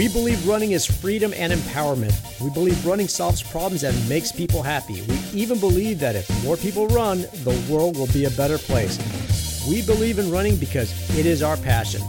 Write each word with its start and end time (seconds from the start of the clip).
We 0.00 0.08
believe 0.08 0.48
running 0.48 0.70
is 0.70 0.86
freedom 0.86 1.34
and 1.36 1.52
empowerment. 1.52 2.14
We 2.40 2.48
believe 2.48 2.86
running 2.86 3.06
solves 3.06 3.42
problems 3.42 3.84
and 3.84 4.08
makes 4.08 4.32
people 4.32 4.62
happy. 4.62 5.02
We 5.02 5.18
even 5.34 5.60
believe 5.60 5.98
that 5.98 6.16
if 6.16 6.42
more 6.42 6.56
people 6.56 6.88
run, 6.88 7.26
the 7.44 7.62
world 7.68 7.98
will 7.98 8.06
be 8.06 8.24
a 8.24 8.30
better 8.30 8.56
place. 8.56 8.96
We 9.68 9.82
believe 9.82 10.18
in 10.18 10.30
running 10.30 10.56
because 10.56 10.90
it 11.18 11.26
is 11.26 11.42
our 11.42 11.58
passion. 11.58 12.00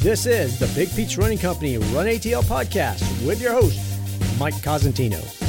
This 0.00 0.24
is 0.24 0.58
the 0.58 0.68
Big 0.68 0.88
Peach 0.96 1.18
Running 1.18 1.36
Company 1.36 1.76
Run 1.76 2.06
ATL 2.06 2.44
podcast 2.44 3.02
with 3.26 3.42
your 3.42 3.52
host, 3.52 3.78
Mike 4.38 4.54
Cosentino. 4.54 5.41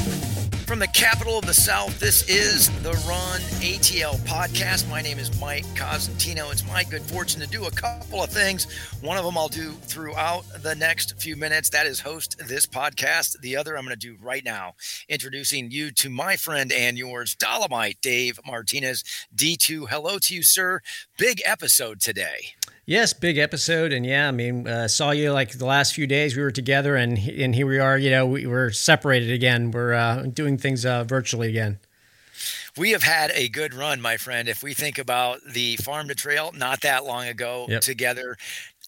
From 0.66 0.80
the 0.80 0.88
capital 0.88 1.38
of 1.38 1.46
the 1.46 1.54
South, 1.54 2.00
this 2.00 2.28
is 2.30 2.70
the 2.82 2.94
Run 3.08 3.42
ATL 3.62 4.16
podcast. 4.20 4.90
My 4.90 5.02
name 5.02 5.20
is 5.20 5.40
Mike 5.40 5.66
Cosentino. 5.76 6.52
It's 6.52 6.66
my 6.66 6.84
good 6.86 7.02
fortune 7.02 7.42
to 7.42 7.48
do 7.48 7.66
a 7.66 7.72
couple 7.72 8.24
of 8.24 8.30
things. 8.30 8.72
One 9.02 9.18
of 9.18 9.26
them 9.26 9.38
I'll 9.38 9.50
do 9.50 9.72
throughout 9.72 10.46
the 10.64 10.74
next 10.74 11.20
few 11.22 11.36
minutes. 11.36 11.70
That 11.70 11.86
is 11.86 12.00
host 12.00 12.38
this 12.48 12.66
podcast. 12.66 13.40
The 13.42 13.58
other 13.58 13.78
I'm 13.78 13.84
going 13.84 13.98
to 13.98 14.08
do 14.08 14.18
right 14.22 14.44
now, 14.44 14.76
introducing 15.10 15.70
you 15.70 15.92
to 15.92 16.10
my 16.10 16.38
friend 16.38 16.72
and 16.72 16.98
yours, 16.98 17.36
Dolomite 17.36 18.00
Dave 18.02 18.40
Martinez. 18.46 19.04
D2, 19.36 19.90
hello 19.90 20.18
to 20.20 20.34
you, 20.34 20.44
sir. 20.44 20.82
Big 21.18 21.42
episode 21.46 22.00
today. 22.00 22.56
Yes, 22.86 23.14
big 23.14 23.38
episode, 23.38 23.94
and 23.94 24.06
yeah, 24.06 24.28
I 24.28 24.32
mean, 24.32 24.68
uh, 24.68 24.90
saw 24.90 25.12
you 25.12 25.32
like 25.32 25.58
the 25.58 25.66
last 25.66 25.94
few 25.94 26.06
days 26.06 26.36
we 26.36 26.44
were 26.44 26.52
together, 26.52 26.98
and 26.98 27.18
and 27.18 27.56
here 27.56 27.66
we 27.66 27.80
are. 27.80 27.98
You 27.98 28.12
know, 28.12 28.26
we, 28.26 28.46
we're 28.46 28.72
separated 28.72 29.32
again. 29.32 29.72
We're 29.72 29.94
uh, 29.94 30.24
doing 30.24 30.58
things 30.58 30.86
uh, 30.86 31.06
virtually 31.06 31.48
again. 31.48 31.80
We 32.76 32.92
have 32.92 33.04
had 33.04 33.32
a 33.36 33.48
good 33.48 33.74
run, 33.74 34.02
my 34.02 34.18
friend. 34.18 34.50
If 34.50 34.64
we 34.64 34.74
think 34.74 34.98
about 34.98 35.40
the 35.48 35.78
farm 35.78 36.10
to 36.10 36.16
trail, 36.16 36.52
not 36.54 36.82
that 36.82 37.06
long 37.06 37.28
ago 37.28 37.68
yep. 37.70 37.82
together, 37.82 38.36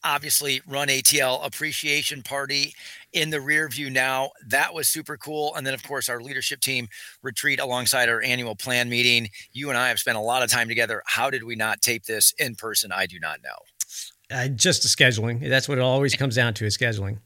obviously 0.03 0.61
run 0.67 0.89
ATL 0.89 1.45
appreciation 1.45 2.21
party 2.21 2.75
in 3.15 3.29
the 3.29 3.41
rear 3.41 3.67
view 3.69 3.89
now. 3.89 4.29
That 4.45 4.73
was 4.73 4.87
super 4.87 5.17
cool. 5.17 5.55
And 5.55 5.65
then, 5.65 5.73
of 5.73 5.81
course, 5.83 6.09
our 6.09 6.21
leadership 6.21 6.59
team 6.59 6.87
retreat 7.23 7.59
alongside 7.59 8.09
our 8.09 8.21
annual 8.21 8.55
plan 8.55 8.89
meeting. 8.89 9.29
You 9.53 9.69
and 9.69 9.77
I 9.77 9.87
have 9.87 9.99
spent 9.99 10.17
a 10.17 10.21
lot 10.21 10.43
of 10.43 10.51
time 10.51 10.67
together. 10.67 11.01
How 11.07 11.29
did 11.29 11.43
we 11.43 11.55
not 11.55 11.81
tape 11.81 12.05
this 12.05 12.33
in 12.37 12.55
person? 12.55 12.91
I 12.91 13.05
do 13.05 13.19
not 13.19 13.39
know. 13.41 14.35
Uh, 14.35 14.47
just 14.49 14.83
the 14.83 14.89
scheduling. 14.89 15.47
That's 15.49 15.69
what 15.69 15.77
it 15.77 15.81
always 15.81 16.15
comes 16.15 16.35
down 16.35 16.53
to 16.55 16.65
is 16.65 16.77
scheduling. 16.77 17.19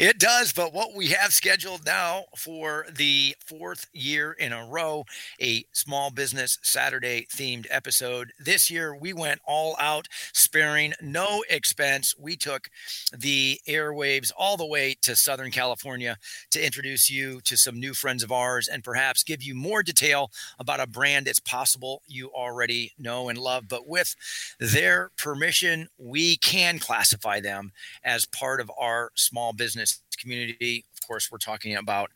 It 0.00 0.18
does, 0.18 0.52
but 0.52 0.72
what 0.72 0.94
we 0.94 1.08
have 1.08 1.32
scheduled 1.32 1.84
now 1.84 2.24
for 2.36 2.86
the 2.92 3.34
fourth 3.44 3.88
year 3.92 4.32
in 4.32 4.52
a 4.52 4.66
row, 4.66 5.04
a 5.40 5.64
small 5.72 6.10
business 6.10 6.58
Saturday 6.62 7.26
themed 7.34 7.66
episode. 7.70 8.32
This 8.38 8.70
year 8.70 8.94
we 8.94 9.12
went 9.12 9.40
all 9.46 9.76
out, 9.80 10.08
sparing 10.32 10.94
no 11.00 11.44
expense. 11.48 12.14
We 12.18 12.36
took 12.36 12.68
the 13.16 13.60
airwaves 13.68 14.32
all 14.36 14.56
the 14.56 14.66
way 14.66 14.96
to 15.02 15.16
Southern 15.16 15.50
California 15.50 16.16
to 16.50 16.64
introduce 16.64 17.10
you 17.10 17.40
to 17.42 17.56
some 17.56 17.78
new 17.78 17.94
friends 17.94 18.22
of 18.22 18.32
ours 18.32 18.68
and 18.68 18.84
perhaps 18.84 19.22
give 19.22 19.42
you 19.42 19.54
more 19.54 19.82
detail 19.82 20.30
about 20.58 20.80
a 20.80 20.86
brand 20.86 21.28
it's 21.28 21.40
possible 21.40 22.02
you 22.06 22.28
already 22.28 22.92
know 22.98 23.28
and 23.28 23.38
love. 23.38 23.68
But 23.68 23.86
with 23.86 24.14
their 24.58 25.10
permission, 25.16 25.88
we 25.98 26.36
can 26.36 26.78
classify 26.78 27.40
them 27.40 27.72
as 28.04 28.26
part 28.26 28.60
of 28.60 28.70
our 28.78 29.10
small 29.32 29.54
business 29.54 30.02
community. 30.18 30.84
Of 30.92 31.06
course, 31.06 31.32
we're 31.32 31.38
talking 31.38 31.74
about 31.74 32.10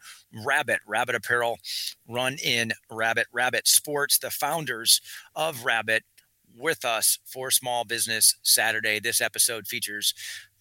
Rabbit, 0.44 0.80
Rabbit 0.86 1.14
Apparel, 1.14 1.58
run 2.06 2.36
in 2.44 2.72
Rabbit, 2.90 3.26
Rabbit 3.32 3.66
Sports, 3.66 4.18
the 4.18 4.30
founders 4.30 5.00
of 5.34 5.64
Rabbit 5.64 6.04
with 6.54 6.84
us 6.84 7.18
for 7.24 7.50
Small 7.50 7.84
Business 7.84 8.36
Saturday. 8.42 9.00
This 9.00 9.20
episode 9.22 9.66
features 9.66 10.12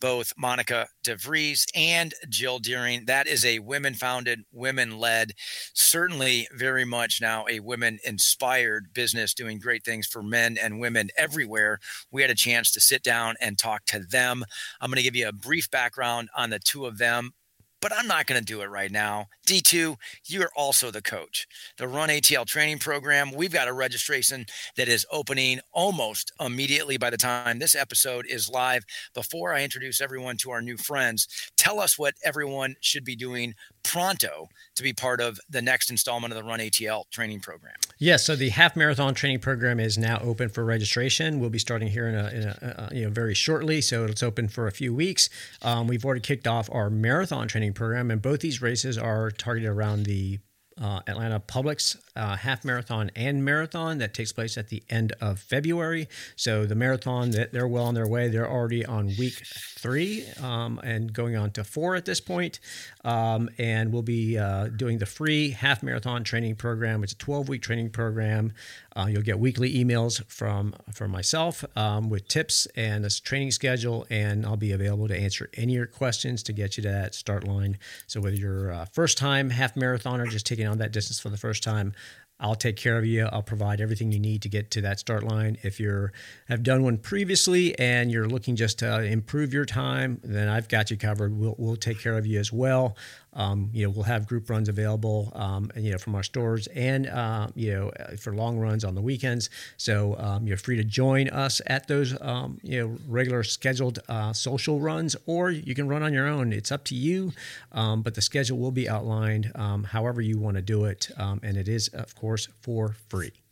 both 0.05 0.33
Monica 0.37 0.87
Devreese 1.03 1.65
and 1.73 2.13
Jill 2.29 2.59
Deering. 2.59 3.05
That 3.07 3.25
is 3.25 3.43
a 3.43 3.57
women 3.57 3.95
founded, 3.95 4.41
women 4.51 4.99
led, 4.99 5.31
certainly 5.73 6.47
very 6.55 6.85
much 6.85 7.19
now 7.19 7.43
a 7.49 7.59
women 7.59 7.97
inspired 8.05 8.93
business 8.93 9.33
doing 9.33 9.57
great 9.57 9.83
things 9.83 10.05
for 10.05 10.21
men 10.21 10.59
and 10.61 10.79
women 10.79 11.09
everywhere. 11.17 11.79
We 12.11 12.21
had 12.21 12.29
a 12.29 12.35
chance 12.35 12.71
to 12.73 12.79
sit 12.79 13.01
down 13.01 13.33
and 13.41 13.57
talk 13.57 13.85
to 13.85 13.97
them. 13.97 14.45
I'm 14.79 14.91
going 14.91 14.97
to 14.97 15.01
give 15.01 15.15
you 15.15 15.27
a 15.27 15.33
brief 15.33 15.71
background 15.71 16.29
on 16.37 16.51
the 16.51 16.59
two 16.59 16.85
of 16.85 16.99
them 16.99 17.31
but 17.81 17.91
I'm 17.95 18.07
not 18.07 18.25
going 18.25 18.39
to 18.39 18.45
do 18.45 18.61
it 18.61 18.69
right 18.69 18.91
now. 18.91 19.27
D2, 19.47 19.97
you're 20.25 20.51
also 20.55 20.91
the 20.91 21.01
coach. 21.01 21.47
The 21.77 21.87
Run 21.87 22.09
ATL 22.09 22.45
training 22.45 22.79
program, 22.79 23.31
we've 23.31 23.53
got 23.53 23.67
a 23.67 23.73
registration 23.73 24.45
that 24.75 24.87
is 24.87 25.05
opening 25.11 25.59
almost 25.71 26.31
immediately 26.39 26.97
by 26.97 27.09
the 27.09 27.17
time 27.17 27.59
this 27.59 27.75
episode 27.75 28.25
is 28.27 28.49
live. 28.49 28.85
Before 29.13 29.53
I 29.53 29.63
introduce 29.63 30.01
everyone 30.01 30.37
to 30.37 30.51
our 30.51 30.61
new 30.61 30.77
friends, 30.77 31.27
tell 31.57 31.79
us 31.79 31.97
what 31.99 32.15
everyone 32.23 32.75
should 32.81 33.05
be 33.05 33.15
doing 33.15 33.53
pronto 33.85 34.49
to 34.75 34.83
be 34.83 34.91
part 34.93 35.21
of 35.21 35.39
the 35.49 35.61
next 35.61 35.89
installment 35.89 36.33
of 36.33 36.37
the 36.37 36.43
Run 36.43 36.59
ATL 36.59 37.09
training 37.11 37.39
program. 37.39 37.75
Yes, 37.97 38.25
so 38.25 38.35
the 38.35 38.49
half 38.49 38.75
marathon 38.75 39.13
training 39.13 39.39
program 39.39 39.79
is 39.79 39.97
now 39.97 40.19
open 40.21 40.49
for 40.49 40.65
registration. 40.65 41.39
We'll 41.39 41.49
be 41.49 41.59
starting 41.59 41.87
here 41.87 42.07
in 42.07 42.15
a, 42.15 42.27
in 42.29 42.43
a, 42.43 42.89
you 42.91 43.05
know 43.05 43.11
very 43.11 43.33
shortly, 43.33 43.81
so 43.81 44.05
it's 44.05 44.23
open 44.23 44.47
for 44.47 44.67
a 44.67 44.71
few 44.71 44.93
weeks. 44.93 45.29
Um, 45.61 45.87
we've 45.87 46.03
already 46.03 46.21
kicked 46.21 46.47
off 46.47 46.69
our 46.71 46.89
marathon 46.89 47.47
training 47.47 47.73
program, 47.73 48.11
and 48.11 48.21
both 48.21 48.41
these 48.41 48.61
races 48.61 48.97
are 48.97 49.31
targeted 49.31 49.69
around 49.69 50.03
the 50.03 50.39
uh, 50.81 50.99
Atlanta 51.07 51.39
Publix 51.39 51.97
uh, 52.15 52.35
half 52.37 52.63
marathon 52.63 53.11
and 53.15 53.43
marathon 53.43 53.97
that 53.97 54.13
takes 54.13 54.31
place 54.31 54.57
at 54.57 54.69
the 54.69 54.83
end 54.89 55.13
of 55.21 55.39
February. 55.39 56.07
So 56.35 56.65
the 56.65 56.75
marathon, 56.75 57.31
they're 57.31 57.67
well 57.67 57.85
on 57.85 57.93
their 57.93 58.07
way. 58.07 58.27
They're 58.27 58.49
already 58.49 58.85
on 58.85 59.07
week 59.19 59.41
three 59.77 60.25
um, 60.41 60.79
and 60.83 61.13
going 61.13 61.35
on 61.35 61.51
to 61.51 61.63
four 61.63 61.95
at 61.95 62.05
this 62.05 62.19
point. 62.19 62.59
Um, 63.03 63.49
and 63.57 63.91
we'll 63.91 64.01
be 64.01 64.37
uh, 64.37 64.67
doing 64.67 64.97
the 64.97 65.05
free 65.05 65.51
half 65.51 65.83
marathon 65.83 66.23
training 66.23 66.55
program. 66.55 67.03
It's 67.03 67.13
a 67.13 67.17
12 67.17 67.49
week 67.49 67.61
training 67.61 67.91
program. 67.91 68.53
Uh, 68.95 69.07
you'll 69.09 69.21
get 69.21 69.37
weekly 69.37 69.75
emails 69.75 70.23
from 70.25 70.73
from 70.93 71.11
myself 71.11 71.65
um, 71.75 72.09
with 72.09 72.27
tips 72.29 72.65
and 72.77 73.05
a 73.05 73.09
training 73.09 73.51
schedule, 73.51 74.07
and 74.09 74.45
I'll 74.45 74.55
be 74.55 74.71
available 74.71 75.09
to 75.09 75.17
answer 75.17 75.49
any 75.55 75.73
of 75.73 75.77
your 75.77 75.85
questions 75.85 76.41
to 76.43 76.53
get 76.53 76.77
you 76.77 76.83
to 76.83 76.89
that 76.89 77.13
start 77.13 77.45
line. 77.45 77.77
So 78.07 78.21
whether 78.21 78.37
you're 78.37 78.69
a 78.69 78.87
first 78.93 79.17
time 79.17 79.49
half 79.49 79.75
marathoner, 79.75 80.29
just 80.29 80.45
taking 80.45 80.65
on 80.65 80.77
that 80.77 80.93
distance 80.93 81.19
for 81.19 81.29
the 81.29 81.37
first 81.37 81.61
time, 81.61 81.93
I'll 82.39 82.55
take 82.55 82.75
care 82.75 82.97
of 82.97 83.05
you. 83.05 83.27
I'll 83.31 83.41
provide 83.41 83.79
everything 83.79 84.11
you 84.11 84.19
need 84.19 84.41
to 84.41 84.49
get 84.49 84.69
to 84.71 84.81
that 84.81 84.99
start 84.99 85.23
line. 85.23 85.57
If 85.63 85.79
you 85.79 86.09
have 86.49 86.63
done 86.63 86.83
one 86.83 86.97
previously 86.97 87.77
and 87.79 88.11
you're 88.11 88.27
looking 88.27 88.57
just 88.57 88.79
to 88.79 89.03
improve 89.03 89.53
your 89.53 89.65
time, 89.65 90.19
then 90.21 90.49
I've 90.49 90.67
got 90.67 90.91
you 90.91 90.97
covered. 90.97 91.37
We'll, 91.37 91.55
we'll 91.57 91.77
take 91.77 91.99
care 91.99 92.17
of 92.17 92.25
you 92.25 92.39
as 92.39 92.51
well. 92.51 92.97
Um, 93.35 93.69
you 93.73 93.85
know, 93.85 93.89
we'll 93.89 94.03
have 94.03 94.27
group 94.27 94.49
runs 94.49 94.69
available, 94.69 95.31
um, 95.35 95.69
you 95.75 95.91
know, 95.91 95.97
from 95.97 96.15
our 96.15 96.23
stores 96.23 96.67
and, 96.67 97.07
uh, 97.07 97.47
you 97.53 97.73
know, 97.73 97.91
for 98.17 98.33
long 98.33 98.57
runs 98.57 98.85
on 98.85 98.95
the 98.95 99.01
weekends. 99.01 99.49
So 99.77 100.17
um, 100.17 100.47
you're 100.47 100.57
free 100.57 100.77
to 100.77 100.85
join 100.85 101.29
us 101.29 101.61
at 101.67 101.87
those, 101.87 102.19
um, 102.21 102.59
you 102.63 102.81
know, 102.81 102.97
regular 103.07 103.43
scheduled 103.43 103.99
uh, 104.07 104.31
social 104.31 104.79
runs, 104.79 105.17
or 105.25 105.51
you 105.51 105.75
can 105.75 105.89
run 105.89 106.01
on 106.01 106.13
your 106.13 106.27
own. 106.27 106.53
It's 106.53 106.71
up 106.71 106.85
to 106.85 106.95
you, 106.95 107.33
um, 107.73 108.01
but 108.01 108.15
the 108.15 108.21
schedule 108.21 108.57
will 108.57 108.71
be 108.71 108.87
outlined 108.87 109.51
um, 109.55 109.83
however 109.83 110.21
you 110.21 110.39
want 110.39 110.55
to 110.55 110.61
do 110.61 110.85
it. 110.85 111.09
and 111.17 111.57
it 111.57 111.67
is, 111.67 111.89
of 111.89 112.15
course, 112.15 112.24
for 112.61 112.95
free 113.09 113.44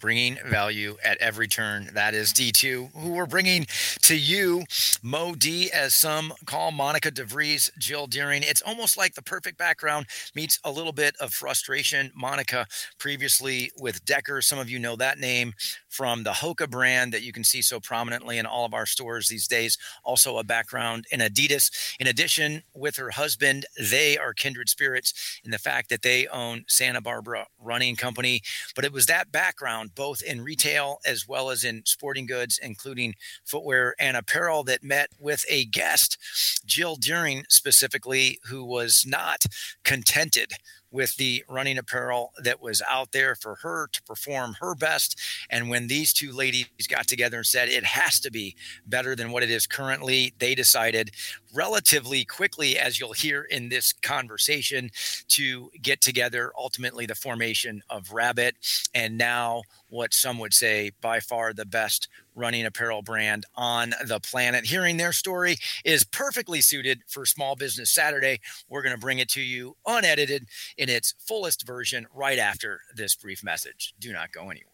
bringing 0.00 0.38
value 0.46 0.96
at 1.04 1.18
every 1.18 1.46
turn. 1.46 1.90
That 1.94 2.14
is 2.14 2.32
D2, 2.32 2.92
who 2.94 3.12
we're 3.12 3.26
bringing 3.26 3.66
to 4.02 4.16
you. 4.16 4.64
Mo 5.02 5.34
D, 5.34 5.70
as 5.70 5.94
some 5.94 6.32
call 6.46 6.72
Monica 6.72 7.10
Devreese, 7.10 7.70
Jill 7.78 8.06
Deering. 8.06 8.42
It's 8.42 8.62
almost 8.62 8.96
like 8.96 9.14
the 9.14 9.22
perfect 9.22 9.58
background 9.58 10.06
meets 10.34 10.58
a 10.64 10.70
little 10.70 10.92
bit 10.92 11.14
of 11.20 11.32
frustration. 11.32 12.10
Monica, 12.14 12.66
previously 12.98 13.70
with 13.78 14.04
Decker, 14.04 14.40
some 14.42 14.58
of 14.58 14.70
you 14.70 14.78
know 14.78 14.96
that 14.96 15.18
name 15.18 15.54
from 15.88 16.22
the 16.22 16.30
Hoka 16.30 16.68
brand 16.68 17.12
that 17.12 17.22
you 17.22 17.32
can 17.32 17.44
see 17.44 17.62
so 17.62 17.78
prominently 17.80 18.38
in 18.38 18.46
all 18.46 18.64
of 18.64 18.74
our 18.74 18.86
stores 18.86 19.28
these 19.28 19.46
days. 19.46 19.76
Also, 20.04 20.38
a 20.38 20.44
background 20.44 21.04
in 21.12 21.20
Adidas. 21.20 21.70
In 21.98 22.06
addition, 22.06 22.62
with 22.74 22.96
her 22.96 23.10
husband, 23.10 23.66
they 23.78 24.16
are 24.16 24.32
kindred 24.32 24.68
spirits 24.68 25.40
in 25.44 25.50
the 25.50 25.58
fact 25.58 25.90
that 25.90 26.02
they 26.02 26.26
own 26.28 26.64
Santa 26.68 27.00
Barbara 27.00 27.46
Running 27.58 27.96
Company. 27.96 28.40
But 28.74 28.84
it 28.84 28.92
was 28.92 29.06
that 29.06 29.32
background 29.32 29.89
both 29.94 30.22
in 30.22 30.42
retail 30.42 30.98
as 31.06 31.26
well 31.26 31.50
as 31.50 31.64
in 31.64 31.82
sporting 31.84 32.26
goods, 32.26 32.58
including 32.62 33.14
footwear 33.44 33.94
and 33.98 34.16
apparel, 34.16 34.62
that 34.64 34.82
met 34.82 35.08
with 35.18 35.44
a 35.48 35.64
guest, 35.66 36.18
Jill 36.64 36.96
Deering 36.96 37.44
specifically, 37.48 38.38
who 38.44 38.64
was 38.64 39.04
not 39.06 39.44
contented 39.84 40.52
with 40.90 41.16
the 41.16 41.44
running 41.48 41.78
apparel 41.78 42.32
that 42.42 42.60
was 42.60 42.82
out 42.88 43.12
there 43.12 43.34
for 43.34 43.56
her 43.62 43.86
to 43.92 44.02
perform 44.02 44.56
her 44.60 44.74
best. 44.74 45.18
And 45.48 45.70
when 45.70 45.86
these 45.86 46.12
two 46.12 46.32
ladies 46.32 46.66
got 46.88 47.06
together 47.06 47.36
and 47.36 47.46
said 47.46 47.68
it 47.68 47.84
has 47.84 48.18
to 48.20 48.30
be 48.30 48.56
better 48.84 49.14
than 49.14 49.30
what 49.30 49.42
it 49.42 49.50
is 49.50 49.66
currently, 49.66 50.34
they 50.38 50.54
decided 50.54 51.12
relatively 51.54 52.24
quickly, 52.24 52.78
as 52.78 52.98
you'll 52.98 53.12
hear 53.12 53.42
in 53.42 53.68
this 53.68 53.92
conversation, 53.92 54.90
to 55.28 55.70
get 55.80 56.00
together 56.00 56.52
ultimately 56.58 57.06
the 57.06 57.14
formation 57.14 57.82
of 57.90 58.12
Rabbit. 58.12 58.56
And 58.94 59.18
now 59.18 59.62
what 59.88 60.14
some 60.14 60.38
would 60.38 60.54
say 60.54 60.92
by 61.00 61.20
far 61.20 61.52
the 61.52 61.66
best 61.66 62.08
running 62.34 62.64
apparel 62.64 63.02
brand 63.02 63.44
on 63.56 63.92
the 64.06 64.20
planet. 64.20 64.64
Hearing 64.64 64.96
their 64.96 65.12
story 65.12 65.56
is 65.84 66.04
perfectly 66.04 66.60
suited 66.60 67.02
for 67.06 67.26
Small 67.26 67.56
Business 67.56 67.90
Saturday. 67.90 68.40
We're 68.68 68.82
going 68.82 68.94
to 68.94 69.00
bring 69.00 69.18
it 69.18 69.28
to 69.30 69.42
you 69.42 69.76
unedited 69.86 70.46
in 70.78 70.88
its 70.88 71.14
fullest 71.18 71.66
version 71.66 72.06
right 72.14 72.38
after 72.38 72.80
this 72.94 73.14
brief 73.14 73.44
message. 73.44 73.94
Do 74.00 74.12
not 74.12 74.32
go 74.32 74.50
anywhere. 74.50 74.66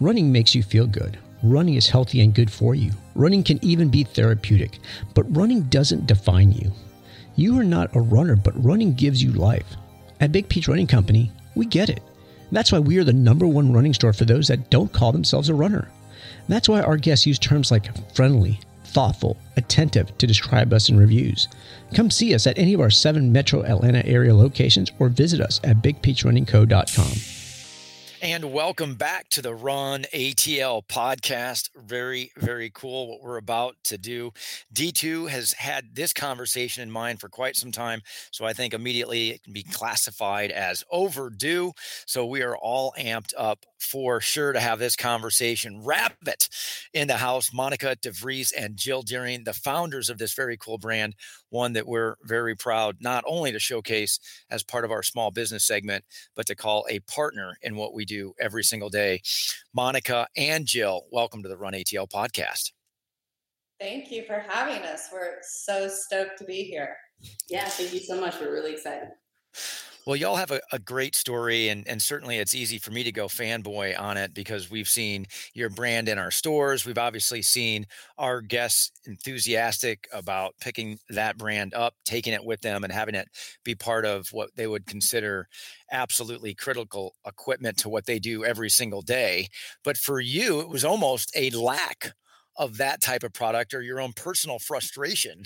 Running 0.00 0.30
makes 0.30 0.54
you 0.54 0.62
feel 0.62 0.86
good. 0.86 1.18
Running 1.42 1.74
is 1.74 1.88
healthy 1.88 2.20
and 2.20 2.34
good 2.34 2.52
for 2.52 2.74
you. 2.74 2.92
Running 3.18 3.42
can 3.42 3.58
even 3.64 3.88
be 3.88 4.04
therapeutic, 4.04 4.78
but 5.12 5.36
running 5.36 5.62
doesn't 5.64 6.06
define 6.06 6.52
you. 6.52 6.70
You 7.34 7.58
are 7.58 7.64
not 7.64 7.94
a 7.96 8.00
runner, 8.00 8.36
but 8.36 8.64
running 8.64 8.94
gives 8.94 9.20
you 9.20 9.32
life. 9.32 9.66
At 10.20 10.30
Big 10.30 10.48
Peach 10.48 10.68
Running 10.68 10.86
Company, 10.86 11.32
we 11.56 11.66
get 11.66 11.90
it. 11.90 12.00
That's 12.52 12.70
why 12.70 12.78
we 12.78 12.96
are 12.96 13.02
the 13.02 13.12
number 13.12 13.44
one 13.48 13.72
running 13.72 13.92
store 13.92 14.12
for 14.12 14.24
those 14.24 14.46
that 14.46 14.70
don't 14.70 14.92
call 14.92 15.10
themselves 15.10 15.48
a 15.48 15.54
runner. 15.54 15.88
That's 16.48 16.68
why 16.68 16.80
our 16.80 16.96
guests 16.96 17.26
use 17.26 17.40
terms 17.40 17.72
like 17.72 17.90
friendly, 18.14 18.60
thoughtful, 18.84 19.36
attentive 19.56 20.16
to 20.18 20.26
describe 20.28 20.72
us 20.72 20.88
in 20.88 20.96
reviews. 20.96 21.48
Come 21.94 22.12
see 22.12 22.36
us 22.36 22.46
at 22.46 22.56
any 22.56 22.72
of 22.72 22.80
our 22.80 22.88
seven 22.88 23.32
metro 23.32 23.64
Atlanta 23.64 24.06
area 24.06 24.32
locations 24.32 24.92
or 25.00 25.08
visit 25.08 25.40
us 25.40 25.60
at 25.64 25.82
bigpeachrunningco.com. 25.82 27.37
And 28.20 28.52
welcome 28.52 28.96
back 28.96 29.28
to 29.30 29.42
the 29.42 29.54
Run 29.54 30.04
ATL 30.12 30.84
podcast. 30.88 31.70
Very, 31.76 32.32
very 32.36 32.68
cool 32.68 33.08
what 33.08 33.22
we're 33.22 33.36
about 33.36 33.76
to 33.84 33.96
do. 33.96 34.32
D2 34.74 35.28
has 35.28 35.52
had 35.52 35.94
this 35.94 36.12
conversation 36.12 36.82
in 36.82 36.90
mind 36.90 37.20
for 37.20 37.28
quite 37.28 37.54
some 37.54 37.70
time. 37.70 38.02
So 38.32 38.44
I 38.44 38.54
think 38.54 38.74
immediately 38.74 39.30
it 39.30 39.44
can 39.44 39.52
be 39.52 39.62
classified 39.62 40.50
as 40.50 40.82
overdue. 40.90 41.72
So 42.06 42.26
we 42.26 42.42
are 42.42 42.56
all 42.56 42.92
amped 42.98 43.34
up 43.38 43.64
for 43.78 44.20
sure 44.20 44.52
to 44.52 44.58
have 44.58 44.80
this 44.80 44.96
conversation. 44.96 45.84
Rabbit 45.84 46.48
in 46.92 47.06
the 47.06 47.18
house, 47.18 47.52
Monica 47.52 47.94
Devreese 47.94 48.52
and 48.56 48.76
Jill 48.76 49.02
Deering, 49.02 49.44
the 49.44 49.52
founders 49.52 50.10
of 50.10 50.18
this 50.18 50.34
very 50.34 50.56
cool 50.56 50.78
brand, 50.78 51.14
one 51.50 51.72
that 51.72 51.86
we're 51.86 52.16
very 52.22 52.54
proud 52.54 52.96
not 53.00 53.24
only 53.26 53.52
to 53.52 53.58
showcase 53.58 54.18
as 54.50 54.62
part 54.62 54.84
of 54.84 54.90
our 54.90 55.02
small 55.02 55.30
business 55.30 55.66
segment, 55.66 56.04
but 56.34 56.46
to 56.46 56.54
call 56.54 56.86
a 56.88 57.00
partner 57.00 57.56
in 57.62 57.76
what 57.76 57.94
we 57.94 58.04
do 58.04 58.34
every 58.40 58.64
single 58.64 58.90
day. 58.90 59.20
Monica 59.74 60.26
and 60.36 60.66
Jill, 60.66 61.02
welcome 61.10 61.42
to 61.42 61.48
the 61.48 61.56
Run 61.56 61.72
ATL 61.72 62.08
podcast. 62.08 62.72
Thank 63.80 64.10
you 64.10 64.24
for 64.24 64.44
having 64.48 64.82
us. 64.82 65.08
We're 65.12 65.36
so 65.42 65.88
stoked 65.88 66.38
to 66.38 66.44
be 66.44 66.64
here. 66.64 66.96
Yeah, 67.48 67.66
thank 67.66 67.92
you 67.92 68.00
so 68.00 68.20
much. 68.20 68.40
We're 68.40 68.52
really 68.52 68.72
excited. 68.72 69.08
Well, 70.08 70.16
y'all 70.16 70.36
have 70.36 70.52
a, 70.52 70.62
a 70.72 70.78
great 70.78 71.14
story, 71.14 71.68
and, 71.68 71.86
and 71.86 72.00
certainly 72.00 72.38
it's 72.38 72.54
easy 72.54 72.78
for 72.78 72.90
me 72.90 73.04
to 73.04 73.12
go 73.12 73.26
fanboy 73.26 74.00
on 74.00 74.16
it 74.16 74.32
because 74.32 74.70
we've 74.70 74.88
seen 74.88 75.26
your 75.52 75.68
brand 75.68 76.08
in 76.08 76.16
our 76.16 76.30
stores. 76.30 76.86
We've 76.86 76.96
obviously 76.96 77.42
seen 77.42 77.84
our 78.16 78.40
guests 78.40 78.90
enthusiastic 79.04 80.08
about 80.10 80.54
picking 80.62 80.98
that 81.10 81.36
brand 81.36 81.74
up, 81.74 81.92
taking 82.06 82.32
it 82.32 82.42
with 82.42 82.62
them, 82.62 82.84
and 82.84 82.92
having 82.94 83.14
it 83.16 83.28
be 83.64 83.74
part 83.74 84.06
of 84.06 84.28
what 84.32 84.56
they 84.56 84.66
would 84.66 84.86
consider 84.86 85.46
absolutely 85.92 86.54
critical 86.54 87.14
equipment 87.26 87.76
to 87.80 87.90
what 87.90 88.06
they 88.06 88.18
do 88.18 88.46
every 88.46 88.70
single 88.70 89.02
day. 89.02 89.48
But 89.84 89.98
for 89.98 90.20
you, 90.20 90.60
it 90.60 90.70
was 90.70 90.86
almost 90.86 91.30
a 91.36 91.50
lack 91.50 92.14
of 92.58 92.76
that 92.76 93.00
type 93.00 93.22
of 93.22 93.32
product 93.32 93.72
or 93.72 93.80
your 93.80 94.00
own 94.00 94.12
personal 94.12 94.58
frustration 94.58 95.44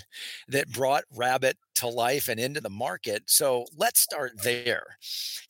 that 0.48 0.72
brought 0.72 1.04
Rabbit 1.14 1.58
to 1.76 1.86
life 1.86 2.28
and 2.28 2.40
into 2.40 2.60
the 2.60 2.70
market. 2.70 3.24
So 3.26 3.66
let's 3.76 4.00
start 4.00 4.32
there. 4.42 4.84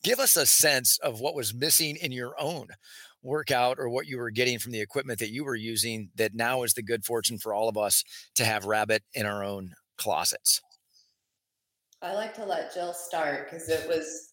Give 0.03 0.19
us 0.19 0.37
a 0.37 0.45
sense 0.45 0.99
of 0.99 1.21
what 1.21 1.35
was 1.35 1.55
missing 1.55 1.97
in 1.97 2.13
your 2.13 2.35
own 2.39 2.69
workout 3.23 3.79
or 3.79 3.89
what 3.89 4.09
you 4.09 4.19
were 4.19 4.31
getting 4.31 4.59
from 4.59 4.73
the 4.73 4.81
equipment 4.81 5.21
that 5.21 5.31
you 5.31 5.45
were 5.45 5.55
using 5.55 6.11
that 6.17 6.35
now 6.35 6.65
is 6.65 6.75
the 6.75 6.83
good 6.83 7.05
fortune 7.05 7.39
for 7.39 7.55
all 7.55 7.69
of 7.69 7.79
us 7.79 8.03
to 8.35 8.45
have 8.45 8.65
Rabbit 8.65 9.05
in 9.15 9.25
our 9.25 9.45
own 9.45 9.73
closets. 9.97 10.61
I 12.03 12.15
like 12.15 12.35
to 12.35 12.45
let 12.45 12.75
Jill 12.75 12.93
start 12.93 13.49
because 13.49 13.69
it 13.69 13.89
was 13.89 14.33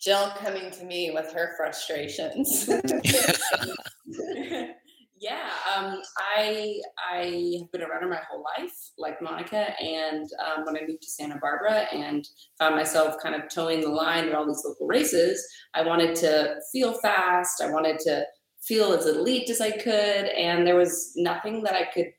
Jill 0.00 0.30
coming 0.36 0.70
to 0.70 0.84
me 0.84 1.10
with 1.10 1.32
her 1.32 1.54
frustrations. 1.56 2.68
Yeah, 5.20 5.50
um, 5.76 6.00
I 6.16 6.80
I 7.12 7.54
have 7.58 7.72
been 7.72 7.82
a 7.82 7.88
runner 7.88 8.08
my 8.08 8.20
whole 8.30 8.44
life, 8.56 8.74
like 8.98 9.20
Monica, 9.20 9.74
and 9.80 10.28
um, 10.46 10.64
when 10.64 10.76
I 10.76 10.86
moved 10.86 11.02
to 11.02 11.10
Santa 11.10 11.38
Barbara 11.40 11.86
and 11.92 12.24
found 12.58 12.76
myself 12.76 13.16
kind 13.20 13.34
of 13.34 13.48
toeing 13.48 13.80
the 13.80 13.88
line 13.88 14.28
at 14.28 14.34
all 14.34 14.46
these 14.46 14.62
local 14.64 14.86
races, 14.86 15.44
I 15.74 15.82
wanted 15.82 16.14
to 16.16 16.56
feel 16.72 16.92
fast. 17.00 17.60
I 17.60 17.70
wanted 17.70 17.98
to 18.00 18.24
feel 18.62 18.92
as 18.92 19.06
elite 19.06 19.50
as 19.50 19.60
I 19.60 19.72
could, 19.72 20.26
and 20.26 20.66
there 20.66 20.76
was 20.76 21.12
nothing 21.16 21.62
that 21.64 21.74
I 21.74 21.86
could 21.92 22.12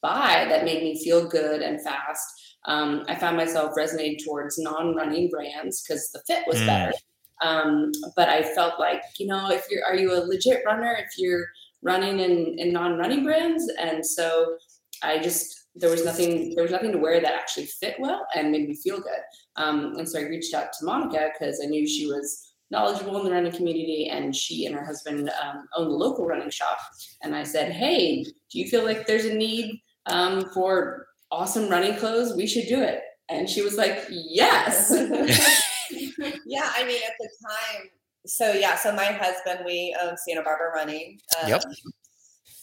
buy 0.00 0.46
that 0.48 0.64
made 0.64 0.82
me 0.82 1.02
feel 1.02 1.28
good 1.28 1.60
and 1.60 1.82
fast. 1.82 2.24
Um, 2.64 3.04
I 3.08 3.14
found 3.14 3.36
myself 3.36 3.72
resonating 3.76 4.18
towards 4.24 4.58
non-running 4.58 5.28
brands 5.28 5.82
because 5.82 6.10
the 6.12 6.22
fit 6.26 6.44
was 6.46 6.60
mm. 6.60 6.66
better. 6.66 6.92
Um, 7.40 7.92
but 8.16 8.28
I 8.28 8.42
felt 8.42 8.80
like, 8.80 9.02
you 9.18 9.26
know, 9.26 9.50
if 9.50 9.64
you're, 9.70 9.84
are 9.84 9.94
you 9.94 10.12
a 10.12 10.26
legit 10.26 10.62
runner? 10.66 10.96
If 10.98 11.10
you're 11.18 11.46
running 11.82 12.20
in, 12.20 12.58
in 12.58 12.72
non-running 12.72 13.24
brands. 13.24 13.70
And 13.80 14.04
so 14.04 14.56
I 15.02 15.18
just 15.18 15.54
there 15.74 15.90
was 15.90 16.04
nothing 16.04 16.54
there 16.54 16.64
was 16.64 16.72
nothing 16.72 16.92
to 16.92 16.98
wear 16.98 17.20
that 17.20 17.34
actually 17.34 17.66
fit 17.66 17.96
well 18.00 18.26
and 18.34 18.50
made 18.50 18.68
me 18.68 18.74
feel 18.74 18.98
good. 18.98 19.20
Um, 19.56 19.94
and 19.96 20.08
so 20.08 20.18
I 20.18 20.22
reached 20.22 20.54
out 20.54 20.72
to 20.72 20.84
Monica 20.84 21.30
because 21.32 21.60
I 21.62 21.66
knew 21.66 21.86
she 21.86 22.06
was 22.06 22.54
knowledgeable 22.70 23.18
in 23.18 23.24
the 23.24 23.30
running 23.30 23.52
community 23.52 24.08
and 24.10 24.34
she 24.34 24.66
and 24.66 24.74
her 24.74 24.84
husband 24.84 25.30
um, 25.42 25.66
own 25.76 25.86
a 25.86 25.90
local 25.90 26.26
running 26.26 26.50
shop. 26.50 26.78
And 27.22 27.34
I 27.34 27.42
said, 27.42 27.72
Hey, 27.72 28.24
do 28.24 28.58
you 28.58 28.68
feel 28.68 28.84
like 28.84 29.06
there's 29.06 29.24
a 29.24 29.34
need 29.34 29.80
um, 30.06 30.50
for 30.50 31.06
awesome 31.30 31.68
running 31.68 31.96
clothes? 31.96 32.36
We 32.36 32.46
should 32.46 32.66
do 32.68 32.82
it. 32.82 33.02
And 33.28 33.48
she 33.48 33.62
was 33.62 33.76
like, 33.76 34.06
Yes. 34.10 34.90
yeah, 36.46 36.70
I 36.74 36.84
mean, 36.84 37.00
at 37.06 37.14
the 37.18 37.28
time, 37.46 37.88
so 38.28 38.52
yeah, 38.52 38.76
so 38.76 38.92
my 38.94 39.06
husband, 39.06 39.60
we 39.64 39.96
own 40.02 40.16
Santa 40.16 40.42
Barbara 40.42 40.70
Running. 40.74 41.18
Um, 41.42 41.48
yep. 41.48 41.62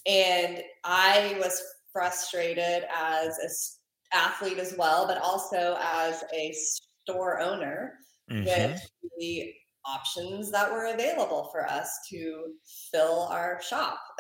And 0.08 0.62
I 0.84 1.36
was 1.40 1.62
frustrated 1.92 2.84
as 2.96 3.38
a 3.40 4.16
athlete 4.16 4.60
as 4.60 4.76
well, 4.78 5.08
but 5.08 5.18
also 5.22 5.78
as 5.82 6.24
a 6.34 6.54
store 6.54 7.40
owner 7.40 7.94
mm-hmm. 8.32 8.46
with 8.46 8.82
the 9.18 9.52
options 9.86 10.52
that 10.52 10.72
were 10.72 10.94
available 10.94 11.50
for 11.52 11.68
us 11.68 11.90
to 12.10 12.54
fill 12.92 13.28
our 13.32 13.60
shop. 13.62 14.00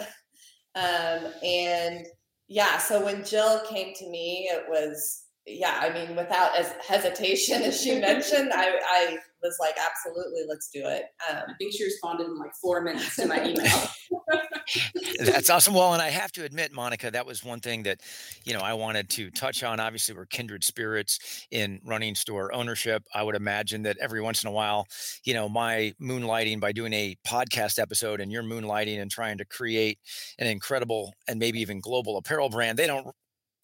um, 0.75 1.31
and 1.43 2.05
yeah, 2.47 2.77
so 2.77 3.03
when 3.03 3.23
Jill 3.23 3.61
came 3.69 3.93
to 3.95 4.09
me, 4.09 4.49
it 4.51 4.65
was 4.67 5.24
yeah, 5.47 5.79
I 5.79 5.93
mean, 5.93 6.15
without 6.15 6.57
as 6.57 6.73
hesitation 6.87 7.61
as 7.61 7.79
she 7.79 7.99
mentioned, 7.99 8.51
I, 8.51 8.79
I 8.83 9.17
was 9.43 9.57
like, 9.59 9.75
absolutely, 9.77 10.41
let's 10.49 10.69
do 10.69 10.81
it. 10.87 11.03
Um, 11.29 11.43
I 11.47 11.53
think 11.59 11.73
she 11.73 11.83
responded 11.83 12.25
in 12.25 12.37
like 12.39 12.53
four 12.59 12.81
minutes 12.81 13.15
to 13.17 13.27
my 13.27 13.45
email. 13.45 13.87
That's 15.23 15.51
awesome. 15.51 15.75
Well, 15.75 15.93
and 15.93 16.01
I 16.01 16.09
have 16.09 16.31
to 16.33 16.45
admit, 16.45 16.73
Monica, 16.73 17.11
that 17.11 17.27
was 17.27 17.43
one 17.43 17.59
thing 17.59 17.83
that, 17.83 18.01
you 18.43 18.53
know, 18.53 18.61
I 18.61 18.73
wanted 18.73 19.07
to 19.11 19.29
touch 19.29 19.63
on. 19.63 19.79
Obviously, 19.79 20.15
we're 20.15 20.25
kindred 20.25 20.63
spirits 20.63 21.45
in 21.51 21.79
running 21.85 22.15
store 22.15 22.51
ownership. 22.51 23.03
I 23.13 23.21
would 23.21 23.35
imagine 23.35 23.83
that 23.83 23.97
every 23.99 24.21
once 24.21 24.43
in 24.43 24.47
a 24.47 24.51
while, 24.51 24.87
you 25.25 25.35
know, 25.35 25.47
my 25.47 25.93
moonlighting 26.01 26.59
by 26.59 26.71
doing 26.71 26.93
a 26.93 27.15
podcast 27.27 27.77
episode 27.77 28.19
and 28.19 28.31
your 28.31 28.41
moonlighting 28.41 28.99
and 28.99 29.11
trying 29.11 29.37
to 29.37 29.45
create 29.45 29.99
an 30.39 30.47
incredible 30.47 31.13
and 31.27 31.37
maybe 31.37 31.61
even 31.61 31.79
global 31.79 32.17
apparel 32.17 32.49
brand, 32.49 32.79
they 32.79 32.87
don't 32.87 33.13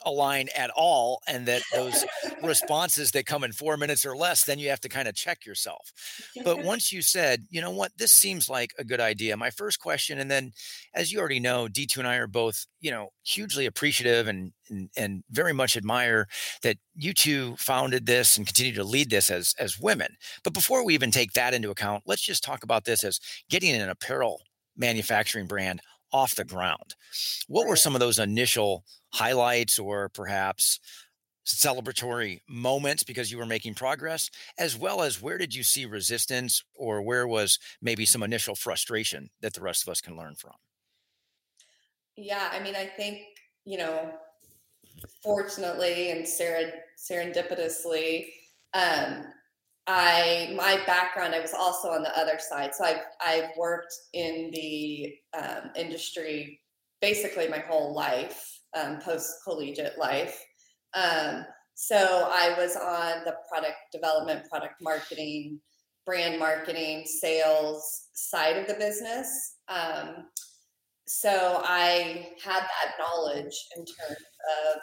align 0.05 0.48
at 0.58 0.70
all 0.75 1.22
and 1.27 1.46
that 1.48 1.62
those 1.74 2.05
responses 2.43 3.12
that 3.12 3.25
come 3.25 3.43
in 3.43 3.51
four 3.51 3.77
minutes 3.77 4.05
or 4.05 4.15
less 4.15 4.46
then 4.46 4.60
you 4.60 4.70
have 4.70 4.79
to 4.81 4.89
kind 4.89 5.08
of 5.08 5.15
check 5.15 5.46
yourself. 5.46 5.91
But 6.43 6.63
once 6.63 6.91
you 6.91 7.01
said 7.01 7.46
you 7.50 7.62
know 7.62 7.72
what? 7.72 7.91
This 7.98 8.12
seems 8.12 8.50
like 8.50 8.74
a 8.77 8.84
good 8.84 9.00
idea. 9.00 9.38
My 9.38 9.50
first 9.50 9.79
question 9.79 10.20
and 10.20 10.29
then 10.29 10.51
as 10.93 11.12
you 11.12 11.20
already 11.20 11.39
know 11.39 11.67
d2 11.67 11.98
and 11.98 12.08
i 12.08 12.15
are 12.15 12.27
both 12.27 12.65
you 12.79 12.91
know 12.91 13.10
hugely 13.24 13.65
appreciative 13.65 14.27
and 14.27 14.51
and, 14.70 14.89
and 14.96 15.24
very 15.29 15.53
much 15.53 15.75
admire 15.75 16.27
that 16.63 16.77
you 16.96 17.13
two 17.13 17.55
founded 17.58 18.05
this 18.05 18.38
and 18.38 18.46
continue 18.46 18.74
to 18.74 18.84
lead 18.84 19.10
this 19.10 19.29
as 19.29 19.53
as 19.60 19.79
women. 19.79 20.15
But 20.43 20.53
before 20.53 20.86
we 20.86 20.93
even 20.93 21.12
take 21.12 21.34
that 21.34 21.53
into 21.53 21.72
account 21.72 22.03
let's 22.05 22.22
just 22.22 22.43
talk 22.43 22.63
about 22.63 22.86
this 22.86 23.03
as 23.03 23.20
getting 23.50 23.74
an 23.75 23.89
apparel 23.89 24.41
manufacturing 24.77 25.48
brand 25.48 25.81
off 26.12 26.36
the 26.36 26.44
ground. 26.44 26.96
What 27.48 27.68
were 27.68 27.75
some 27.75 27.96
of 27.96 28.00
those 28.00 28.20
initial 28.20 28.84
highlights 29.13 29.80
or 29.80 30.10
perhaps 30.10 30.80
celebratory 31.46 32.39
moments 32.48 33.03
because 33.03 33.32
you 33.32 33.38
were 33.38 33.46
making 33.46 33.74
progress, 33.74 34.30
as 34.58 34.77
well 34.77 35.01
as 35.01 35.22
where 35.22 35.38
did 35.38 35.56
you 35.56 35.63
see 35.63 35.86
resistance 35.86 36.63
or 36.75 37.01
where 37.01 37.27
was 37.27 37.60
maybe 37.82 38.06
some 38.06 38.24
initial 38.24 38.56
frustration 38.56 39.30
that 39.41 39.53
the 39.53 39.62
rest 39.62 39.84
of 39.84 39.89
us 39.89 40.01
can 40.01 40.15
learn 40.15 40.36
from? 40.36 40.53
Yeah, 42.15 42.50
I 42.51 42.60
mean, 42.60 42.75
I 42.75 42.86
think, 42.86 43.22
you 43.65 43.77
know, 43.77 44.13
fortunately 45.24 46.12
and 46.12 46.25
serendipitously, 46.25 48.25
um, 48.74 49.25
I 49.91 50.53
my 50.55 50.81
background, 50.86 51.36
I 51.36 51.41
was 51.41 51.53
also 51.53 51.89
on 51.89 52.01
the 52.01 52.17
other 52.17 52.39
side. 52.39 52.74
So 52.74 52.86
I've 52.86 53.01
I've 53.25 53.50
worked 53.57 53.93
in 54.13 54.50
the 54.53 55.13
um, 55.38 55.71
industry 55.75 56.60
basically 57.01 57.48
my 57.48 57.60
whole 57.60 57.93
life, 57.93 58.60
um, 58.77 59.00
post 59.00 59.29
collegiate 59.43 59.98
life. 59.98 60.41
Um, 60.93 61.45
so 61.74 62.29
I 62.31 62.53
was 62.57 62.75
on 62.75 63.25
the 63.25 63.36
product 63.50 63.77
development, 63.91 64.48
product 64.50 64.75
marketing, 64.81 65.60
brand 66.05 66.39
marketing, 66.39 67.05
sales 67.05 68.10
side 68.13 68.57
of 68.57 68.67
the 68.67 68.75
business. 68.75 69.55
Um, 69.67 70.27
so 71.07 71.62
I 71.65 72.29
had 72.43 72.62
that 72.62 72.93
knowledge 73.00 73.55
in 73.75 73.83
terms 73.83 74.21
of, 74.75 74.81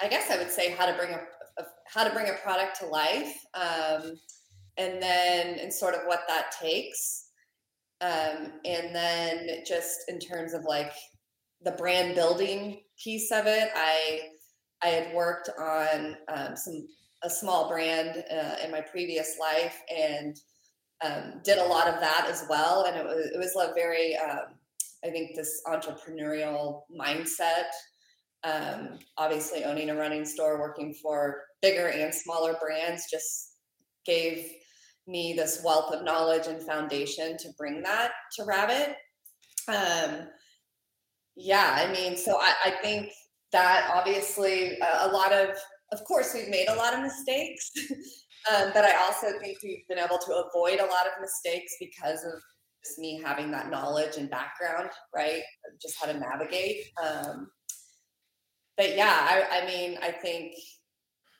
I 0.00 0.08
guess 0.08 0.30
I 0.30 0.36
would 0.36 0.50
say 0.50 0.72
how 0.72 0.86
to 0.86 0.92
bring 0.92 1.14
a, 1.14 1.20
a 1.58 1.64
how 1.86 2.04
to 2.04 2.12
bring 2.12 2.28
a 2.28 2.34
product 2.34 2.80
to 2.80 2.86
life, 2.86 3.34
um, 3.54 4.18
and 4.76 5.02
then 5.02 5.58
and 5.58 5.72
sort 5.72 5.94
of 5.94 6.02
what 6.06 6.22
that 6.28 6.52
takes, 6.60 7.28
um, 8.00 8.52
and 8.64 8.94
then 8.94 9.64
just 9.66 10.00
in 10.08 10.18
terms 10.18 10.54
of 10.54 10.64
like 10.64 10.92
the 11.62 11.72
brand 11.72 12.14
building 12.14 12.80
piece 13.02 13.30
of 13.30 13.46
it, 13.46 13.70
I 13.74 14.28
I 14.82 14.88
had 14.88 15.14
worked 15.14 15.50
on 15.58 16.16
um, 16.28 16.56
some 16.56 16.86
a 17.22 17.30
small 17.30 17.68
brand 17.68 18.22
uh, 18.30 18.56
in 18.62 18.70
my 18.70 18.82
previous 18.82 19.38
life 19.40 19.80
and 19.94 20.36
um, 21.04 21.40
did 21.42 21.58
a 21.58 21.64
lot 21.64 21.88
of 21.88 21.98
that 22.00 22.26
as 22.28 22.44
well. 22.48 22.84
And 22.84 22.96
it 22.96 23.04
was 23.04 23.30
it 23.34 23.38
was 23.38 23.56
a 23.56 23.72
very 23.74 24.16
um, 24.16 24.54
I 25.04 25.10
think 25.10 25.34
this 25.34 25.62
entrepreneurial 25.66 26.82
mindset. 26.94 27.70
Um, 28.44 28.98
obviously, 29.16 29.64
owning 29.64 29.90
a 29.90 29.94
running 29.94 30.24
store, 30.24 30.60
working 30.60 30.94
for 31.02 31.42
bigger 31.62 31.88
and 31.88 32.14
smaller 32.14 32.56
brands, 32.60 33.04
just 33.10 33.54
gave 34.04 34.50
me 35.06 35.34
this 35.34 35.62
wealth 35.64 35.92
of 35.94 36.04
knowledge 36.04 36.46
and 36.46 36.62
foundation 36.62 37.36
to 37.38 37.48
bring 37.58 37.82
that 37.82 38.12
to 38.36 38.44
Rabbit. 38.44 38.96
Um, 39.68 40.28
yeah, 41.36 41.84
I 41.86 41.92
mean, 41.92 42.16
so 42.16 42.38
I, 42.40 42.54
I 42.66 42.70
think 42.82 43.10
that 43.52 43.90
obviously 43.94 44.78
a, 44.78 45.06
a 45.06 45.10
lot 45.10 45.32
of, 45.32 45.56
of 45.92 46.04
course, 46.04 46.32
we've 46.34 46.48
made 46.48 46.68
a 46.68 46.74
lot 46.74 46.94
of 46.94 47.00
mistakes, 47.00 47.70
um, 48.54 48.70
but 48.74 48.84
I 48.84 48.94
also 49.04 49.38
think 49.40 49.58
we've 49.62 49.86
been 49.88 49.98
able 49.98 50.18
to 50.18 50.44
avoid 50.46 50.80
a 50.80 50.86
lot 50.86 51.06
of 51.06 51.20
mistakes 51.20 51.72
because 51.80 52.24
of 52.24 52.40
just 52.84 52.98
me 52.98 53.20
having 53.24 53.50
that 53.50 53.70
knowledge 53.70 54.16
and 54.16 54.30
background, 54.30 54.90
right? 55.14 55.42
Just 55.80 55.96
how 56.00 56.10
to 56.10 56.18
navigate. 56.18 56.84
Um, 57.02 57.48
but 58.76 58.96
yeah, 58.96 59.28
I, 59.30 59.62
I 59.62 59.66
mean, 59.66 59.98
I 60.02 60.10
think 60.10 60.54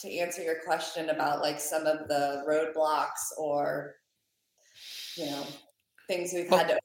to 0.00 0.12
answer 0.18 0.42
your 0.42 0.56
question 0.64 1.10
about 1.10 1.40
like 1.40 1.60
some 1.60 1.86
of 1.86 2.08
the 2.08 2.44
roadblocks 2.48 3.38
or, 3.38 3.94
you 5.16 5.26
know, 5.26 5.46
things 6.08 6.32
we've 6.32 6.48
had 6.48 6.68
to 6.68 6.78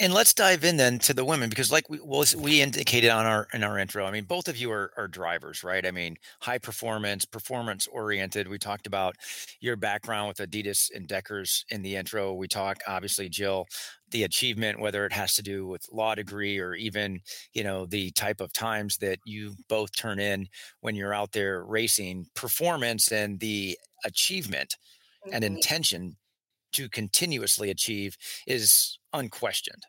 and 0.00 0.12
let's 0.12 0.34
dive 0.34 0.64
in 0.64 0.76
then 0.76 0.98
to 0.98 1.14
the 1.14 1.24
women 1.24 1.48
because 1.48 1.70
like 1.70 1.88
we 1.88 2.00
well, 2.02 2.24
we 2.38 2.60
indicated 2.60 3.10
on 3.10 3.26
our 3.26 3.46
in 3.54 3.62
our 3.62 3.78
intro 3.78 4.04
i 4.04 4.10
mean 4.10 4.24
both 4.24 4.48
of 4.48 4.56
you 4.56 4.72
are, 4.72 4.92
are 4.96 5.06
drivers 5.08 5.58
right? 5.64 5.86
I 5.86 5.90
mean 5.90 6.16
high 6.40 6.58
performance 6.58 7.24
performance 7.24 7.86
oriented. 7.88 8.48
We 8.48 8.58
talked 8.58 8.86
about 8.86 9.16
your 9.60 9.76
background 9.76 10.28
with 10.28 10.38
adidas 10.38 10.90
and 10.94 11.06
deckers 11.06 11.64
in 11.70 11.82
the 11.82 11.96
intro. 11.96 12.34
We 12.34 12.48
talk 12.48 12.78
obviously 12.86 13.28
jill 13.28 13.66
the 14.10 14.24
achievement 14.24 14.80
whether 14.80 15.04
it 15.04 15.12
has 15.12 15.34
to 15.34 15.42
do 15.42 15.66
with 15.66 15.86
law 15.92 16.14
degree 16.14 16.58
or 16.58 16.74
even 16.74 17.20
you 17.52 17.62
know 17.62 17.84
the 17.86 18.10
type 18.12 18.40
of 18.40 18.52
times 18.52 18.96
that 18.98 19.18
you 19.24 19.54
both 19.68 19.94
turn 19.94 20.18
in 20.18 20.48
when 20.80 20.94
you're 20.94 21.14
out 21.14 21.32
there 21.32 21.64
racing 21.64 22.26
performance 22.34 23.12
and 23.12 23.38
the 23.40 23.76
achievement 24.04 24.76
mm-hmm. 25.26 25.34
and 25.34 25.44
intention 25.44 26.16
to 26.72 26.88
continuously 26.88 27.70
achieve 27.70 28.16
is 28.46 28.98
unquestioned. 29.12 29.82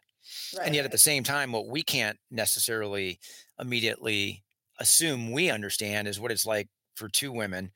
Right. 0.57 0.67
And 0.67 0.75
yet 0.75 0.85
at 0.85 0.91
the 0.91 0.97
same 0.97 1.23
time, 1.23 1.51
what 1.51 1.67
we 1.67 1.83
can't 1.83 2.17
necessarily 2.31 3.19
immediately 3.59 4.43
assume 4.79 5.31
we 5.31 5.49
understand 5.49 6.07
is 6.07 6.19
what 6.19 6.31
it's 6.31 6.45
like 6.45 6.69
for 6.95 7.09
two 7.09 7.31
women, 7.31 7.71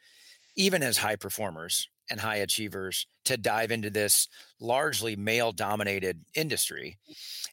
even 0.56 0.84
as 0.84 0.98
high 0.98 1.16
performers 1.16 1.88
and 2.10 2.20
high 2.20 2.38
achievers, 2.38 3.08
to 3.26 3.38
dive 3.38 3.72
into 3.72 3.90
this 3.90 4.28
largely 4.60 5.16
male 5.16 5.52
dominated 5.52 6.20
industry 6.36 6.98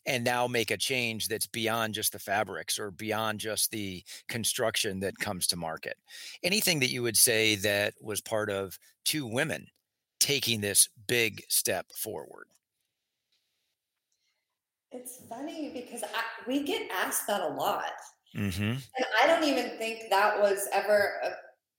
and 0.07 0.25
now 0.25 0.49
make 0.49 0.71
a 0.71 0.77
change 0.77 1.29
that's 1.29 1.47
beyond 1.47 1.95
just 1.95 2.13
the 2.13 2.19
fabrics 2.19 2.79
or 2.79 2.91
beyond 2.91 3.39
just 3.39 3.71
the 3.71 4.03
construction 4.29 4.99
that 5.01 5.17
comes 5.19 5.47
to 5.47 5.57
market. 5.57 5.97
Anything 6.43 6.81
that 6.81 6.91
you 6.91 7.03
would 7.03 7.17
say 7.17 7.55
that 7.57 7.95
was 8.01 8.21
part 8.21 8.51
of 8.51 8.77
two 9.05 9.27
women 9.27 9.67
taking 10.21 10.61
this 10.61 10.89
big 11.07 11.43
step 11.49 11.93
forward? 11.93 12.47
It's 14.93 15.23
funny 15.29 15.71
because 15.73 16.03
I, 16.03 16.23
we 16.47 16.63
get 16.63 16.89
asked 16.91 17.27
that 17.29 17.41
a 17.41 17.49
lot. 17.49 17.93
Mm-hmm. 18.37 18.63
And 18.63 19.07
I 19.23 19.27
don't 19.27 19.45
even 19.45 19.79
think 19.79 20.11
that 20.11 20.41
was 20.41 20.69
ever 20.73 21.21
a 21.25 21.31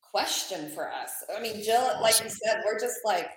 question 0.01 0.69
for 0.69 0.91
us. 0.91 1.11
I 1.35 1.41
mean, 1.41 1.63
Jill, 1.63 1.81
awesome. 1.81 2.01
like 2.01 2.23
you 2.23 2.29
said, 2.29 2.61
we're 2.65 2.79
just 2.79 2.99
like 3.05 3.29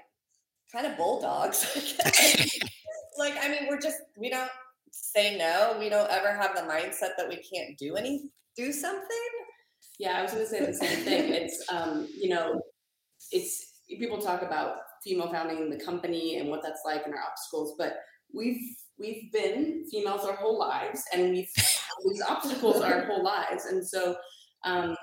kind 0.73 0.87
of 0.87 0.97
bulldogs. 0.97 1.97
like, 3.19 3.35
I 3.41 3.49
mean, 3.49 3.67
we're 3.69 3.81
just, 3.81 3.99
we 4.17 4.31
don't 4.31 4.51
say 4.91 5.37
no. 5.37 5.77
We 5.79 5.89
don't 5.89 6.11
ever 6.11 6.33
have 6.33 6.55
the 6.55 6.63
mindset 6.63 7.17
that 7.17 7.29
we 7.29 7.37
can't 7.37 7.77
do 7.79 7.97
any, 7.97 8.29
do 8.57 8.73
something. 8.73 9.09
Yeah, 9.99 10.19
I 10.19 10.23
was 10.23 10.33
going 10.33 10.45
to 10.45 10.51
say 10.51 10.65
the 10.65 10.75
same 10.75 10.99
thing. 11.05 11.33
It's, 11.33 11.65
um, 11.71 12.09
you 12.17 12.29
know, 12.29 12.61
it's, 13.31 13.73
people 13.89 14.19
talk 14.19 14.43
about 14.43 14.79
female 15.05 15.31
founding 15.31 15.71
the 15.71 15.85
company 15.85 16.39
and 16.39 16.49
what 16.49 16.63
that's 16.63 16.83
like 16.85 17.05
and 17.05 17.15
our 17.15 17.21
obstacles, 17.23 17.75
but 17.79 17.99
we've 18.33 18.61
we've 18.99 19.31
been 19.33 19.85
females 19.91 20.25
our 20.25 20.37
whole 20.37 20.59
lives 20.59 21.03
and 21.13 21.31
we've 21.31 21.49
had 21.57 21.95
these 22.09 22.23
obstacles 22.23 22.81
our 22.81 23.05
whole 23.07 23.23
lives. 23.23 23.67
And 23.67 23.87
so 23.87 24.17
um, 24.65 24.97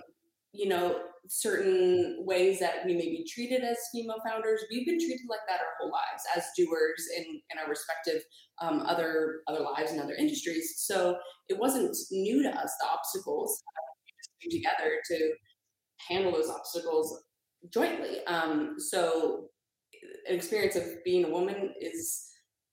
you 0.54 0.68
know, 0.68 1.00
certain 1.30 2.18
ways 2.26 2.60
that 2.60 2.86
we 2.86 2.94
may 2.94 3.08
be 3.10 3.26
treated 3.32 3.64
as 3.64 3.78
female 3.94 4.18
founders, 4.26 4.66
we've 4.70 4.86
been 4.86 4.98
treated 4.98 5.22
like 5.30 5.40
that 5.48 5.60
our 5.60 5.74
whole 5.80 5.92
lives 5.92 6.24
as 6.36 6.44
doers 6.58 7.08
in, 7.16 7.24
in 7.24 7.60
our 7.64 7.70
respective 7.70 8.22
um, 8.60 8.82
other 8.82 9.42
other 9.48 9.62
lives 9.62 9.92
and 9.92 10.02
other 10.02 10.16
industries. 10.16 10.74
So 10.78 11.18
it 11.48 11.58
wasn't 11.58 11.96
new 12.12 12.44
to 12.44 12.50
us 12.50 12.74
the 12.80 12.88
obstacles. 12.92 13.62
Uh, 13.78 13.92
together 14.50 14.98
to 15.08 15.32
handle 16.10 16.32
those 16.32 16.50
obstacles 16.50 17.24
jointly. 17.72 18.24
Um, 18.26 18.76
so 18.78 19.50
experience 20.28 20.76
of 20.76 20.84
being 21.04 21.26
a 21.26 21.30
woman 21.30 21.74
is 21.80 22.28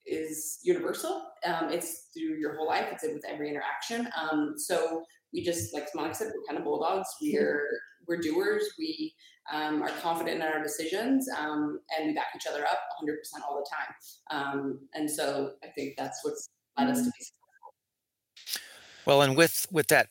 is 0.05 0.59
universal. 0.63 1.23
Um, 1.45 1.69
it's 1.69 2.07
through 2.13 2.37
your 2.39 2.57
whole 2.57 2.67
life. 2.67 2.87
It's 2.91 3.03
with 3.03 3.23
every 3.27 3.49
interaction. 3.49 4.09
Um, 4.19 4.55
so 4.57 5.03
we 5.31 5.43
just, 5.43 5.73
like 5.73 5.87
Monica 5.93 6.15
said, 6.15 6.27
we're 6.27 6.45
kind 6.47 6.57
of 6.57 6.65
bulldogs. 6.65 7.07
We're 7.21 7.67
we're 8.07 8.17
doers. 8.17 8.63
We 8.79 9.13
um, 9.53 9.83
are 9.83 9.89
confident 10.01 10.37
in 10.37 10.41
our 10.41 10.61
decisions, 10.63 11.29
um, 11.37 11.79
and 11.97 12.07
we 12.07 12.13
back 12.13 12.27
each 12.35 12.47
other 12.47 12.63
up 12.63 12.79
100% 13.03 13.15
all 13.47 13.63
the 13.63 13.69
time. 13.69 13.93
Um, 14.31 14.79
and 14.93 15.09
so 15.09 15.53
I 15.63 15.67
think 15.75 15.95
that's 15.97 16.19
what's 16.23 16.49
led 16.77 16.89
us 16.89 16.99
to 16.99 17.05
be 17.05 17.11
successful. 17.11 18.65
Well, 19.05 19.21
and 19.21 19.37
with 19.37 19.67
with 19.71 19.87
that 19.87 20.07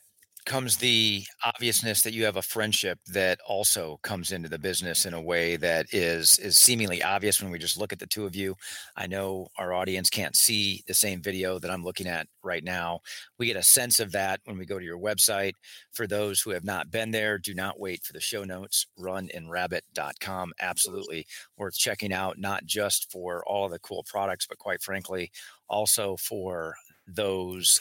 comes 0.49 0.77
the 0.77 1.23
obviousness 1.45 2.01
that 2.01 2.11
you 2.11 2.25
have 2.25 2.37
a 2.37 2.41
friendship 2.41 2.97
that 3.13 3.39
also 3.47 3.99
comes 4.01 4.31
into 4.31 4.49
the 4.49 4.57
business 4.57 5.05
in 5.05 5.13
a 5.13 5.21
way 5.21 5.55
that 5.55 5.85
is 5.93 6.39
is 6.39 6.57
seemingly 6.57 7.03
obvious 7.03 7.39
when 7.39 7.51
we 7.51 7.59
just 7.59 7.77
look 7.77 7.93
at 7.93 7.99
the 7.99 8.07
two 8.07 8.25
of 8.25 8.35
you. 8.35 8.55
I 8.97 9.05
know 9.05 9.49
our 9.59 9.73
audience 9.73 10.09
can't 10.09 10.35
see 10.35 10.83
the 10.87 10.93
same 10.95 11.21
video 11.21 11.59
that 11.59 11.69
I'm 11.69 11.83
looking 11.83 12.07
at 12.07 12.25
right 12.43 12.63
now. 12.63 13.01
We 13.37 13.45
get 13.45 13.57
a 13.57 13.63
sense 13.63 13.99
of 13.99 14.11
that 14.13 14.39
when 14.45 14.57
we 14.57 14.65
go 14.65 14.79
to 14.79 14.83
your 14.83 14.97
website. 14.97 15.53
For 15.91 16.07
those 16.07 16.41
who 16.41 16.49
have 16.49 16.63
not 16.63 16.89
been 16.89 17.11
there, 17.11 17.37
do 17.37 17.53
not 17.53 17.79
wait 17.79 18.03
for 18.03 18.13
the 18.13 18.19
show 18.19 18.43
notes. 18.43 18.87
Runinrabbit.com. 18.99 20.53
Absolutely 20.59 21.27
worth 21.57 21.77
checking 21.77 22.11
out, 22.11 22.39
not 22.39 22.65
just 22.65 23.11
for 23.11 23.43
all 23.45 23.65
of 23.65 23.71
the 23.71 23.79
cool 23.79 24.03
products, 24.03 24.47
but 24.47 24.57
quite 24.57 24.81
frankly, 24.81 25.29
also 25.69 26.17
for 26.17 26.73
those 27.05 27.79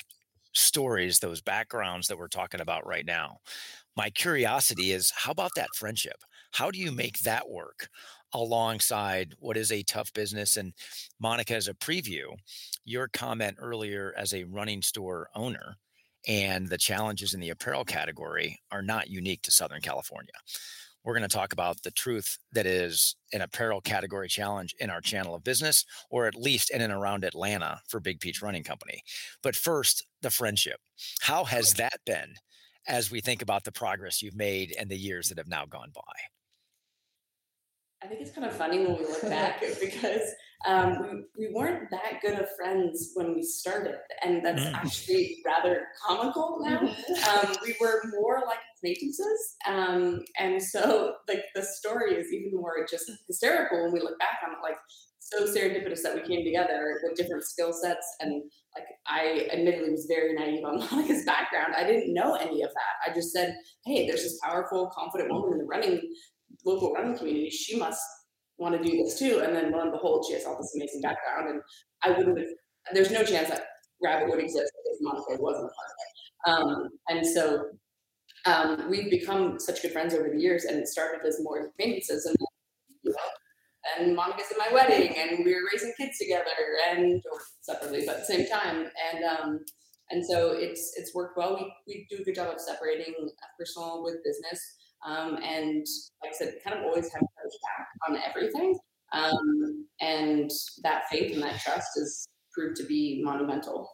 stories, 0.54 1.18
those 1.18 1.40
backgrounds 1.40 2.08
that 2.08 2.18
we're 2.18 2.28
talking 2.28 2.60
about 2.60 2.86
right 2.86 3.06
now. 3.06 3.38
My 3.96 4.10
curiosity 4.10 4.92
is 4.92 5.12
how 5.14 5.32
about 5.32 5.52
that 5.56 5.74
friendship? 5.74 6.16
How 6.52 6.70
do 6.70 6.78
you 6.78 6.92
make 6.92 7.18
that 7.20 7.48
work 7.48 7.88
alongside 8.32 9.34
what 9.38 9.56
is 9.56 9.72
a 9.72 9.82
tough 9.82 10.12
business? 10.12 10.56
And 10.56 10.72
Monica, 11.20 11.54
as 11.54 11.68
a 11.68 11.74
preview, 11.74 12.26
your 12.84 13.08
comment 13.08 13.56
earlier 13.58 14.14
as 14.16 14.32
a 14.32 14.44
running 14.44 14.82
store 14.82 15.28
owner 15.34 15.76
and 16.26 16.68
the 16.68 16.78
challenges 16.78 17.34
in 17.34 17.40
the 17.40 17.50
apparel 17.50 17.84
category 17.84 18.60
are 18.70 18.82
not 18.82 19.08
unique 19.08 19.42
to 19.42 19.50
Southern 19.50 19.80
California 19.80 20.32
we're 21.08 21.14
going 21.14 21.26
to 21.26 21.34
talk 21.34 21.54
about 21.54 21.82
the 21.84 21.90
truth 21.90 22.36
that 22.52 22.66
is 22.66 23.16
an 23.32 23.40
apparel 23.40 23.80
category 23.80 24.28
challenge 24.28 24.74
in 24.78 24.90
our 24.90 25.00
channel 25.00 25.34
of 25.34 25.42
business, 25.42 25.86
or 26.10 26.26
at 26.26 26.34
least 26.34 26.68
in 26.68 26.82
and 26.82 26.92
around 26.92 27.24
Atlanta 27.24 27.80
for 27.88 27.98
Big 27.98 28.20
Peach 28.20 28.42
Running 28.42 28.62
Company. 28.62 29.00
But 29.42 29.56
first, 29.56 30.04
the 30.20 30.28
friendship. 30.28 30.78
How 31.22 31.44
has 31.44 31.72
that 31.74 31.98
been 32.04 32.34
as 32.86 33.10
we 33.10 33.22
think 33.22 33.40
about 33.40 33.64
the 33.64 33.72
progress 33.72 34.20
you've 34.20 34.36
made 34.36 34.74
and 34.78 34.90
the 34.90 34.98
years 34.98 35.30
that 35.30 35.38
have 35.38 35.48
now 35.48 35.64
gone 35.64 35.92
by? 35.94 36.02
I 38.02 38.06
think 38.06 38.20
it's 38.20 38.32
kind 38.32 38.46
of 38.46 38.54
funny 38.54 38.80
when 38.80 38.98
we 38.98 39.04
look 39.06 39.22
back 39.22 39.62
because 39.80 40.34
um, 40.66 41.24
we, 41.38 41.46
we 41.46 41.54
weren't 41.54 41.88
that 41.90 42.20
good 42.20 42.38
of 42.38 42.48
friends 42.56 43.12
when 43.14 43.34
we 43.34 43.42
started, 43.42 43.94
and 44.22 44.44
that's 44.44 44.62
mm. 44.62 44.74
actually 44.74 45.38
rather 45.46 45.86
comical 46.04 46.58
now. 46.60 46.80
Um, 46.80 47.56
we 47.64 47.76
were 47.80 48.02
more 48.18 48.42
like 48.46 48.58
acquaintances, 48.76 49.56
um, 49.66 50.20
and 50.38 50.60
so 50.60 51.14
like 51.28 51.44
the 51.54 51.62
story 51.62 52.14
is 52.14 52.32
even 52.32 52.58
more 52.58 52.86
just 52.90 53.10
hysterical 53.28 53.84
when 53.84 53.92
we 53.92 54.00
look 54.00 54.18
back 54.18 54.38
on 54.44 54.52
it. 54.52 54.58
Like 54.62 54.78
so 55.20 55.44
serendipitous 55.44 56.02
that 56.02 56.14
we 56.14 56.22
came 56.22 56.44
together 56.44 57.00
with 57.04 57.16
different 57.16 57.44
skill 57.44 57.72
sets, 57.72 58.06
and 58.20 58.42
like 58.74 58.86
I 59.06 59.48
admittedly 59.52 59.90
was 59.90 60.06
very 60.08 60.34
naive 60.34 60.64
on 60.64 60.78
Monica's 60.90 61.24
background. 61.24 61.74
I 61.76 61.84
didn't 61.84 62.12
know 62.12 62.34
any 62.34 62.62
of 62.62 62.70
that. 62.70 63.10
I 63.10 63.14
just 63.14 63.32
said, 63.32 63.54
"Hey, 63.84 64.08
there's 64.08 64.24
this 64.24 64.40
powerful, 64.42 64.90
confident 64.92 65.30
woman 65.30 65.52
in 65.52 65.58
the 65.58 65.64
running 65.66 66.00
local 66.66 66.92
running 66.94 67.16
community. 67.16 67.50
She 67.50 67.76
must." 67.76 68.00
Want 68.58 68.80
to 68.80 68.88
do 68.88 68.96
this 68.96 69.18
too. 69.18 69.40
And 69.44 69.54
then 69.54 69.72
lo 69.72 69.80
and 69.80 69.92
behold, 69.92 70.26
she 70.26 70.34
has 70.34 70.44
all 70.44 70.56
this 70.56 70.74
amazing 70.74 71.00
background. 71.00 71.48
And 71.48 71.62
I 72.02 72.16
wouldn't 72.16 72.38
have, 72.38 72.48
there's 72.92 73.10
no 73.10 73.24
chance 73.24 73.48
that 73.48 73.66
Rabbit 74.02 74.28
would 74.28 74.40
exist 74.40 74.72
if 74.84 74.98
Monica 75.00 75.40
wasn't 75.42 75.66
a 75.66 75.74
part 75.74 75.90
of 75.90 75.96
it. 76.04 76.08
Um, 76.46 76.88
and 77.08 77.26
so 77.26 77.70
um, 78.46 78.88
we've 78.90 79.10
become 79.10 79.58
such 79.58 79.82
good 79.82 79.92
friends 79.92 80.14
over 80.14 80.28
the 80.28 80.40
years, 80.40 80.64
and 80.64 80.78
it 80.78 80.88
started 80.88 81.26
as 81.26 81.42
more 81.42 81.66
acquaintances. 81.66 82.26
And, 82.26 82.36
you 83.02 83.10
know, 83.10 83.16
and 83.98 84.16
Monica's 84.16 84.50
at 84.50 84.58
my 84.58 84.72
wedding, 84.72 85.16
and 85.16 85.44
we 85.44 85.54
were 85.54 85.68
raising 85.72 85.92
kids 85.96 86.18
together, 86.18 86.44
and 86.90 87.22
separately, 87.60 88.04
but 88.06 88.16
at 88.16 88.26
the 88.26 88.34
same 88.34 88.48
time. 88.48 88.86
And 89.12 89.24
um, 89.24 89.60
and 90.10 90.24
so 90.24 90.52
it's 90.52 90.94
it's 90.96 91.14
worked 91.14 91.36
well. 91.36 91.56
We 91.56 91.72
we 91.86 92.06
do 92.08 92.22
a 92.22 92.24
good 92.24 92.34
job 92.34 92.54
of 92.54 92.60
separating 92.60 93.14
personal 93.58 94.02
with 94.02 94.16
business. 94.24 94.76
Um, 95.06 95.36
and 95.42 95.86
like 96.22 96.32
I 96.32 96.36
said, 96.36 96.54
kind 96.64 96.78
of 96.78 96.84
always 96.84 97.12
have 97.12 97.20
coach 97.20 97.52
back 97.76 97.88
on 98.08 98.20
everything. 98.28 98.78
Um, 99.12 99.86
and 100.00 100.50
that 100.82 101.04
faith 101.10 101.32
and 101.32 101.42
that 101.42 101.60
trust 101.60 101.88
has 101.96 102.26
proved 102.52 102.76
to 102.76 102.84
be 102.84 103.22
monumental. 103.24 103.88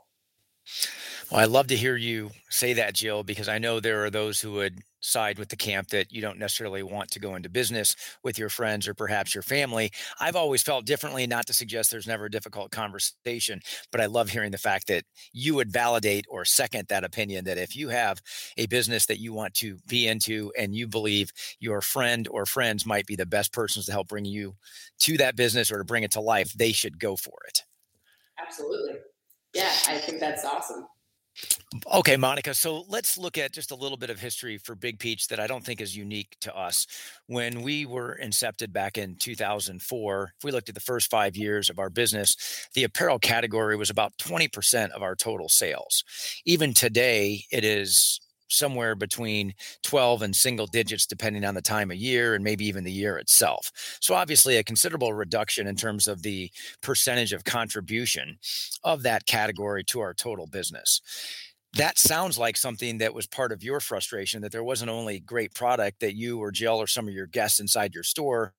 Well, 1.31 1.41
I 1.41 1.45
love 1.45 1.67
to 1.69 1.77
hear 1.77 1.97
you 1.97 2.31
say 2.51 2.73
that, 2.75 2.95
Jill, 2.95 3.23
because 3.23 3.49
I 3.49 3.59
know 3.59 3.81
there 3.81 4.05
are 4.05 4.11
those 4.11 4.41
who 4.41 4.53
would 4.53 4.81
side 5.01 5.39
with 5.39 5.49
the 5.51 5.57
camp 5.57 5.89
that 5.89 6.11
you 6.13 6.23
don't 6.23 6.39
necessarily 6.39 6.83
want 6.83 7.11
to 7.11 7.21
go 7.21 7.35
into 7.35 7.49
business 7.51 7.95
with 8.23 8.39
your 8.39 8.49
friends 8.49 8.89
or 8.89 8.95
perhaps 8.95 9.35
your 9.35 9.43
family. 9.43 9.91
I've 10.19 10.37
always 10.37 10.63
felt 10.63 10.87
differently, 10.87 11.27
not 11.27 11.47
to 11.49 11.53
suggest 11.53 11.91
there's 11.91 12.07
never 12.07 12.25
a 12.27 12.31
difficult 12.31 12.71
conversation, 12.71 13.61
but 13.93 14.01
I 14.01 14.07
love 14.07 14.31
hearing 14.31 14.51
the 14.51 14.59
fact 14.59 14.87
that 14.89 15.05
you 15.33 15.55
would 15.57 15.71
validate 15.71 16.25
or 16.31 16.45
second 16.47 16.89
that 16.89 17.05
opinion 17.05 17.45
that 17.45 17.59
if 17.59 17.77
you 17.77 17.91
have 17.91 18.23
a 18.57 18.67
business 18.67 19.05
that 19.07 19.21
you 19.21 19.35
want 19.35 19.53
to 19.55 19.77
be 19.87 20.07
into 20.07 20.51
and 20.59 20.75
you 20.75 20.87
believe 20.89 21.33
your 21.61 21.83
friend 21.83 22.27
or 22.31 22.47
friends 22.47 22.87
might 22.87 23.07
be 23.07 23.17
the 23.17 23.27
best 23.27 23.53
persons 23.53 23.85
to 23.87 23.93
help 23.93 24.09
bring 24.09 24.25
you 24.25 24.55
to 25.01 25.19
that 25.19 25.37
business 25.37 25.71
or 25.71 25.79
to 25.79 25.85
bring 25.85 26.03
it 26.03 26.13
to 26.13 26.21
life, 26.21 26.53
they 26.55 26.73
should 26.73 26.99
go 26.99 27.15
for 27.15 27.39
it. 27.47 27.63
Absolutely. 28.39 29.01
Yeah, 29.55 29.73
I 29.89 29.99
think 29.99 30.21
that's 30.21 30.45
awesome. 30.45 30.87
Okay, 31.93 32.17
Monica. 32.17 32.55
So 32.55 32.85
let's 32.89 33.19
look 33.19 33.37
at 33.37 33.53
just 33.53 33.73
a 33.73 33.75
little 33.75 33.97
bit 33.97 34.11
of 34.11 34.21
history 34.21 34.59
for 34.59 34.77
Big 34.77 35.01
Peach 35.01 35.27
that 35.29 35.41
I 35.41 35.49
don't 35.49 35.65
think 35.65 35.81
is 35.81 35.97
unique 35.97 36.37
to 36.43 36.57
us. 36.57 36.87
When 37.27 37.63
we 37.63 37.87
were 37.87 38.19
incepted 38.23 38.73
back 38.73 38.97
in 38.97 39.17
2004, 39.17 40.33
if 40.37 40.45
we 40.45 40.53
looked 40.53 40.69
at 40.69 40.77
the 40.77 40.81
first 40.81 41.11
five 41.11 41.37
years 41.37 41.71
of 41.71 41.81
our 41.81 41.91
business, 41.91 42.69
the 42.75 42.85
apparel 42.85 43.19
category 43.19 43.77
was 43.77 43.91
about 43.91 44.17
20% 44.19 44.91
of 44.91 45.03
our 45.03 45.17
total 45.17 45.49
sales. 45.49 46.05
Even 46.45 46.73
today, 46.73 47.45
it 47.51 47.65
is 47.65 48.21
somewhere 48.49 48.95
between 48.95 49.55
12 49.83 50.23
and 50.23 50.35
single 50.35 50.67
digits, 50.67 51.07
depending 51.07 51.45
on 51.45 51.55
the 51.55 51.63
time 51.63 51.91
of 51.91 51.97
year 51.97 52.35
and 52.35 52.45
maybe 52.45 52.67
even 52.67 52.85
the 52.85 52.93
year 52.93 53.19
itself. 53.19 53.71
So, 54.01 54.15
obviously, 54.15 54.57
a 54.57 54.65
considerable 54.65 55.13
reduction 55.13 55.67
in 55.67 55.77
terms 55.77 56.09
of 56.09 56.23
the 56.23 56.51
percentage 56.83 57.33
of 57.33 57.45
contribution 57.45 58.39
of 58.83 59.03
that 59.03 59.27
category 59.27 59.85
to 59.85 60.01
our 60.01 60.15
total 60.15 60.47
business. 60.47 61.01
That 61.77 61.99
sounds 61.99 62.39
like 62.39 62.57
something 62.57 62.99
that 62.99 63.15
was 63.15 63.27
part 63.27 63.51
of 63.51 63.65
your 63.65 63.81
frustration 63.81 64.43
that 64.43 64.53
there 64.53 64.63
wasn't 64.63 64.91
only 64.91 65.19
great 65.19 65.55
product 65.55 66.01
that 66.01 66.15
you 66.15 66.39
or 66.39 66.53
Jill 66.53 66.77
or 66.77 66.87
some 66.87 67.09
of 67.09 67.15
your 67.15 67.27
guests 67.27 67.59
inside 67.59 67.95
your 67.95 68.05
store 68.05 68.55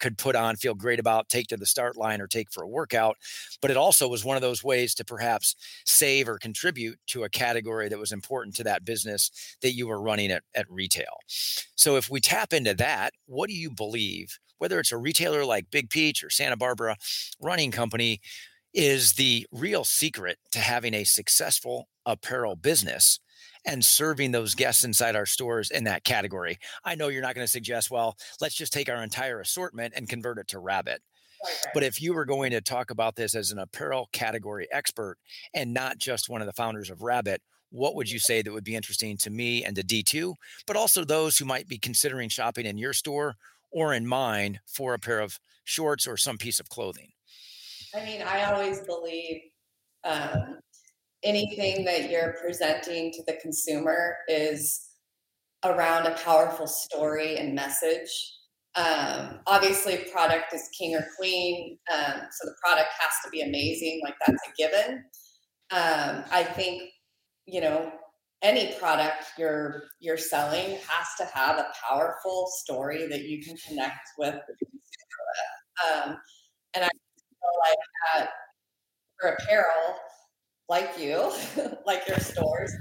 could 0.00 0.18
put 0.18 0.36
on, 0.36 0.56
feel 0.56 0.74
great 0.74 1.00
about, 1.00 1.28
take 1.28 1.46
to 1.48 1.56
the 1.56 1.66
start 1.66 1.96
line 1.96 2.20
or 2.20 2.26
take 2.26 2.50
for 2.50 2.62
a 2.62 2.68
workout. 2.68 3.16
But 3.60 3.70
it 3.70 3.76
also 3.76 4.08
was 4.08 4.24
one 4.24 4.36
of 4.36 4.42
those 4.42 4.64
ways 4.64 4.94
to 4.96 5.04
perhaps 5.04 5.56
save 5.84 6.28
or 6.28 6.38
contribute 6.38 6.98
to 7.08 7.24
a 7.24 7.28
category 7.28 7.88
that 7.88 7.98
was 7.98 8.12
important 8.12 8.56
to 8.56 8.64
that 8.64 8.84
business 8.84 9.30
that 9.62 9.74
you 9.74 9.86
were 9.86 10.00
running 10.00 10.30
at, 10.30 10.42
at 10.54 10.70
retail. 10.70 11.18
So 11.76 11.96
if 11.96 12.10
we 12.10 12.20
tap 12.20 12.52
into 12.52 12.74
that, 12.74 13.12
what 13.26 13.48
do 13.48 13.54
you 13.54 13.70
believe, 13.70 14.38
whether 14.58 14.78
it's 14.80 14.92
a 14.92 14.98
retailer 14.98 15.44
like 15.44 15.70
Big 15.70 15.90
Peach 15.90 16.22
or 16.24 16.30
Santa 16.30 16.56
Barbara 16.56 16.96
Running 17.40 17.70
Company, 17.70 18.20
is 18.72 19.14
the 19.14 19.46
real 19.50 19.84
secret 19.84 20.38
to 20.52 20.58
having 20.58 20.92
a 20.92 21.04
successful 21.04 21.88
apparel 22.04 22.56
business 22.56 23.20
and 23.66 23.84
serving 23.84 24.30
those 24.30 24.54
guests 24.54 24.84
inside 24.84 25.16
our 25.16 25.26
stores 25.26 25.70
in 25.70 25.84
that 25.84 26.04
category. 26.04 26.58
I 26.84 26.94
know 26.94 27.08
you're 27.08 27.22
not 27.22 27.34
going 27.34 27.46
to 27.46 27.50
suggest, 27.50 27.90
well, 27.90 28.16
let's 28.40 28.54
just 28.54 28.72
take 28.72 28.88
our 28.88 29.02
entire 29.02 29.40
assortment 29.40 29.94
and 29.96 30.08
convert 30.08 30.38
it 30.38 30.48
to 30.48 30.58
rabbit. 30.58 31.02
But 31.74 31.82
if 31.82 32.00
you 32.00 32.14
were 32.14 32.24
going 32.24 32.52
to 32.52 32.60
talk 32.60 32.90
about 32.90 33.16
this 33.16 33.34
as 33.34 33.50
an 33.50 33.58
apparel 33.58 34.08
category 34.12 34.66
expert 34.72 35.18
and 35.54 35.74
not 35.74 35.98
just 35.98 36.28
one 36.28 36.40
of 36.40 36.46
the 36.46 36.52
founders 36.52 36.90
of 36.90 37.02
Rabbit, 37.02 37.42
what 37.70 37.94
would 37.94 38.10
you 38.10 38.18
say 38.18 38.42
that 38.42 38.52
would 38.52 38.64
be 38.64 38.74
interesting 38.74 39.16
to 39.18 39.30
me 39.30 39.64
and 39.64 39.76
to 39.76 39.82
D2, 39.82 40.34
but 40.66 40.76
also 40.76 41.04
those 41.04 41.38
who 41.38 41.44
might 41.44 41.68
be 41.68 41.78
considering 41.78 42.28
shopping 42.28 42.66
in 42.66 42.78
your 42.78 42.92
store 42.92 43.34
or 43.70 43.92
in 43.92 44.06
mine 44.06 44.60
for 44.66 44.94
a 44.94 44.98
pair 44.98 45.20
of 45.20 45.38
shorts 45.64 46.06
or 46.06 46.16
some 46.16 46.38
piece 46.38 46.60
of 46.60 46.68
clothing? 46.68 47.10
I 47.94 48.04
mean, 48.04 48.22
I 48.22 48.44
always 48.44 48.80
believe 48.80 49.42
um, 50.04 50.60
anything 51.22 51.84
that 51.84 52.10
you're 52.10 52.34
presenting 52.42 53.12
to 53.12 53.22
the 53.26 53.38
consumer 53.42 54.16
is 54.28 54.88
around 55.64 56.06
a 56.06 56.16
powerful 56.16 56.66
story 56.66 57.38
and 57.38 57.54
message. 57.54 58.10
Um, 58.74 59.40
obviously, 59.46 60.04
product 60.12 60.52
is 60.52 60.68
king 60.78 60.94
or 60.94 61.06
queen, 61.16 61.78
um, 61.92 62.20
so 62.30 62.46
the 62.46 62.54
product 62.62 62.90
has 62.98 63.12
to 63.24 63.30
be 63.30 63.40
amazing. 63.40 64.00
Like 64.04 64.14
that's 64.26 64.42
a 64.46 64.52
given. 64.56 65.04
Um, 65.70 66.24
I 66.30 66.44
think 66.44 66.82
you 67.46 67.60
know 67.60 67.90
any 68.42 68.74
product 68.74 69.24
you're 69.38 69.84
you're 70.00 70.18
selling 70.18 70.76
has 70.88 71.06
to 71.18 71.24
have 71.34 71.58
a 71.58 71.72
powerful 71.88 72.48
story 72.62 73.06
that 73.08 73.22
you 73.22 73.42
can 73.42 73.56
connect 73.66 74.08
with. 74.18 74.34
Um, 75.94 76.16
and 76.74 76.84
I 76.84 76.88
feel 76.88 77.54
like 77.64 77.78
that 78.14 78.30
for 79.18 79.30
apparel, 79.30 79.98
like 80.68 80.98
you, 80.98 81.32
like 81.86 82.06
your 82.08 82.18
stores, 82.18 82.72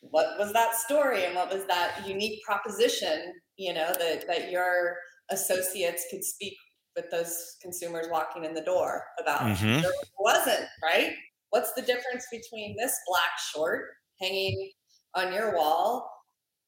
what 0.00 0.38
was 0.38 0.52
that 0.52 0.74
story 0.74 1.24
and 1.24 1.34
what 1.34 1.52
was 1.52 1.64
that 1.66 2.06
unique 2.06 2.42
proposition, 2.44 3.32
you 3.56 3.72
know, 3.74 3.92
that, 3.98 4.26
that 4.26 4.50
your 4.50 4.96
associates 5.30 6.06
could 6.10 6.24
speak 6.24 6.54
with 6.96 7.10
those 7.10 7.56
consumers 7.62 8.06
walking 8.10 8.44
in 8.44 8.54
the 8.54 8.62
door 8.62 9.04
about? 9.20 9.40
Mm-hmm. 9.40 9.82
There 9.82 9.92
wasn't, 10.18 10.66
right? 10.82 11.12
What's 11.50 11.72
the 11.74 11.82
difference 11.82 12.26
between 12.30 12.76
this 12.76 12.92
black 13.06 13.38
short 13.54 13.86
hanging 14.20 14.70
on 15.14 15.32
your 15.32 15.56
wall, 15.56 16.10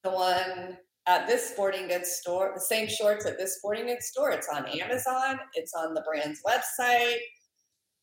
the 0.04 0.10
one 0.10 0.78
at 1.06 1.26
this 1.26 1.50
sporting 1.50 1.88
goods 1.88 2.10
store, 2.10 2.52
the 2.54 2.60
same 2.60 2.88
shorts 2.88 3.26
at 3.26 3.38
this 3.38 3.56
sporting 3.56 3.86
goods 3.86 4.06
store? 4.06 4.30
It's 4.30 4.48
on 4.48 4.66
Amazon, 4.66 5.40
it's 5.54 5.72
on 5.74 5.94
the 5.94 6.02
brand's 6.02 6.40
website, 6.46 7.18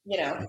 you 0.06 0.18
know, 0.18 0.46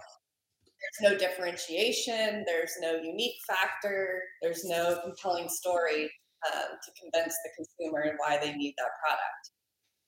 there's 0.80 1.12
no 1.12 1.18
differentiation, 1.18 2.44
there's 2.46 2.72
no 2.80 2.96
unique 2.96 3.36
factor, 3.46 4.22
there's 4.42 4.64
no 4.64 5.00
compelling 5.04 5.48
story 5.48 6.10
um, 6.52 6.68
to 6.82 6.90
convince 7.00 7.34
the 7.44 7.50
consumer 7.56 8.16
why 8.18 8.38
they 8.40 8.52
need 8.54 8.74
that 8.78 8.90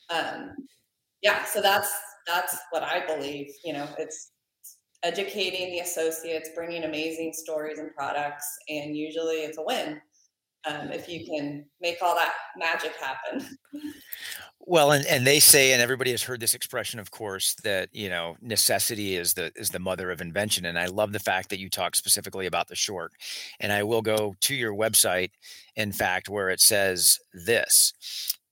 product. 0.09 0.49
Um, 0.49 0.67
yeah, 1.23 1.45
so 1.45 1.61
that's 1.61 1.93
that's 2.27 2.57
what 2.71 2.83
I 2.83 3.05
believe. 3.07 3.49
You 3.65 3.75
know, 3.75 3.89
it's 3.99 4.33
educating 5.03 5.73
the 5.73 5.81
associates, 5.81 6.51
bringing 6.55 6.85
amazing 6.85 7.33
stories 7.33 7.79
and 7.79 7.95
products, 7.95 8.47
and 8.69 8.97
usually 8.97 9.37
it's 9.37 9.59
a 9.59 9.63
win 9.63 10.01
um, 10.67 10.93
if 10.93 11.09
you 11.09 11.27
can 11.27 11.65
make 11.81 11.99
all 12.03 12.15
that 12.15 12.33
magic 12.57 12.93
happen. 12.97 13.47
Well, 14.71 14.93
and, 14.93 15.05
and 15.07 15.27
they 15.27 15.41
say, 15.41 15.73
and 15.73 15.83
everybody 15.83 16.13
has 16.13 16.23
heard 16.23 16.39
this 16.39 16.55
expression, 16.55 17.01
of 17.01 17.11
course, 17.11 17.55
that 17.65 17.89
you 17.93 18.09
know 18.09 18.37
necessity 18.41 19.17
is 19.17 19.35
the 19.35 19.51
is 19.57 19.71
the 19.71 19.81
mother 19.81 20.13
of 20.13 20.21
invention. 20.21 20.65
And 20.65 20.79
I 20.79 20.87
love 20.87 21.11
the 21.13 21.19
fact 21.19 21.49
that 21.51 21.59
you 21.59 21.69
talk 21.69 21.97
specifically 21.97 22.47
about 22.47 22.69
the 22.69 22.77
short. 22.77 23.11
And 23.59 23.73
I 23.73 23.83
will 23.83 24.01
go 24.01 24.37
to 24.43 24.55
your 24.55 24.73
website, 24.73 25.31
in 25.75 25.91
fact, 25.91 26.29
where 26.29 26.51
it 26.51 26.61
says 26.61 27.19
this. 27.35 27.93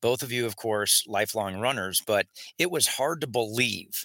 Both 0.03 0.25
of 0.25 0.33
you, 0.33 0.45
of 0.45 0.57
course, 0.57 1.05
lifelong 1.07 1.61
runners, 1.61 2.03
but 2.05 2.27
it 2.59 2.73
was 2.73 2.89
hard 2.89 3.21
to 3.21 3.29
believe 3.29 4.05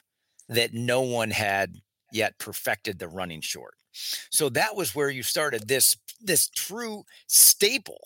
that 0.49 0.71
no 0.71 1.01
one 1.01 1.31
had 1.31 1.77
yet 2.11 2.37
perfected 2.37 2.99
the 2.99 3.07
running 3.07 3.41
short. 3.41 3.73
So 4.29 4.49
that 4.49 4.75
was 4.75 4.93
where 4.93 5.09
you 5.09 5.23
started 5.23 5.67
this 5.67 5.97
this 6.21 6.47
true 6.49 7.05
staple 7.25 8.01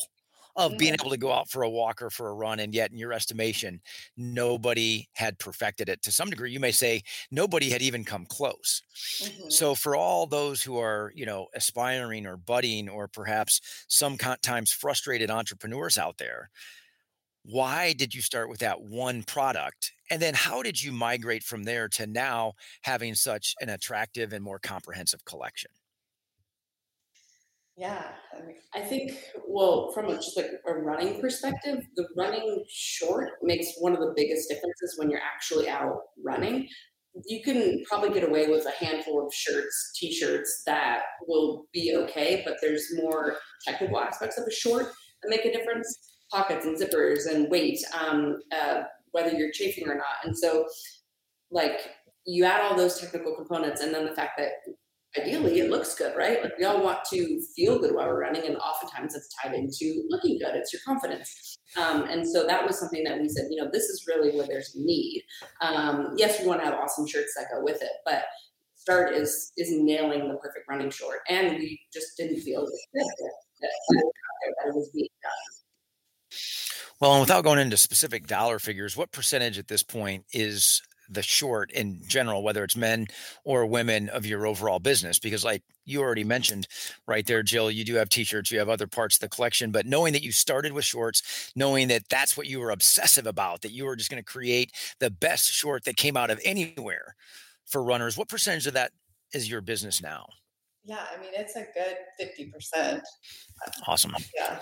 of 0.57 0.77
being 0.77 0.93
able 0.93 1.11
to 1.11 1.17
go 1.17 1.31
out 1.31 1.49
for 1.49 1.61
a 1.63 1.69
walk 1.69 2.01
or 2.01 2.09
for 2.09 2.29
a 2.29 2.33
run 2.33 2.59
and 2.59 2.73
yet 2.73 2.91
in 2.91 2.97
your 2.97 3.13
estimation 3.13 3.79
nobody 4.17 5.07
had 5.13 5.37
perfected 5.39 5.87
it. 5.87 6.01
To 6.03 6.11
some 6.11 6.29
degree 6.29 6.51
you 6.51 6.59
may 6.59 6.71
say 6.71 7.01
nobody 7.31 7.69
had 7.69 7.81
even 7.81 8.03
come 8.03 8.25
close. 8.25 8.81
Mm-hmm. 9.21 9.49
so 9.49 9.75
for 9.75 9.95
all 9.95 10.25
those 10.25 10.61
who 10.61 10.77
are 10.77 11.11
you 11.15 11.25
know 11.25 11.47
aspiring 11.55 12.25
or 12.25 12.37
budding 12.37 12.89
or 12.89 13.07
perhaps 13.07 13.61
sometimes 13.87 14.71
frustrated 14.71 15.29
entrepreneurs 15.29 15.97
out 15.97 16.17
there 16.17 16.49
why 17.43 17.93
did 17.93 18.13
you 18.13 18.21
start 18.21 18.49
with 18.49 18.59
that 18.59 18.81
one 18.81 19.23
product? 19.23 19.93
And 20.11 20.21
then 20.21 20.33
how 20.33 20.61
did 20.61 20.83
you 20.83 20.91
migrate 20.91 21.43
from 21.43 21.63
there 21.63 21.87
to 21.89 22.05
now 22.05 22.53
having 22.81 23.15
such 23.15 23.55
an 23.61 23.69
attractive 23.69 24.33
and 24.33 24.43
more 24.43 24.59
comprehensive 24.59 25.23
collection 25.23 25.71
yeah, 27.77 28.05
I, 28.35 28.41
mean, 28.43 28.55
I 28.73 28.79
think 28.81 29.11
well, 29.47 29.91
from 29.93 30.07
a, 30.07 30.15
just 30.15 30.35
like 30.35 30.49
a 30.67 30.73
running 30.73 31.21
perspective, 31.21 31.85
the 31.95 32.07
running 32.17 32.63
short 32.67 33.33
makes 33.43 33.67
one 33.77 33.93
of 33.93 33.99
the 33.99 34.13
biggest 34.15 34.49
differences 34.49 34.95
when 34.97 35.11
you're 35.11 35.21
actually 35.21 35.69
out 35.69 35.99
running. 36.25 36.67
You 37.27 37.43
can 37.43 37.83
probably 37.87 38.09
get 38.09 38.27
away 38.27 38.47
with 38.47 38.65
a 38.65 38.83
handful 38.83 39.23
of 39.23 39.31
shirts, 39.31 39.93
t-shirts 39.95 40.63
that 40.65 41.03
will 41.27 41.65
be 41.71 41.95
okay, 41.95 42.41
but 42.43 42.57
there's 42.61 42.87
more 42.95 43.37
technical 43.63 43.99
aspects 43.99 44.39
of 44.39 44.47
a 44.47 44.51
short 44.51 44.87
that 45.21 45.29
make 45.29 45.45
a 45.45 45.51
difference. 45.51 45.87
Pockets 46.31 46.65
and 46.65 46.77
zippers 46.77 47.31
and 47.31 47.49
weight, 47.49 47.79
um, 47.97 48.39
uh, 48.51 48.81
whether 49.11 49.31
you're 49.31 49.51
chafing 49.51 49.87
or 49.87 49.95
not. 49.95 50.25
And 50.25 50.37
so, 50.37 50.65
like, 51.51 51.79
you 52.25 52.43
add 52.43 52.61
all 52.61 52.75
those 52.75 52.99
technical 52.99 53.35
components, 53.35 53.81
and 53.81 53.93
then 53.93 54.05
the 54.05 54.13
fact 54.13 54.31
that 54.37 54.51
ideally 55.19 55.59
it 55.59 55.69
looks 55.69 55.95
good, 55.95 56.15
right? 56.15 56.43
Like 56.43 56.57
we 56.57 56.65
all 56.65 56.83
want 56.83 56.99
to 57.11 57.41
feel 57.55 57.79
good 57.79 57.93
while 57.95 58.07
we're 58.07 58.21
running, 58.21 58.45
and 58.45 58.57
oftentimes 58.57 59.15
it's 59.15 59.29
tied 59.41 59.53
into 59.53 60.05
looking 60.09 60.37
good. 60.39 60.55
It's 60.55 60.73
your 60.73 60.81
confidence. 60.85 61.57
Um, 61.75 62.03
and 62.03 62.27
so 62.27 62.45
that 62.47 62.65
was 62.65 62.79
something 62.79 63.03
that 63.03 63.19
we 63.19 63.29
said, 63.29 63.47
you 63.49 63.61
know, 63.61 63.69
this 63.71 63.83
is 63.85 64.05
really 64.07 64.35
where 64.35 64.47
there's 64.47 64.73
need. 64.75 65.23
Um, 65.61 66.13
yes, 66.15 66.41
we 66.41 66.47
want 66.47 66.61
to 66.61 66.65
have 66.65 66.75
awesome 66.75 67.07
shirts 67.07 67.33
that 67.35 67.47
go 67.53 67.63
with 67.63 67.81
it, 67.81 67.91
but 68.05 68.23
start 68.75 69.13
is 69.13 69.51
is 69.57 69.69
nailing 69.71 70.29
the 70.29 70.35
perfect 70.35 70.67
running 70.69 70.89
short, 70.89 71.19
and 71.29 71.57
we 71.57 71.79
just 71.93 72.15
didn't 72.17 72.39
feel 72.41 72.65
that, 72.65 72.87
that, 72.93 73.33
that 73.89 74.03
it 74.67 74.75
was 74.75 74.89
being 74.93 75.09
done. 75.21 75.31
Well, 76.99 77.13
and 77.13 77.21
without 77.21 77.43
going 77.43 77.59
into 77.59 77.77
specific 77.77 78.25
dollar 78.25 78.59
figures, 78.59 78.97
what 78.97 79.11
percentage 79.11 79.59
at 79.59 79.67
this 79.67 79.83
point 79.83 80.25
is 80.33 80.81
the 81.09 81.23
short 81.23 81.71
in 81.71 82.01
general, 82.07 82.43
whether 82.43 82.63
it's 82.63 82.75
men 82.75 83.07
or 83.43 83.65
women 83.65 84.09
of 84.09 84.25
your 84.25 84.45
overall 84.45 84.79
business? 84.79 85.19
Because, 85.19 85.43
like 85.43 85.63
you 85.85 86.01
already 86.01 86.23
mentioned 86.23 86.67
right 87.07 87.25
there, 87.25 87.43
Jill, 87.43 87.71
you 87.71 87.83
do 87.85 87.95
have 87.95 88.09
t 88.09 88.23
shirts, 88.23 88.51
you 88.51 88.59
have 88.59 88.69
other 88.69 88.87
parts 88.87 89.15
of 89.15 89.21
the 89.21 89.29
collection, 89.29 89.71
but 89.71 89.85
knowing 89.85 90.13
that 90.13 90.23
you 90.23 90.31
started 90.31 90.73
with 90.73 90.85
shorts, 90.85 91.51
knowing 91.55 91.87
that 91.89 92.09
that's 92.09 92.35
what 92.37 92.47
you 92.47 92.59
were 92.59 92.71
obsessive 92.71 93.27
about, 93.27 93.61
that 93.61 93.71
you 93.71 93.85
were 93.85 93.95
just 93.95 94.09
going 94.09 94.21
to 94.21 94.31
create 94.31 94.71
the 94.99 95.09
best 95.09 95.51
short 95.51 95.83
that 95.85 95.97
came 95.97 96.17
out 96.17 96.29
of 96.29 96.41
anywhere 96.43 97.15
for 97.65 97.83
runners, 97.83 98.17
what 98.17 98.29
percentage 98.29 98.67
of 98.67 98.73
that 98.73 98.91
is 99.33 99.49
your 99.49 99.61
business 99.61 100.01
now? 100.01 100.27
Yeah, 100.87 101.05
I 101.13 101.21
mean, 101.21 101.31
it's 101.35 101.55
a 101.55 101.67
good 101.73 101.97
50%. 102.19 103.01
Awesome. 103.87 104.15
Yeah 104.35 104.59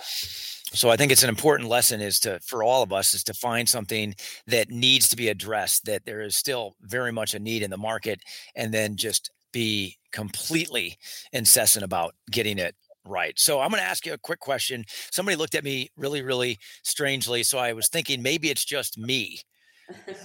so 0.72 0.90
i 0.90 0.96
think 0.96 1.12
it's 1.12 1.22
an 1.22 1.28
important 1.28 1.68
lesson 1.68 2.00
is 2.00 2.18
to 2.20 2.40
for 2.40 2.62
all 2.62 2.82
of 2.82 2.92
us 2.92 3.14
is 3.14 3.22
to 3.24 3.34
find 3.34 3.68
something 3.68 4.14
that 4.46 4.70
needs 4.70 5.08
to 5.08 5.16
be 5.16 5.28
addressed 5.28 5.84
that 5.84 6.04
there 6.04 6.20
is 6.20 6.36
still 6.36 6.74
very 6.82 7.12
much 7.12 7.34
a 7.34 7.38
need 7.38 7.62
in 7.62 7.70
the 7.70 7.76
market 7.76 8.20
and 8.56 8.72
then 8.72 8.96
just 8.96 9.30
be 9.52 9.96
completely 10.12 10.96
incessant 11.32 11.84
about 11.84 12.14
getting 12.30 12.58
it 12.58 12.74
right 13.06 13.38
so 13.38 13.60
i'm 13.60 13.70
going 13.70 13.80
to 13.80 13.88
ask 13.88 14.04
you 14.04 14.12
a 14.12 14.18
quick 14.18 14.40
question 14.40 14.84
somebody 15.10 15.36
looked 15.36 15.54
at 15.54 15.64
me 15.64 15.88
really 15.96 16.22
really 16.22 16.58
strangely 16.82 17.42
so 17.42 17.58
i 17.58 17.72
was 17.72 17.88
thinking 17.88 18.22
maybe 18.22 18.50
it's 18.50 18.64
just 18.64 18.98
me 18.98 19.38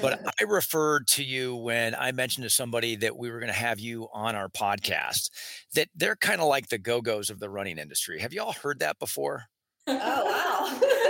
but 0.01 0.21
I 0.39 0.43
referred 0.43 1.07
to 1.09 1.23
you 1.23 1.55
when 1.55 1.95
I 1.95 2.11
mentioned 2.11 2.43
to 2.43 2.49
somebody 2.49 2.95
that 2.97 3.17
we 3.17 3.29
were 3.29 3.39
going 3.39 3.51
to 3.51 3.57
have 3.57 3.79
you 3.79 4.07
on 4.13 4.35
our 4.35 4.49
podcast, 4.49 5.29
that 5.75 5.89
they're 5.95 6.15
kind 6.15 6.41
of 6.41 6.47
like 6.47 6.69
the 6.69 6.77
go 6.77 7.01
go's 7.01 7.29
of 7.29 7.39
the 7.39 7.49
running 7.49 7.77
industry. 7.77 8.19
Have 8.19 8.33
you 8.33 8.41
all 8.41 8.53
heard 8.53 8.79
that 8.79 8.99
before? 8.99 9.45
Oh 9.87 9.95
wow. 9.95 10.79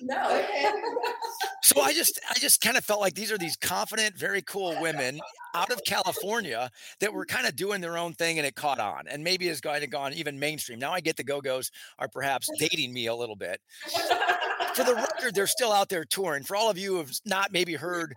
no. 0.02 0.46
So 1.62 1.80
I 1.80 1.92
just 1.92 2.20
I 2.28 2.34
just 2.38 2.60
kind 2.60 2.76
of 2.76 2.84
felt 2.84 3.00
like 3.00 3.14
these 3.14 3.30
are 3.30 3.38
these 3.38 3.56
confident, 3.56 4.16
very 4.16 4.42
cool 4.42 4.76
women 4.80 5.20
out 5.54 5.70
of 5.70 5.80
California 5.86 6.70
that 7.00 7.12
were 7.12 7.26
kind 7.26 7.46
of 7.46 7.56
doing 7.56 7.80
their 7.80 7.98
own 7.98 8.14
thing 8.14 8.38
and 8.38 8.46
it 8.46 8.54
caught 8.54 8.78
on 8.78 9.06
and 9.08 9.24
maybe 9.24 9.46
has 9.48 9.60
kind 9.60 9.84
of 9.84 9.90
gone 9.90 10.12
even 10.12 10.38
mainstream. 10.38 10.78
Now 10.78 10.92
I 10.92 11.00
get 11.00 11.16
the 11.16 11.24
go-go's 11.24 11.70
are 11.98 12.08
perhaps 12.08 12.48
dating 12.58 12.92
me 12.92 13.06
a 13.06 13.14
little 13.14 13.36
bit 13.36 13.60
for 14.74 14.84
the 14.84 14.94
record, 14.94 15.34
they're 15.34 15.46
still 15.46 15.72
out 15.72 15.88
there 15.88 16.04
touring. 16.04 16.44
For 16.44 16.56
all 16.56 16.70
of 16.70 16.78
you 16.78 16.92
who 16.92 16.98
have 16.98 17.12
not 17.24 17.52
maybe 17.52 17.74
heard 17.74 18.14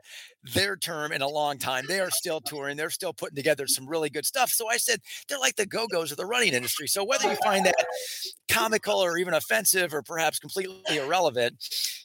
their 0.53 0.75
term 0.75 1.11
in 1.11 1.21
a 1.21 1.27
long 1.27 1.57
time, 1.57 1.85
they 1.87 1.99
are 1.99 2.11
still 2.11 2.41
touring. 2.41 2.77
They're 2.77 2.89
still 2.89 3.13
putting 3.13 3.35
together 3.35 3.67
some 3.67 3.87
really 3.87 4.09
good 4.09 4.25
stuff. 4.25 4.49
So 4.49 4.69
I 4.69 4.77
said 4.77 4.99
they're 5.27 5.39
like 5.39 5.55
the 5.55 5.65
go-go's 5.65 6.11
of 6.11 6.17
the 6.17 6.25
running 6.25 6.53
industry. 6.53 6.87
So 6.87 7.03
whether 7.03 7.29
you 7.29 7.37
find 7.43 7.65
that 7.65 7.75
comical 8.49 8.97
or 8.97 9.17
even 9.17 9.33
offensive 9.33 9.93
or 9.93 10.01
perhaps 10.01 10.39
completely 10.39 10.97
irrelevant, 10.97 11.55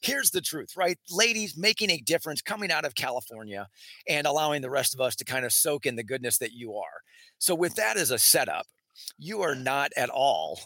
here's 0.02 0.30
the 0.30 0.40
truth, 0.40 0.76
right? 0.76 0.98
Ladies 1.10 1.56
making 1.56 1.90
a 1.90 1.98
difference 1.98 2.40
coming 2.40 2.70
out 2.70 2.84
of 2.84 2.94
California 2.94 3.68
and 4.08 4.26
allowing 4.26 4.62
the 4.62 4.70
rest 4.70 4.94
of 4.94 5.00
us 5.00 5.14
to 5.18 5.24
kind 5.24 5.44
of 5.44 5.52
soak 5.52 5.86
in 5.86 5.96
the 5.96 6.02
goodness 6.02 6.38
that 6.38 6.52
you 6.52 6.74
are. 6.74 7.02
So 7.38 7.54
with 7.54 7.74
that 7.76 7.96
as 7.96 8.10
a 8.10 8.18
setup, 8.18 8.66
you 9.18 9.42
are 9.42 9.54
not 9.54 9.92
at 9.96 10.10
all 10.10 10.60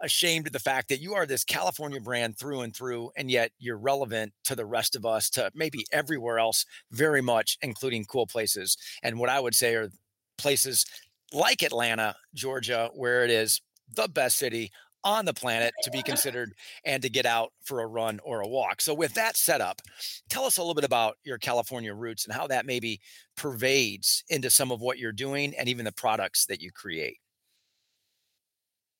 ashamed 0.00 0.46
of 0.46 0.52
the 0.52 0.58
fact 0.58 0.88
that 0.88 1.00
you 1.00 1.14
are 1.14 1.26
this 1.26 1.44
California 1.44 2.00
brand 2.00 2.38
through 2.38 2.60
and 2.60 2.74
through, 2.74 3.10
and 3.16 3.30
yet 3.30 3.50
you're 3.58 3.78
relevant 3.78 4.32
to 4.44 4.54
the 4.54 4.66
rest 4.66 4.94
of 4.94 5.04
us, 5.04 5.28
to 5.30 5.50
maybe 5.54 5.84
everywhere 5.92 6.38
else, 6.38 6.64
very 6.92 7.20
much, 7.20 7.58
including 7.62 8.04
cool 8.04 8.26
places. 8.26 8.76
And 9.02 9.18
what 9.18 9.28
I 9.28 9.40
would 9.40 9.54
say 9.54 9.74
are 9.74 9.90
places 10.36 10.86
like 11.32 11.62
Atlanta, 11.62 12.14
Georgia, 12.34 12.90
where 12.94 13.24
it 13.24 13.30
is 13.30 13.60
the 13.94 14.08
best 14.08 14.38
city 14.38 14.70
on 15.04 15.24
the 15.24 15.34
planet 15.34 15.72
to 15.82 15.90
be 15.90 16.02
considered 16.02 16.52
and 16.84 17.02
to 17.02 17.08
get 17.08 17.26
out 17.26 17.52
for 17.64 17.80
a 17.80 17.86
run 17.86 18.20
or 18.24 18.40
a 18.40 18.48
walk. 18.48 18.80
So, 18.80 18.94
with 18.94 19.14
that 19.14 19.36
setup, 19.36 19.80
tell 20.28 20.44
us 20.44 20.58
a 20.58 20.60
little 20.60 20.74
bit 20.74 20.84
about 20.84 21.16
your 21.24 21.38
California 21.38 21.94
roots 21.94 22.24
and 22.24 22.34
how 22.34 22.46
that 22.48 22.66
maybe 22.66 23.00
pervades 23.36 24.24
into 24.28 24.50
some 24.50 24.72
of 24.72 24.80
what 24.80 24.98
you're 24.98 25.12
doing 25.12 25.54
and 25.56 25.68
even 25.68 25.84
the 25.84 25.92
products 25.92 26.46
that 26.46 26.60
you 26.60 26.70
create. 26.72 27.18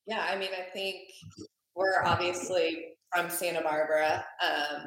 Yeah, 0.06 0.26
I 0.28 0.38
mean, 0.38 0.50
I 0.58 0.62
think 0.72 0.96
we're 1.74 2.02
obviously 2.04 2.86
from 3.14 3.28
Santa 3.28 3.60
Barbara. 3.62 4.24
Um, 4.42 4.84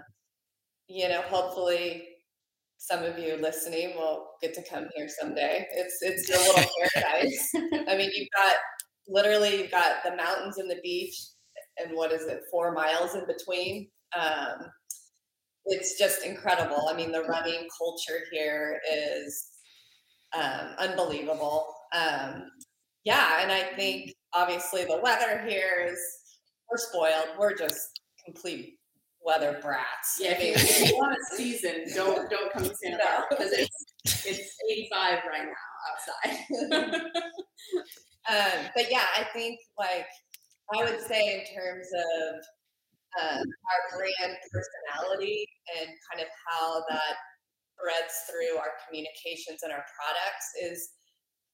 you 0.87 1.07
know, 1.07 1.21
hopefully 1.21 2.07
some 2.77 3.03
of 3.03 3.19
you 3.19 3.37
listening 3.37 3.95
will 3.95 4.31
get 4.41 4.55
to 4.55 4.63
come 4.67 4.87
here 4.95 5.07
someday. 5.07 5.67
It's 5.71 5.99
it's 6.01 6.29
a 6.29 6.37
little 6.37 6.71
paradise. 6.93 7.51
I 7.87 7.95
mean, 7.95 8.09
you've 8.15 8.27
got 8.35 8.55
literally 9.07 9.61
you've 9.61 9.71
got 9.71 10.03
the 10.03 10.15
mountains 10.15 10.57
and 10.57 10.69
the 10.69 10.79
beach, 10.83 11.15
and 11.77 11.95
what 11.95 12.11
is 12.11 12.27
it, 12.27 12.41
four 12.51 12.71
miles 12.71 13.15
in 13.15 13.25
between. 13.25 13.89
Um, 14.17 14.67
it's 15.65 15.97
just 15.97 16.25
incredible. 16.25 16.87
I 16.89 16.95
mean, 16.95 17.11
the 17.11 17.23
running 17.23 17.67
culture 17.77 18.19
here 18.31 18.79
is 18.91 19.47
um, 20.33 20.75
unbelievable. 20.79 21.67
Um, 21.93 22.45
yeah, 23.03 23.41
and 23.41 23.51
I 23.51 23.63
think 23.75 24.13
obviously 24.33 24.85
the 24.85 24.99
weather 25.01 25.43
here 25.47 25.87
is 25.91 25.99
we're 26.69 26.77
spoiled. 26.77 27.37
We're 27.39 27.55
just 27.55 27.99
complete 28.25 28.77
weather 29.23 29.59
brats. 29.61 30.17
Yeah, 30.19 30.35
if 30.37 30.89
you, 30.89 30.97
want 30.97 31.13
a 31.13 31.35
season, 31.35 31.85
don't 31.93 32.29
don't 32.29 32.51
come 32.51 32.63
to 32.63 32.75
Santa 32.75 32.97
Barbara 33.03 33.27
because 33.29 33.51
it's 33.51 34.25
it's 34.25 34.55
85 34.69 35.19
right 35.29 35.45
now 35.45 36.71
outside. 36.71 37.01
um, 38.29 38.69
but 38.75 38.91
yeah, 38.91 39.05
I 39.17 39.23
think 39.33 39.59
like 39.77 40.07
I 40.73 40.83
would 40.83 41.01
say 41.01 41.39
in 41.39 41.55
terms 41.55 41.87
of 41.93 42.35
um, 43.21 43.43
our 43.43 43.97
brand 43.97 44.37
personality 44.51 45.45
and 45.79 45.89
kind 46.09 46.21
of 46.21 46.27
how 46.47 46.83
that 46.89 47.15
threads 47.81 48.13
through 48.29 48.57
our 48.57 48.71
communications 48.87 49.63
and 49.63 49.71
our 49.71 49.83
products 49.97 50.47
is 50.61 50.89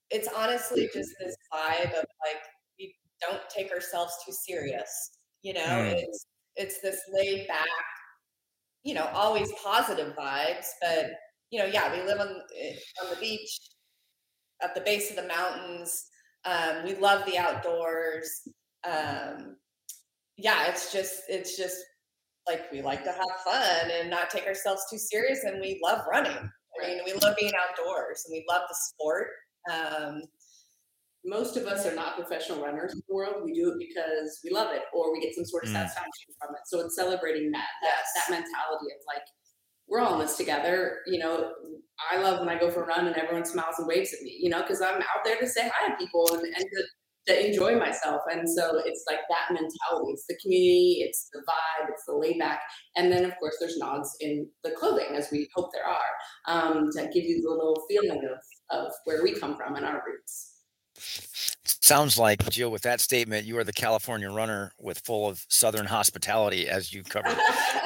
it's 0.10 0.28
honestly 0.36 0.90
just 0.94 1.12
this 1.20 1.36
vibe 1.54 1.92
of 1.92 2.06
like 2.24 2.42
we 2.80 2.94
don't 3.22 3.42
take 3.50 3.72
ourselves 3.72 4.14
too 4.26 4.32
serious. 4.32 5.12
You 5.42 5.54
know, 5.54 5.62
mm. 5.62 5.94
it's 5.94 6.26
it's 6.56 6.82
this 6.82 7.00
laid 7.14 7.48
back, 7.48 7.68
you 8.84 8.94
know, 8.94 9.10
always 9.14 9.52
positive 9.64 10.16
vibes, 10.16 10.68
but 10.82 11.12
you 11.52 11.60
know, 11.60 11.66
yeah, 11.66 11.92
we 11.92 12.06
live 12.06 12.20
on 12.20 12.42
eh, 12.60 12.76
on 13.04 13.10
the 13.10 13.20
beach, 13.20 13.60
at 14.62 14.76
the 14.76 14.82
base 14.82 15.10
of 15.10 15.16
the 15.16 15.28
mountains. 15.28 16.06
Um, 16.48 16.86
we 16.86 16.96
love 16.96 17.26
the 17.26 17.38
outdoors. 17.38 18.48
Um, 18.84 19.58
yeah, 20.38 20.68
it's 20.68 20.94
just 20.94 21.24
it's 21.28 21.58
just 21.58 21.78
like 22.48 22.72
we 22.72 22.82
like 22.82 23.04
to 23.04 23.12
have 23.12 23.44
fun 23.44 23.92
and 24.00 24.10
not 24.10 24.30
take 24.30 24.48
ourselves 24.48 24.86
too 24.90 24.98
serious, 24.98 25.44
and 25.44 25.60
we 25.60 25.80
love 25.84 26.02
running. 26.10 26.50
I 26.84 26.88
mean, 26.88 27.00
we 27.06 27.14
love 27.14 27.36
being 27.40 27.54
outdoors 27.58 28.24
and 28.26 28.34
we 28.34 28.46
love 28.50 28.62
the 28.70 28.76
sport. 28.76 29.28
Um, 29.72 30.22
most 31.26 31.58
of 31.58 31.66
us 31.66 31.86
are 31.86 31.96
not 31.96 32.16
professional 32.16 32.64
runners 32.64 32.94
in 32.94 33.02
the 33.08 33.16
world. 33.16 33.44
We 33.44 33.54
do 33.54 33.72
it 33.72 33.80
because 33.80 34.40
we 34.44 34.52
love 34.52 34.74
it 34.74 34.84
or 34.94 35.12
we 35.12 35.20
get 35.20 35.36
some 35.36 35.46
sort 35.46 35.64
of 35.64 35.70
mm. 35.70 35.74
satisfaction 35.74 36.34
from 36.40 36.56
it. 36.56 36.62
So 36.66 36.80
it's 36.80 36.96
celebrating 36.96 37.52
that, 37.52 37.68
that, 37.82 37.92
yes. 38.16 38.28
that 38.28 38.32
mentality 38.32 38.94
of 38.94 39.02
like, 39.08 39.26
we're 39.88 40.02
all 40.02 40.14
in 40.14 40.20
this 40.20 40.38
together. 40.38 41.00
You 41.08 41.20
know, 41.20 41.52
I 42.12 42.22
love 42.22 42.40
when 42.40 42.50
I 42.50 42.60
go 42.60 42.70
for 42.70 42.84
a 42.84 42.88
run 42.88 43.08
and 43.08 43.16
everyone 43.16 43.46
smiles 43.46 43.80
and 43.80 43.88
waves 43.88 44.14
at 44.14 44.22
me, 44.22 44.38
you 44.40 44.50
know, 44.50 44.62
because 44.62 44.82
I'm 44.82 45.02
out 45.02 45.24
there 45.26 45.38
to 45.38 45.48
say 45.48 45.70
hi 45.74 45.90
to 45.90 45.98
people 45.98 46.28
and, 46.34 46.44
and 46.44 46.66
to, 46.66 46.84
to 47.28 47.48
enjoy 47.48 47.78
myself. 47.78 48.22
And 48.32 48.48
so 48.50 48.82
it's 48.86 49.04
like 49.10 49.20
that 49.30 49.50
mentality. 49.50 50.12
It's 50.12 50.26
the 50.28 50.38
community, 50.42 51.00
it's 51.02 51.30
the 51.34 51.40
vibe, 51.40 51.90
it's 51.90 52.06
the 52.06 52.14
layback. 52.14 52.60
And 52.96 53.12
then, 53.12 53.26
of 53.26 53.38
course, 53.40 53.58
there's 53.60 53.78
nods 53.78 54.16
in 54.20 54.48
the 54.64 54.72
clothing, 54.72 55.16
as 55.16 55.30
we 55.32 55.50
hope 55.56 55.72
there 55.74 55.88
are, 55.88 56.12
um, 56.48 56.90
to 56.92 57.02
give 57.14 57.26
you 57.26 57.42
the 57.42 57.50
little 57.50 57.84
feeling 57.90 58.22
of, 58.24 58.78
of 58.78 58.92
where 59.06 59.24
we 59.24 59.34
come 59.34 59.58
from 59.58 59.76
and 59.76 59.86
our 59.86 60.04
roots. 60.06 60.54
Sounds 61.82 62.18
like 62.18 62.48
Jill, 62.50 62.72
with 62.72 62.84
that 62.84 63.02
statement, 63.02 63.46
you 63.46 63.58
are 63.58 63.64
the 63.64 63.74
California 63.74 64.30
runner 64.30 64.72
with 64.80 65.00
full 65.00 65.28
of 65.28 65.46
Southern 65.50 65.86
hospitality 65.86 66.68
as 66.68 66.94
you 66.94 67.04
covered 67.04 67.38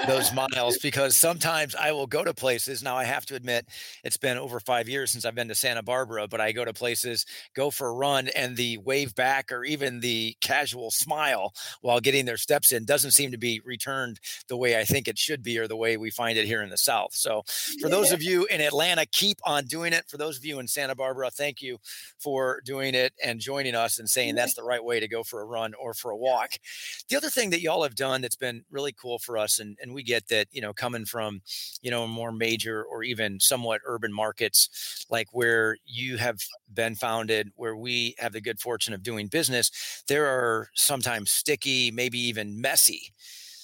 those 0.07 0.33
miles. 0.53 0.77
Because 0.77 1.15
sometimes 1.15 1.75
I 1.75 1.91
will 1.91 2.07
go 2.07 2.23
to 2.23 2.33
places. 2.33 2.83
Now 2.83 2.95
I 2.95 3.03
have 3.03 3.25
to 3.27 3.35
admit, 3.35 3.67
it's 4.03 4.17
been 4.17 4.37
over 4.37 4.59
five 4.59 4.87
years 4.87 5.11
since 5.11 5.25
I've 5.25 5.35
been 5.35 5.47
to 5.47 5.55
Santa 5.55 5.83
Barbara, 5.83 6.27
but 6.27 6.41
I 6.41 6.51
go 6.51 6.65
to 6.65 6.73
places, 6.73 7.25
go 7.55 7.71
for 7.71 7.87
a 7.87 7.93
run, 7.93 8.29
and 8.29 8.55
the 8.55 8.77
wave 8.77 9.15
back 9.15 9.51
or 9.51 9.63
even 9.63 9.99
the 9.99 10.35
casual 10.41 10.91
smile 10.91 11.53
while 11.81 11.99
getting 11.99 12.25
their 12.25 12.37
steps 12.37 12.71
in 12.71 12.85
doesn't 12.85 13.11
seem 13.11 13.31
to 13.31 13.37
be 13.37 13.61
returned 13.65 14.19
the 14.47 14.57
way 14.57 14.79
I 14.79 14.83
think 14.83 15.07
it 15.07 15.17
should 15.17 15.43
be 15.43 15.57
or 15.57 15.67
the 15.67 15.75
way 15.75 15.97
we 15.97 16.09
find 16.09 16.37
it 16.37 16.45
here 16.45 16.61
in 16.61 16.69
the 16.69 16.77
South. 16.77 17.13
So 17.13 17.43
for 17.79 17.87
yeah. 17.87 17.95
those 17.95 18.11
of 18.11 18.21
you 18.21 18.45
in 18.45 18.61
Atlanta, 18.61 19.05
keep 19.05 19.37
on 19.43 19.65
doing 19.65 19.93
it. 19.93 20.05
For 20.07 20.17
those 20.17 20.37
of 20.37 20.45
you 20.45 20.59
in 20.59 20.67
Santa 20.67 20.95
Barbara, 20.95 21.29
thank 21.31 21.61
you 21.61 21.77
for 22.19 22.61
doing 22.65 22.95
it 22.95 23.13
and 23.23 23.39
joining 23.39 23.70
us 23.75 23.91
us 23.91 23.99
and 23.99 24.09
saying 24.09 24.35
that's 24.35 24.55
the 24.55 24.63
right 24.63 24.83
way 24.83 24.99
to 24.99 25.07
go 25.07 25.23
for 25.23 25.41
a 25.41 25.45
run 25.45 25.73
or 25.73 25.93
for 25.93 26.11
a 26.11 26.17
walk. 26.17 26.51
The 27.09 27.17
other 27.17 27.29
thing 27.29 27.49
that 27.49 27.61
y'all 27.61 27.83
have 27.83 27.95
done 27.95 28.21
that's 28.21 28.35
been 28.35 28.63
really 28.69 28.93
cool 28.93 29.19
for 29.19 29.37
us, 29.37 29.59
and, 29.59 29.77
and 29.81 29.93
we 29.93 30.03
get 30.03 30.27
that, 30.29 30.47
you 30.51 30.61
know, 30.61 30.73
coming 30.73 31.05
from, 31.05 31.41
you 31.81 31.91
know, 31.91 32.07
more 32.07 32.31
major 32.31 32.83
or 32.83 33.03
even 33.03 33.39
somewhat 33.39 33.81
urban 33.85 34.13
markets, 34.13 35.05
like 35.09 35.27
where 35.31 35.77
you 35.85 36.17
have 36.17 36.39
been 36.73 36.95
founded, 36.95 37.49
where 37.55 37.75
we 37.75 38.15
have 38.19 38.33
the 38.33 38.41
good 38.41 38.59
fortune 38.59 38.93
of 38.93 39.03
doing 39.03 39.27
business, 39.27 40.03
there 40.07 40.25
are 40.25 40.69
sometimes 40.75 41.31
sticky, 41.31 41.91
maybe 41.91 42.19
even 42.19 42.61
messy 42.61 43.13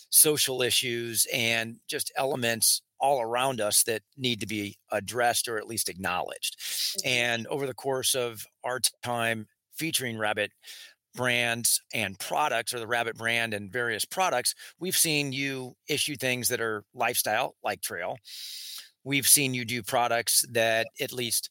social 0.09 0.61
issues 0.61 1.27
and 1.33 1.77
just 1.87 2.11
elements 2.15 2.81
all 2.99 3.21
around 3.21 3.61
us 3.61 3.83
that 3.83 4.01
need 4.17 4.39
to 4.39 4.47
be 4.47 4.77
addressed 4.91 5.47
or 5.47 5.57
at 5.57 5.67
least 5.67 5.89
acknowledged. 5.89 6.57
Mm-hmm. 6.59 7.07
And 7.07 7.47
over 7.47 7.67
the 7.67 7.73
course 7.73 8.15
of 8.15 8.45
our 8.63 8.79
time 9.03 9.47
featuring 9.77 10.17
Rabbit 10.17 10.51
brands 11.15 11.81
and 11.93 12.17
products 12.19 12.73
or 12.73 12.79
the 12.79 12.87
Rabbit 12.87 13.17
brand 13.17 13.53
and 13.53 13.71
various 13.71 14.05
products, 14.05 14.55
we've 14.79 14.95
seen 14.95 15.33
you 15.33 15.75
issue 15.89 16.15
things 16.15 16.47
that 16.49 16.61
are 16.61 16.83
lifestyle 16.93 17.55
like 17.63 17.81
trail. 17.81 18.17
We've 19.03 19.27
seen 19.27 19.53
you 19.53 19.65
do 19.65 19.83
products 19.83 20.45
that 20.51 20.87
at 21.01 21.13
least 21.13 21.49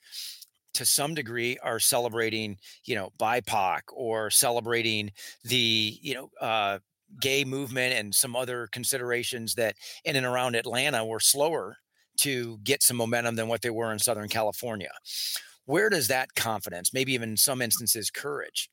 to 0.75 0.85
some 0.85 1.15
degree 1.15 1.59
are 1.63 1.81
celebrating, 1.81 2.59
you 2.85 2.95
know, 2.95 3.11
BIPOC 3.19 3.81
or 3.93 4.31
celebrating 4.31 5.11
the, 5.45 5.99
you 6.01 6.15
know, 6.15 6.31
uh, 6.41 6.79
gay 7.21 7.45
movement 7.45 7.95
and 7.95 8.15
some 8.15 8.37
other 8.37 8.69
considerations 8.73 9.55
that 9.55 9.75
in 10.05 10.17
and 10.17 10.27
around 10.27 10.55
Atlanta 10.55 11.05
were 11.05 11.21
slower 11.21 11.77
to 12.19 12.59
get 12.63 12.83
some 12.83 12.97
momentum 12.97 13.37
than 13.37 13.49
what 13.49 13.63
they 13.63 13.71
were 13.71 13.93
in 13.93 13.99
Southern 13.99 14.29
California 14.29 14.91
where 15.67 15.91
does 15.91 16.09
that 16.09 16.35
confidence, 16.35 16.93
maybe 16.93 17.13
even 17.13 17.31
in 17.31 17.37
some 17.37 17.61
instances 17.61 18.11
courage, 18.11 18.71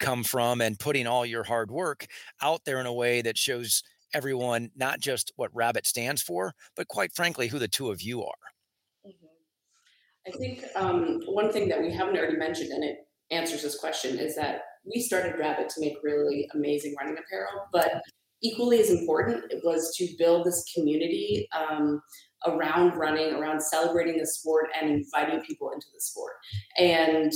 come 0.00 0.24
from 0.24 0.60
and 0.60 0.78
putting 0.78 1.06
all 1.06 1.24
your 1.24 1.44
hard 1.44 1.70
work 1.70 2.06
out 2.42 2.64
there 2.64 2.80
in 2.80 2.86
a 2.86 2.92
way 2.92 3.22
that 3.22 3.38
shows 3.38 3.82
everyone 4.12 4.70
not 4.76 5.00
just 5.00 5.32
what 5.36 5.54
rabbit 5.54 5.86
stands 5.86 6.22
for 6.22 6.52
but 6.76 6.88
quite 6.88 7.12
frankly 7.14 7.48
who 7.48 7.58
the 7.58 7.68
two 7.68 7.90
of 7.90 8.00
you 8.00 8.22
are 8.22 9.06
mm-hmm. 9.06 9.26
i 10.28 10.36
think 10.36 10.64
um, 10.76 11.20
one 11.26 11.52
thing 11.52 11.68
that 11.68 11.80
we 11.80 11.92
haven't 11.92 12.16
already 12.16 12.36
mentioned 12.36 12.70
and 12.70 12.84
it 12.84 12.98
answers 13.30 13.62
this 13.62 13.78
question 13.78 14.18
is 14.18 14.36
that 14.36 14.62
we 14.84 15.00
started 15.00 15.38
rabbit 15.38 15.68
to 15.68 15.80
make 15.80 15.96
really 16.02 16.48
amazing 16.54 16.94
running 16.98 17.16
apparel 17.18 17.66
but 17.72 18.02
equally 18.42 18.80
as 18.80 18.90
important 18.90 19.44
it 19.50 19.60
was 19.64 19.94
to 19.96 20.06
build 20.18 20.46
this 20.46 20.64
community 20.74 21.48
um, 21.56 22.00
around 22.46 22.96
running, 22.96 23.34
around 23.34 23.62
celebrating 23.62 24.18
the 24.18 24.26
sport 24.26 24.66
and 24.80 24.90
inviting 24.90 25.40
people 25.40 25.70
into 25.70 25.86
the 25.94 26.00
sport. 26.00 26.34
And 26.78 27.32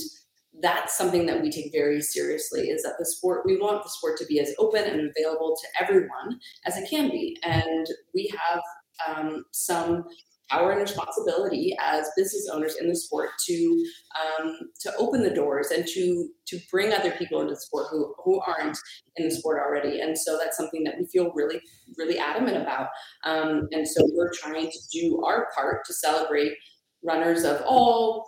that's 0.61 0.97
something 0.97 1.27
that 1.27 1.41
we 1.41 1.51
take 1.51 1.71
very 1.73 2.01
seriously 2.01 2.69
is 2.69 2.83
that 2.83 2.95
the 2.99 3.07
sport 3.07 3.43
we 3.45 3.57
want 3.59 3.83
the 3.83 3.91
sport 3.91 4.19
to 4.19 4.27
be 4.27 4.41
as 4.41 4.55
open 4.59 4.83
and 4.83 5.11
available 5.17 5.57
to 5.57 5.85
everyone 5.85 6.41
as 6.67 6.77
it 6.77 6.89
can 6.89 7.11
be 7.11 7.37
and 7.45 7.87
we 8.15 8.33
have 8.37 8.61
um, 9.07 9.45
some 9.53 10.05
power 10.51 10.73
and 10.73 10.81
responsibility 10.81 11.77
as 11.81 12.11
business 12.17 12.49
owners 12.53 12.77
in 12.81 12.89
the 12.89 12.97
sport 12.97 13.31
to 13.47 13.85
um, 14.19 14.57
to 14.81 14.95
open 14.97 15.23
the 15.23 15.35
doors 15.35 15.71
and 15.71 15.87
to 15.87 16.29
to 16.47 16.59
bring 16.71 16.93
other 16.93 17.13
people 17.13 17.41
into 17.41 17.55
the 17.55 17.61
sport 17.61 17.89
who 17.91 18.15
who 18.25 18.41
aren't 18.41 18.79
in 19.17 19.29
the 19.29 19.35
sport 19.35 19.61
already. 19.61 20.01
And 20.01 20.17
so 20.17 20.39
that's 20.39 20.57
something 20.57 20.85
that 20.85 20.95
we 20.99 21.07
feel 21.07 21.33
really 21.35 21.61
really 21.97 22.19
adamant 22.19 22.57
about. 22.57 22.89
Um, 23.25 23.69
and 23.73 23.87
so 23.87 24.09
we're 24.15 24.33
trying 24.33 24.71
to 24.71 24.79
do 24.93 25.23
our 25.25 25.49
part 25.55 25.85
to 25.87 25.95
celebrate 25.95 26.53
runners 27.05 27.45
of 27.45 27.63
all 27.67 28.27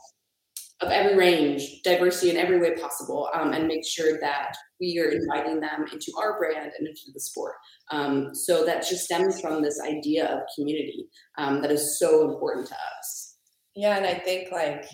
of 0.83 0.91
every 0.91 1.17
range, 1.17 1.83
diversity 1.83 2.31
in 2.31 2.37
every 2.37 2.59
way 2.59 2.75
possible, 2.75 3.29
um, 3.35 3.53
and 3.53 3.67
make 3.67 3.87
sure 3.87 4.19
that 4.21 4.55
we 4.81 4.99
are 4.99 5.11
inviting 5.11 5.61
them 5.61 5.85
into 5.93 6.13
our 6.19 6.39
brand 6.39 6.73
and 6.79 6.89
into 6.89 7.13
the 7.13 7.21
sport. 7.21 7.55
Um, 7.91 8.35
so 8.35 8.65
that 8.65 8.87
just 8.89 9.05
stems 9.05 9.41
from 9.41 9.63
this 9.63 9.81
idea 9.81 10.27
of 10.27 10.41
community 10.57 11.07
um, 11.39 11.61
that 11.61 11.71
is 11.71 11.99
so 11.99 12.31
important 12.31 12.67
to 12.69 12.75
us. 12.75 13.37
Yeah, 13.77 13.97
and 13.97 14.07
I 14.07 14.15
think 14.15 14.51
like 14.51 14.87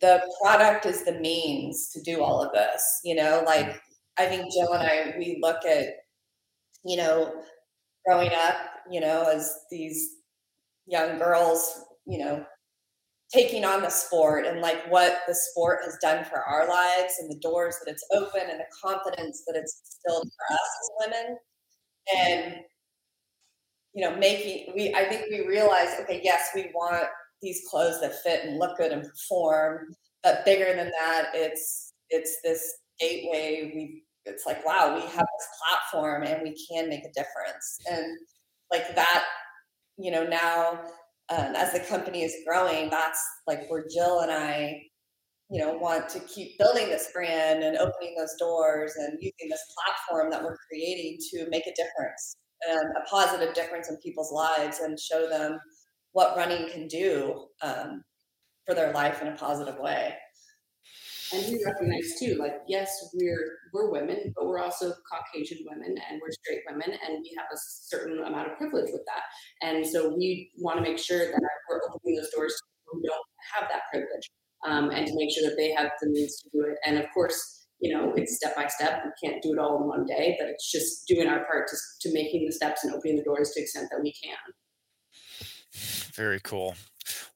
the 0.00 0.22
product 0.42 0.86
is 0.86 1.04
the 1.04 1.18
means 1.18 1.90
to 1.94 2.02
do 2.02 2.22
all 2.22 2.42
of 2.42 2.52
this. 2.52 3.00
You 3.04 3.14
know, 3.14 3.42
like 3.46 3.80
I 4.18 4.26
think 4.26 4.52
Jill 4.52 4.72
and 4.72 4.82
I, 4.82 5.14
we 5.18 5.38
look 5.42 5.64
at, 5.64 5.86
you 6.84 6.96
know, 6.96 7.32
growing 8.06 8.30
up, 8.34 8.56
you 8.90 9.00
know, 9.00 9.22
as 9.22 9.50
these 9.70 10.16
young 10.86 11.18
girls, 11.18 11.84
you 12.06 12.18
know, 12.18 12.44
taking 13.32 13.64
on 13.64 13.82
the 13.82 13.88
sport 13.88 14.46
and 14.46 14.60
like 14.60 14.90
what 14.90 15.20
the 15.26 15.34
sport 15.34 15.80
has 15.84 15.96
done 16.02 16.24
for 16.24 16.42
our 16.42 16.68
lives 16.68 17.14
and 17.18 17.30
the 17.30 17.38
doors 17.40 17.76
that 17.84 17.90
it's 17.90 18.04
opened 18.12 18.50
and 18.50 18.60
the 18.60 18.64
confidence 18.82 19.42
that 19.46 19.56
it's 19.56 19.80
instilled 19.80 20.30
for 20.36 20.54
us 20.54 20.70
as 20.80 20.90
women. 21.10 21.38
And 22.16 22.56
you 23.94 24.02
know 24.02 24.16
making 24.16 24.72
we 24.74 24.92
i 24.94 25.04
think 25.04 25.26
we 25.30 25.46
realize 25.46 26.00
okay 26.00 26.18
yes 26.24 26.48
we 26.54 26.70
want 26.74 27.04
these 27.42 27.62
clothes 27.70 28.00
that 28.00 28.22
fit 28.22 28.42
and 28.42 28.58
look 28.58 28.78
good 28.78 28.90
and 28.90 29.04
perform 29.06 29.86
but 30.22 30.46
bigger 30.46 30.74
than 30.74 30.90
that 30.98 31.26
it's 31.34 31.92
it's 32.08 32.38
this 32.42 32.78
gateway 32.98 33.70
we 33.74 34.02
it's 34.24 34.46
like 34.46 34.64
wow 34.64 34.94
we 34.94 35.02
have 35.02 35.26
this 35.38 35.48
platform 35.58 36.22
and 36.22 36.42
we 36.42 36.56
can 36.70 36.88
make 36.88 37.04
a 37.04 37.12
difference. 37.12 37.78
And 37.90 38.18
like 38.70 38.94
that 38.94 39.24
you 39.98 40.10
know 40.10 40.24
now 40.24 40.80
um, 41.30 41.54
as 41.54 41.72
the 41.72 41.80
company 41.80 42.22
is 42.22 42.34
growing, 42.46 42.90
that's 42.90 43.20
like 43.46 43.68
where 43.68 43.84
Jill 43.92 44.20
and 44.20 44.30
I, 44.30 44.82
you 45.50 45.60
know, 45.60 45.74
want 45.74 46.08
to 46.10 46.20
keep 46.20 46.58
building 46.58 46.88
this 46.88 47.10
brand 47.12 47.62
and 47.62 47.76
opening 47.76 48.14
those 48.16 48.34
doors 48.38 48.94
and 48.96 49.18
using 49.20 49.48
this 49.48 49.64
platform 49.74 50.30
that 50.30 50.42
we're 50.42 50.58
creating 50.68 51.18
to 51.30 51.48
make 51.50 51.66
a 51.66 51.74
difference 51.74 52.36
and 52.68 52.90
a 52.96 53.08
positive 53.08 53.54
difference 53.54 53.88
in 53.88 53.96
people's 53.98 54.32
lives 54.32 54.80
and 54.80 54.98
show 54.98 55.28
them 55.28 55.58
what 56.12 56.36
running 56.36 56.68
can 56.70 56.86
do 56.88 57.46
um, 57.62 58.02
for 58.66 58.74
their 58.74 58.92
life 58.92 59.20
in 59.22 59.28
a 59.28 59.36
positive 59.36 59.78
way 59.78 60.14
and 61.32 61.52
we 61.52 61.62
recognize 61.64 62.14
too 62.18 62.36
like 62.38 62.60
yes 62.68 63.10
we're 63.14 63.58
we're 63.72 63.90
women 63.90 64.32
but 64.36 64.46
we're 64.46 64.58
also 64.58 64.92
caucasian 65.10 65.58
women 65.68 65.94
and 66.10 66.20
we're 66.20 66.32
straight 66.32 66.60
women 66.68 66.90
and 66.90 67.18
we 67.22 67.34
have 67.36 67.46
a 67.52 67.56
certain 67.56 68.18
amount 68.18 68.50
of 68.50 68.56
privilege 68.58 68.90
with 68.92 69.02
that. 69.06 69.22
And 69.66 69.86
so 69.86 70.14
we 70.16 70.50
want 70.58 70.78
to 70.78 70.82
make 70.82 70.98
sure 70.98 71.18
that 71.18 71.40
we're 71.68 71.80
opening 71.88 72.16
those 72.16 72.30
doors 72.30 72.52
to 72.52 72.62
people 72.64 73.00
who 73.00 73.08
don't 73.08 73.26
have 73.54 73.68
that 73.70 73.82
privilege 73.90 74.30
um, 74.66 74.90
and 74.90 75.06
to 75.06 75.14
make 75.16 75.30
sure 75.32 75.48
that 75.48 75.56
they 75.56 75.72
have 75.72 75.90
the 76.00 76.10
means 76.10 76.40
to 76.42 76.50
do 76.52 76.64
it. 76.68 76.76
And 76.84 76.98
of 76.98 77.06
course 77.12 77.66
you 77.80 77.92
know 77.94 78.12
it's 78.14 78.36
step 78.36 78.54
by 78.54 78.68
step. 78.68 79.02
We 79.04 79.28
can't 79.28 79.42
do 79.42 79.52
it 79.52 79.58
all 79.58 79.80
in 79.80 79.88
one 79.88 80.06
day 80.06 80.36
but 80.38 80.48
it's 80.48 80.70
just 80.70 81.06
doing 81.06 81.28
our 81.28 81.44
part 81.44 81.68
to, 81.68 81.76
to 82.02 82.14
making 82.14 82.46
the 82.46 82.52
steps 82.52 82.84
and 82.84 82.94
opening 82.94 83.16
the 83.16 83.24
doors 83.24 83.50
to 83.50 83.60
the 83.60 83.62
extent 83.62 83.88
that 83.90 84.02
we 84.02 84.12
can. 84.12 84.36
Very 86.14 86.40
cool 86.40 86.74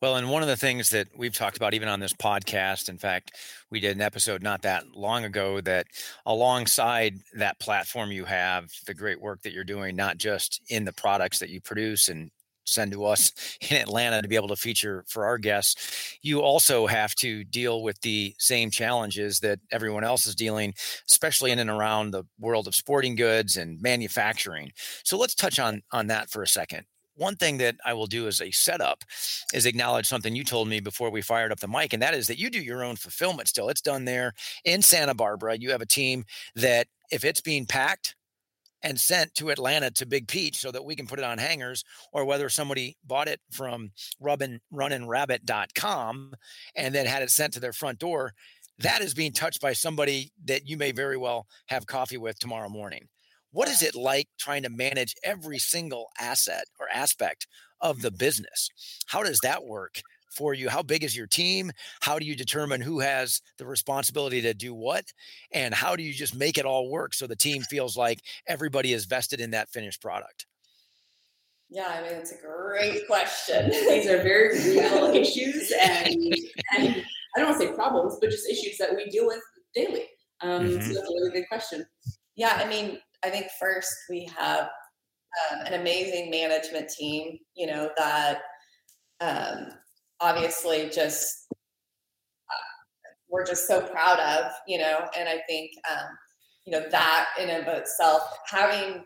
well, 0.01 0.17
and 0.17 0.31
one 0.31 0.43
of 0.43 0.49
the 0.49 0.57
things 0.57 0.91
that 0.91 1.09
we've 1.17 1.35
talked 1.35 1.57
about, 1.57 1.75
even 1.75 1.89
on 1.89 2.01
this 2.01 2.13
podcast, 2.13 2.89
in 2.89 2.99
fact, 2.99 3.33
we 3.71 3.81
did 3.81 3.97
an 3.97 4.03
episode 4.03 4.43
not 4.43 4.63
that 4.63 4.85
long 4.95 5.25
ago 5.25 5.61
that 5.63 5.87
alongside 6.25 7.15
that 7.35 7.59
platform 7.59 8.11
you 8.13 8.25
have, 8.25 8.71
the 8.87 8.95
great 8.95 9.21
work 9.21 9.43
that 9.43 9.53
you're 9.53 9.65
doing, 9.65 9.97
not 9.97 10.19
just 10.19 10.61
in 10.69 10.85
the 10.85 10.93
products 10.93 11.39
that 11.39 11.51
you 11.51 11.61
produce 11.61 12.09
and 12.09 12.31
send 12.67 12.93
to 12.93 13.05
us 13.05 13.33
in 13.71 13.77
Atlanta 13.77 14.21
to 14.21 14.29
be 14.29 14.37
able 14.37 14.49
to 14.49 14.57
feature 14.57 15.05
for 15.09 15.25
our 15.25 15.39
guests, 15.39 16.19
you 16.23 16.41
also 16.41 16.87
have 16.87 17.15
to 17.17 17.45
deal 17.45 17.83
with 17.83 18.01
the 18.01 18.35
same 18.39 18.71
challenges 18.71 19.41
that 19.41 19.61
everyone 19.71 20.05
else 20.05 20.27
is 20.27 20.35
dealing, 20.35 20.75
especially 21.09 21.53
in 21.53 21.59
and 21.59 21.71
around 21.71 22.11
the 22.11 22.25
world 22.39 22.67
of 22.67 22.75
sporting 22.75 23.15
goods 23.15 23.57
and 23.57 23.81
manufacturing. 23.81 24.71
So 25.05 25.17
let's 25.17 25.35
touch 25.35 25.59
on 25.59 25.83
on 25.93 26.09
that 26.09 26.29
for 26.31 26.43
a 26.43 26.49
second 26.49 26.87
one 27.17 27.37
thing 27.37 27.59
that 27.59 27.77
I 27.85 27.95
will 27.95 28.07
do 28.07 28.27
as 28.29 28.41
a 28.41 28.51
setup 28.51 29.03
is 29.53 29.67
acknowledge 29.67 30.07
something 30.07 30.37
you 30.37 30.45
told 30.45 30.69
me 30.69 30.81
before 30.81 31.11
we 31.11 31.23
fired 31.23 31.53
up 31.53 31.61
the 31.61 31.69
mic, 31.69 31.93
and 31.93 32.03
that 32.03 32.15
is 32.15 32.27
that 32.29 32.39
you 32.39 32.51
do 32.51 32.63
your 32.63 32.85
own 32.85 32.97
fulfillment 32.97 33.49
still. 33.49 33.69
It's 33.69 33.81
done 33.81 34.05
there 34.05 34.33
in 34.65 34.83
Santa 34.83 35.15
Barbara. 35.15 35.59
You 35.59 35.71
have 35.71 35.83
a 35.83 35.87
team 35.87 36.25
that 36.55 36.87
if 37.11 37.25
it's 37.25 37.41
being 37.41 37.67
packed 37.67 38.15
and 38.83 39.01
sent 39.01 39.35
to 39.35 39.51
Atlanta 39.51 39.91
to 39.91 40.07
Big 40.07 40.29
Peach 40.29 40.59
so 40.59 40.71
that 40.71 40.85
we 40.85 40.95
can 40.95 41.07
put 41.07 41.19
it 41.19 41.25
on 41.25 41.39
hangers, 41.39 41.83
or 42.13 42.25
whether 42.25 42.49
somebody 42.49 42.97
bought 43.05 43.29
it 43.29 43.41
from 43.51 43.91
rubbin, 44.21 44.61
runinrabbit.com 44.73 46.35
and 46.77 46.95
then 46.95 47.07
had 47.07 47.23
it 47.23 47.31
sent 47.31 47.53
to 47.55 47.61
their 47.61 47.73
front 47.73 47.99
door, 47.99 48.33
that 48.79 49.01
is 49.01 49.15
being 49.15 49.33
touched 49.33 49.61
by 49.61 49.73
somebody 49.73 50.31
that 50.45 50.69
you 50.69 50.77
may 50.77 50.93
very 50.93 51.17
well 51.17 51.47
have 51.67 51.87
coffee 51.87 52.19
with 52.19 52.39
tomorrow 52.39 52.69
morning. 52.69 53.09
What 53.57 53.71
is 53.71 53.83
it 53.83 53.95
like 53.95 54.29
trying 54.39 54.65
to 54.65 54.69
manage 54.69 55.15
every 55.25 55.59
single 55.59 56.11
asset 56.21 56.67
or 56.79 56.89
aspect 56.93 57.47
of 57.81 58.03
the 58.03 58.11
business? 58.11 58.69
How 59.07 59.23
does 59.23 59.39
that 59.43 59.65
work 59.65 60.03
for 60.31 60.53
you? 60.53 60.69
How 60.69 60.83
big 60.83 61.03
is 61.03 61.17
your 61.17 61.27
team? 61.27 61.73
How 62.03 62.19
do 62.19 62.27
you 62.27 62.37
determine 62.37 62.83
who 62.83 63.01
has 63.01 63.41
the 63.57 63.65
responsibility 63.65 64.43
to 64.43 64.53
do 64.53 64.75
what? 64.75 65.07
And 65.53 65.73
how 65.73 65.97
do 65.97 66.03
you 66.03 66.13
just 66.13 66.37
make 66.37 66.59
it 66.59 66.67
all 66.67 66.91
work 66.91 67.15
so 67.15 67.27
the 67.27 67.35
team 67.35 67.63
feels 67.63 67.97
like 67.97 68.21
everybody 68.47 68.93
is 68.93 69.07
vested 69.07 69.41
in 69.41 69.53
that 69.53 69.71
finished 69.71 70.03
product? 70.03 70.45
Yeah, 71.71 71.87
I 71.89 72.03
mean, 72.03 72.13
it's 72.13 72.33
a 72.33 72.47
great 72.47 73.07
question. 73.07 73.71
These 73.71 74.07
are 74.07 74.23
very 74.23 74.51
real 74.69 75.07
issues 75.15 75.73
and, 75.83 76.09
and 76.77 77.05
I 77.35 77.39
don't 77.39 77.49
want 77.49 77.59
to 77.63 77.69
say 77.69 77.73
problems, 77.73 78.19
but 78.21 78.29
just 78.29 78.51
issues 78.51 78.77
that 78.77 78.95
we 78.95 79.07
deal 79.07 79.27
with 79.27 79.41
daily. 79.75 80.05
Um, 80.43 80.69
mm-hmm. 80.69 80.81
So 80.83 80.89
that's 80.89 81.09
a 81.09 81.15
really 81.15 81.31
good 81.31 81.49
question. 81.49 81.87
Yeah, 82.37 82.61
I 82.63 82.69
mean, 82.69 82.99
I 83.27 83.31
think 83.31 83.49
first 83.59 83.93
we 84.09 84.31
have 84.39 84.69
um, 85.51 85.67
an 85.67 85.81
amazing 85.81 86.31
management 86.31 86.89
team, 86.89 87.39
you 87.57 87.67
know, 87.67 87.91
that 87.97 88.39
um, 89.21 89.69
obviously 90.21 90.89
just 90.95 91.49
uh, 91.53 92.71
we're 93.29 93.45
just 93.45 93.67
so 93.67 93.81
proud 93.81 94.21
of, 94.21 94.53
you 94.69 94.79
know, 94.79 95.09
and 95.19 95.29
I 95.29 95.41
think, 95.49 95.73
um, 95.91 96.07
you 96.67 96.73
know, 96.73 96.89
that 96.89 97.27
in 97.41 97.51
and 97.51 97.67
of 97.67 97.77
itself, 97.79 98.23
having 98.47 99.05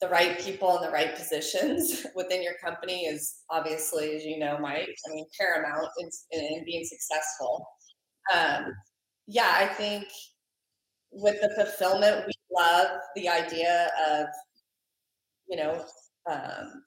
the 0.00 0.08
right 0.08 0.40
people 0.40 0.76
in 0.76 0.82
the 0.82 0.90
right 0.90 1.14
positions 1.14 2.04
within 2.16 2.42
your 2.42 2.54
company 2.64 3.04
is 3.04 3.36
obviously, 3.50 4.16
as 4.16 4.24
you 4.24 4.38
know, 4.40 4.58
Mike, 4.58 4.88
I 5.08 5.14
mean, 5.14 5.26
paramount 5.38 5.86
in, 6.00 6.10
in 6.32 6.64
being 6.64 6.84
successful. 6.84 7.68
Um, 8.34 8.72
yeah, 9.28 9.54
I 9.56 9.66
think 9.66 10.08
with 11.12 11.40
the 11.40 11.50
fulfillment, 11.54 12.26
we 12.26 12.32
love 12.54 12.88
the 13.16 13.28
idea 13.28 13.90
of, 14.10 14.26
you 15.48 15.56
know, 15.56 15.84
um, 16.30 16.82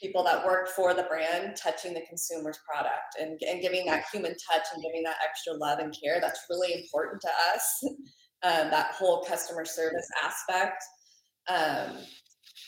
people 0.00 0.22
that 0.22 0.44
work 0.46 0.68
for 0.68 0.94
the 0.94 1.02
brand 1.04 1.56
touching 1.56 1.92
the 1.94 2.02
consumer's 2.08 2.58
product 2.68 3.16
and, 3.20 3.40
and 3.48 3.60
giving 3.60 3.84
that 3.86 4.04
human 4.12 4.32
touch 4.50 4.66
and 4.72 4.82
giving 4.82 5.02
that 5.02 5.16
extra 5.28 5.52
love 5.54 5.78
and 5.80 5.94
care. 6.02 6.20
That's 6.20 6.44
really 6.48 6.74
important 6.74 7.20
to 7.22 7.30
us. 7.54 7.84
Um, 8.44 8.70
that 8.70 8.92
whole 8.92 9.24
customer 9.24 9.64
service 9.64 10.08
aspect. 10.22 10.80
Um, 11.48 11.96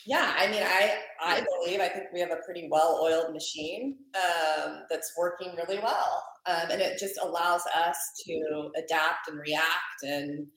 yeah, 0.05 0.33
I 0.37 0.47
mean, 0.47 0.63
I 0.63 0.97
I 1.23 1.45
believe 1.63 1.79
I 1.79 1.87
think 1.87 2.07
we 2.13 2.19
have 2.19 2.31
a 2.31 2.43
pretty 2.43 2.67
well-oiled 2.71 3.33
machine 3.33 3.95
um, 4.15 4.79
that's 4.89 5.13
working 5.17 5.55
really 5.55 5.79
well, 5.79 6.23
um, 6.47 6.71
and 6.71 6.81
it 6.81 6.99
just 6.99 7.19
allows 7.21 7.61
us 7.75 7.97
to 8.25 8.69
adapt 8.77 9.29
and 9.29 9.39
react 9.39 10.03
and 10.03 10.47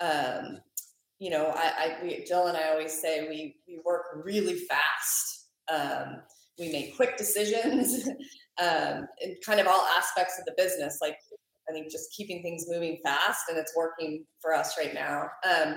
um, 0.00 0.58
you 1.18 1.30
know, 1.30 1.52
I, 1.54 1.72
I 1.78 1.96
we, 2.02 2.24
Jill 2.24 2.48
and 2.48 2.56
I 2.56 2.70
always 2.70 2.92
say 2.92 3.28
we 3.28 3.56
we 3.68 3.80
work 3.84 4.02
really 4.24 4.60
fast. 4.68 5.48
Um, 5.72 6.22
we 6.58 6.70
make 6.70 6.96
quick 6.96 7.16
decisions 7.16 8.08
um, 8.62 9.06
in 9.20 9.36
kind 9.44 9.60
of 9.60 9.66
all 9.66 9.86
aspects 9.96 10.38
of 10.38 10.44
the 10.44 10.54
business. 10.56 10.98
Like 11.00 11.16
I 11.68 11.72
think 11.72 11.90
just 11.90 12.12
keeping 12.12 12.42
things 12.42 12.66
moving 12.68 12.98
fast, 13.02 13.44
and 13.48 13.58
it's 13.58 13.74
working 13.76 14.24
for 14.40 14.54
us 14.54 14.76
right 14.78 14.94
now. 14.94 15.28
Um, 15.48 15.76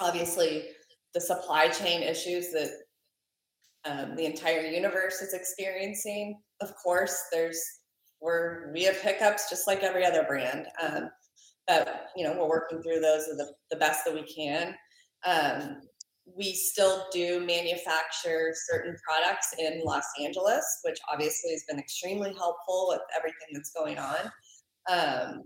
obviously, 0.00 0.68
the 1.14 1.20
supply 1.20 1.68
chain 1.68 2.02
issues 2.02 2.50
that 2.52 2.70
um, 3.84 4.16
the 4.16 4.24
entire 4.24 4.62
universe 4.62 5.20
is 5.20 5.34
experiencing. 5.34 6.40
Of 6.60 6.74
course, 6.76 7.20
there's 7.32 7.60
we're 8.20 8.72
we 8.72 8.84
have 8.84 8.96
hiccups 8.96 9.50
just 9.50 9.66
like 9.66 9.82
every 9.82 10.04
other 10.04 10.22
brand. 10.22 10.66
Um, 10.80 11.10
but 11.66 12.08
you 12.16 12.24
know 12.24 12.34
we're 12.36 12.48
working 12.48 12.82
through 12.82 13.00
those 13.00 13.26
the, 13.26 13.52
the 13.70 13.76
best 13.76 14.04
that 14.04 14.14
we 14.14 14.22
can. 14.24 14.74
Um, 15.24 15.80
we 16.36 16.52
still 16.54 17.06
do 17.12 17.44
manufacture 17.44 18.54
certain 18.70 18.96
products 19.06 19.54
in 19.58 19.82
los 19.84 20.04
angeles 20.24 20.64
which 20.84 20.98
obviously 21.12 21.50
has 21.50 21.64
been 21.68 21.80
extremely 21.80 22.32
helpful 22.34 22.86
with 22.88 23.00
everything 23.16 23.48
that's 23.52 23.72
going 23.72 23.98
on. 23.98 24.30
Um, 24.90 25.42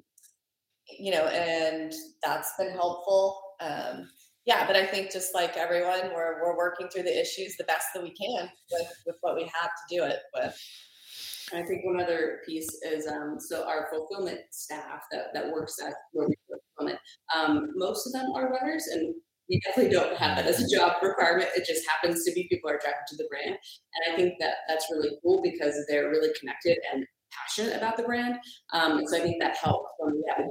you 0.98 1.10
know 1.10 1.26
and 1.26 1.92
that's 2.22 2.52
been 2.58 2.70
helpful. 2.70 3.42
Um, 3.60 4.08
yeah 4.46 4.66
but 4.66 4.76
i 4.76 4.86
think 4.86 5.10
just 5.10 5.34
like 5.34 5.56
everyone 5.56 6.10
we're, 6.14 6.40
we're 6.42 6.56
working 6.56 6.88
through 6.88 7.02
the 7.02 7.20
issues 7.20 7.56
the 7.56 7.64
best 7.64 7.86
that 7.94 8.02
we 8.02 8.10
can 8.14 8.48
with, 8.70 8.92
with 9.06 9.16
what 9.20 9.34
we 9.34 9.42
have 9.42 9.70
to 9.70 9.96
do 9.96 10.04
it 10.04 10.20
with 10.34 10.56
I 11.52 11.62
think 11.62 11.84
one 11.84 12.00
other 12.00 12.40
piece 12.44 12.68
is 12.82 13.06
um, 13.06 13.38
so 13.38 13.66
our 13.66 13.88
fulfillment 13.90 14.40
staff 14.50 15.02
that, 15.12 15.26
that 15.32 15.52
works 15.52 15.76
at 15.80 15.94
fulfillment, 16.12 16.98
um, 17.36 17.70
most 17.76 18.06
of 18.06 18.12
them 18.12 18.32
are 18.34 18.50
runners, 18.50 18.86
and 18.92 19.14
we 19.48 19.60
definitely 19.60 19.92
don't 19.92 20.16
have 20.16 20.36
that 20.36 20.46
as 20.46 20.60
a 20.60 20.76
job 20.76 20.94
requirement. 21.02 21.48
It 21.54 21.64
just 21.64 21.88
happens 21.88 22.24
to 22.24 22.32
be 22.32 22.48
people 22.48 22.68
are 22.70 22.76
attracted 22.76 23.16
to 23.16 23.22
the 23.22 23.28
brand, 23.30 23.56
and 23.56 24.12
I 24.12 24.16
think 24.16 24.34
that 24.40 24.54
that's 24.68 24.86
really 24.90 25.10
cool 25.22 25.40
because 25.42 25.76
they're 25.88 26.10
really 26.10 26.30
connected 26.38 26.78
and 26.92 27.06
passionate 27.30 27.76
about 27.76 27.96
the 27.96 28.02
brand. 28.02 28.36
Um, 28.72 29.02
so 29.06 29.16
I 29.16 29.20
think 29.20 29.36
that 29.40 29.56
helps 29.56 29.90
a 30.00 30.10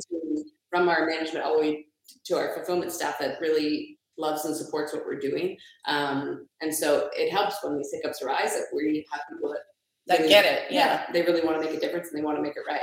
team 0.09 0.43
from 0.69 0.89
our 0.89 1.05
management 1.05 1.45
all 1.45 1.55
the 1.55 1.61
way 1.61 1.85
to 2.25 2.37
our 2.37 2.53
fulfillment 2.53 2.91
staff 2.91 3.19
that 3.19 3.39
really 3.41 3.97
loves 4.17 4.45
and 4.45 4.55
supports 4.55 4.93
what 4.93 5.05
we're 5.05 5.19
doing. 5.19 5.57
Um, 5.87 6.47
and 6.61 6.73
so 6.73 7.09
it 7.13 7.31
helps 7.31 7.63
when 7.63 7.77
these 7.77 7.91
hiccups 7.91 8.21
arise 8.21 8.53
that 8.53 8.67
we 8.73 9.05
have 9.11 9.21
people 9.29 9.49
that 9.49 9.59
that 10.07 10.19
really, 10.19 10.29
get 10.29 10.45
it. 10.45 10.71
Yeah. 10.71 11.05
yeah. 11.07 11.11
They 11.11 11.21
really 11.21 11.45
want 11.45 11.61
to 11.61 11.65
make 11.67 11.75
a 11.75 11.79
difference 11.79 12.09
and 12.09 12.17
they 12.19 12.23
want 12.23 12.37
to 12.37 12.43
make 12.43 12.55
it 12.55 12.63
right. 12.67 12.81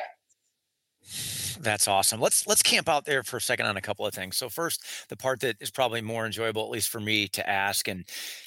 That's 1.61 1.87
awesome. 1.87 2.21
Let's 2.21 2.47
let's 2.47 2.63
camp 2.63 2.89
out 2.89 3.05
there 3.05 3.23
for 3.23 3.37
a 3.37 3.41
second 3.41 3.67
on 3.67 3.77
a 3.77 3.81
couple 3.81 4.05
of 4.05 4.13
things. 4.13 4.37
So 4.37 4.49
first, 4.49 4.85
the 5.09 5.17
part 5.17 5.41
that 5.41 5.57
is 5.61 5.71
probably 5.71 6.01
more 6.01 6.27
enjoyable, 6.27 6.65
at 6.65 6.71
least 6.71 6.89
for 6.89 7.01
me, 7.01 7.29
to 7.29 7.49
ask, 7.49 7.87
and 7.87 8.05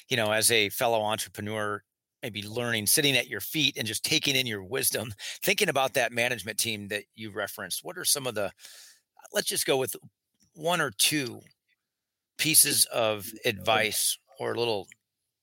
you 0.08 0.18
know, 0.18 0.32
as 0.32 0.50
a 0.50 0.68
fellow 0.68 1.00
entrepreneur, 1.00 1.82
maybe 2.22 2.42
learning, 2.46 2.86
sitting 2.86 3.16
at 3.16 3.28
your 3.28 3.40
feet, 3.40 3.78
and 3.78 3.86
just 3.86 4.04
taking 4.04 4.36
in 4.36 4.46
your 4.46 4.62
wisdom, 4.62 5.14
thinking 5.42 5.70
about 5.70 5.94
that 5.94 6.12
management 6.12 6.58
team 6.58 6.88
that 6.88 7.04
you 7.14 7.30
referenced. 7.30 7.82
What 7.82 7.96
are 7.96 8.04
some 8.04 8.26
of 8.26 8.34
the? 8.34 8.52
Let's 9.32 9.48
just 9.48 9.66
go 9.66 9.78
with 9.78 9.96
one 10.54 10.82
or 10.82 10.90
two 10.90 11.40
pieces 12.36 12.84
of 12.86 13.26
advice 13.46 14.18
or 14.38 14.56
little 14.56 14.88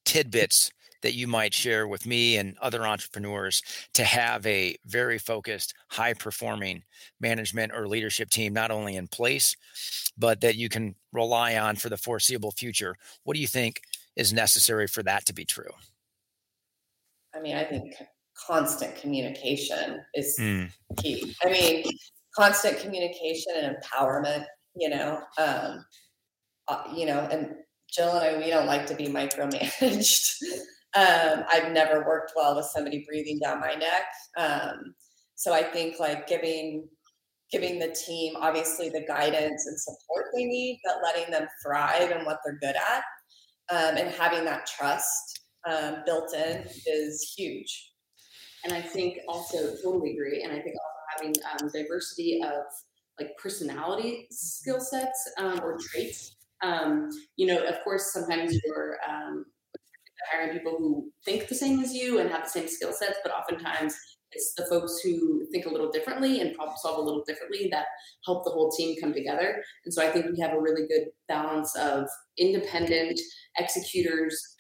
tidbits 0.06 0.72
that 1.04 1.14
you 1.14 1.28
might 1.28 1.54
share 1.54 1.88
with 1.88 2.08
me 2.08 2.38
and 2.38 2.58
other 2.60 2.88
entrepreneurs 2.88 3.62
to 3.94 4.04
have 4.04 4.46
a 4.48 4.76
very 4.86 5.20
focused, 5.20 5.76
high 5.90 6.14
performing 6.14 6.84
management 7.20 7.72
or 7.76 7.88
leadership 7.88 8.30
team, 8.30 8.54
not 8.54 8.72
only 8.72 8.96
in 8.96 9.08
place, 9.08 9.56
but 10.18 10.42
that 10.42 10.56
you 10.56 10.70
can 10.70 10.96
rely 11.12 11.58
on 11.58 11.76
for 11.76 11.90
the 11.90 11.98
foreseeable 11.98 12.52
future? 12.52 12.96
What 13.24 13.36
do 13.36 13.42
you 13.42 13.48
think 13.48 13.82
is 14.16 14.34
necessary 14.34 14.88
for 14.88 15.04
that 15.04 15.26
to 15.28 15.34
be 15.34 15.46
true? 15.46 15.72
I 17.36 17.42
mean, 17.42 17.56
I 17.56 17.64
think 17.64 17.96
constant 18.48 18.96
communication 18.96 20.02
is 20.14 20.38
mm. 20.40 20.72
key. 20.98 21.36
I 21.44 21.52
mean, 21.52 21.84
constant 22.36 22.80
communication 22.80 23.54
and 23.58 23.76
empowerment, 23.76 24.46
you 24.76 24.90
know, 24.90 25.22
um, 25.38 25.86
uh, 26.68 26.84
you 26.96 27.06
know, 27.06 27.28
and 27.32 27.56
Jill 27.92 28.12
and 28.12 28.38
I, 28.38 28.38
we 28.38 28.50
don't 28.50 28.66
like 28.66 28.86
to 28.88 28.96
be 28.96 29.08
micromanaged. 29.08 30.38
Um, 30.96 31.44
I've 31.52 31.72
never 31.72 32.06
worked 32.06 32.34
well 32.36 32.56
with 32.56 32.66
somebody 32.66 33.04
breathing 33.08 33.40
down 33.40 33.60
my 33.60 33.74
neck. 33.74 34.04
Um, 34.38 34.94
so 35.36 35.54
I 35.54 35.64
think 35.64 36.00
like 36.00 36.28
giving 36.28 36.88
giving 37.52 37.78
the 37.78 37.90
team 37.90 38.34
obviously 38.38 38.90
the 38.90 39.06
guidance 39.08 39.68
and 39.68 39.80
support 39.80 40.26
they 40.36 40.46
need, 40.46 40.80
but 40.84 40.96
letting 41.04 41.32
them 41.32 41.48
thrive 41.64 42.10
and 42.10 42.26
what 42.26 42.40
they're 42.44 42.58
good 42.58 42.76
at, 42.76 43.04
um, 43.70 43.98
and 43.98 44.10
having 44.10 44.44
that 44.46 44.66
trust 44.66 45.42
um, 45.70 45.98
built 46.06 46.34
in 46.34 46.66
is 46.88 47.34
huge. 47.38 47.92
And 48.64 48.74
I 48.74 48.82
think 48.82 49.20
also 49.28 49.76
totally 49.84 50.14
agree. 50.14 50.42
And 50.44 50.52
I 50.52 50.60
think 50.62 50.76
also 50.76 51.18
having 51.18 51.34
um, 51.52 51.70
diversity 51.72 52.42
of 52.44 52.64
like 53.20 53.38
personality 53.38 54.28
skill 54.32 54.80
sets 54.80 55.32
um, 55.38 55.60
or 55.64 55.78
traits. 55.78 56.36
you 57.38 57.46
know, 57.46 57.64
of 57.68 57.84
course, 57.84 58.14
sometimes 58.14 58.58
you're 58.66 58.98
hiring 60.32 60.58
people 60.58 60.76
who 60.78 61.12
think 61.26 61.48
the 61.48 61.56
same 61.56 61.80
as 61.80 61.94
you 61.94 62.20
and 62.20 62.30
have 62.30 62.44
the 62.44 62.50
same 62.50 62.68
skill 62.68 62.94
sets, 62.94 63.18
but 63.24 63.34
oftentimes 63.34 63.96
it's 64.36 64.54
the 64.56 64.66
folks 64.66 65.00
who 65.04 65.46
think 65.52 65.66
a 65.66 65.70
little 65.70 65.92
differently 65.92 66.42
and 66.42 66.56
problem 66.56 66.76
solve 66.82 66.98
a 66.98 67.02
little 67.02 67.24
differently 67.28 67.68
that 67.72 67.86
help 68.26 68.44
the 68.44 68.52
whole 68.52 68.72
team 68.72 68.96
come 69.00 69.14
together. 69.14 69.64
And 69.86 69.94
so 69.94 70.06
I 70.06 70.10
think 70.10 70.26
we 70.32 70.40
have 70.42 70.54
a 70.54 70.60
really 70.60 70.88
good 70.88 71.08
balance 71.28 71.76
of 71.76 72.08
independent 72.38 73.20
executors 73.58 74.56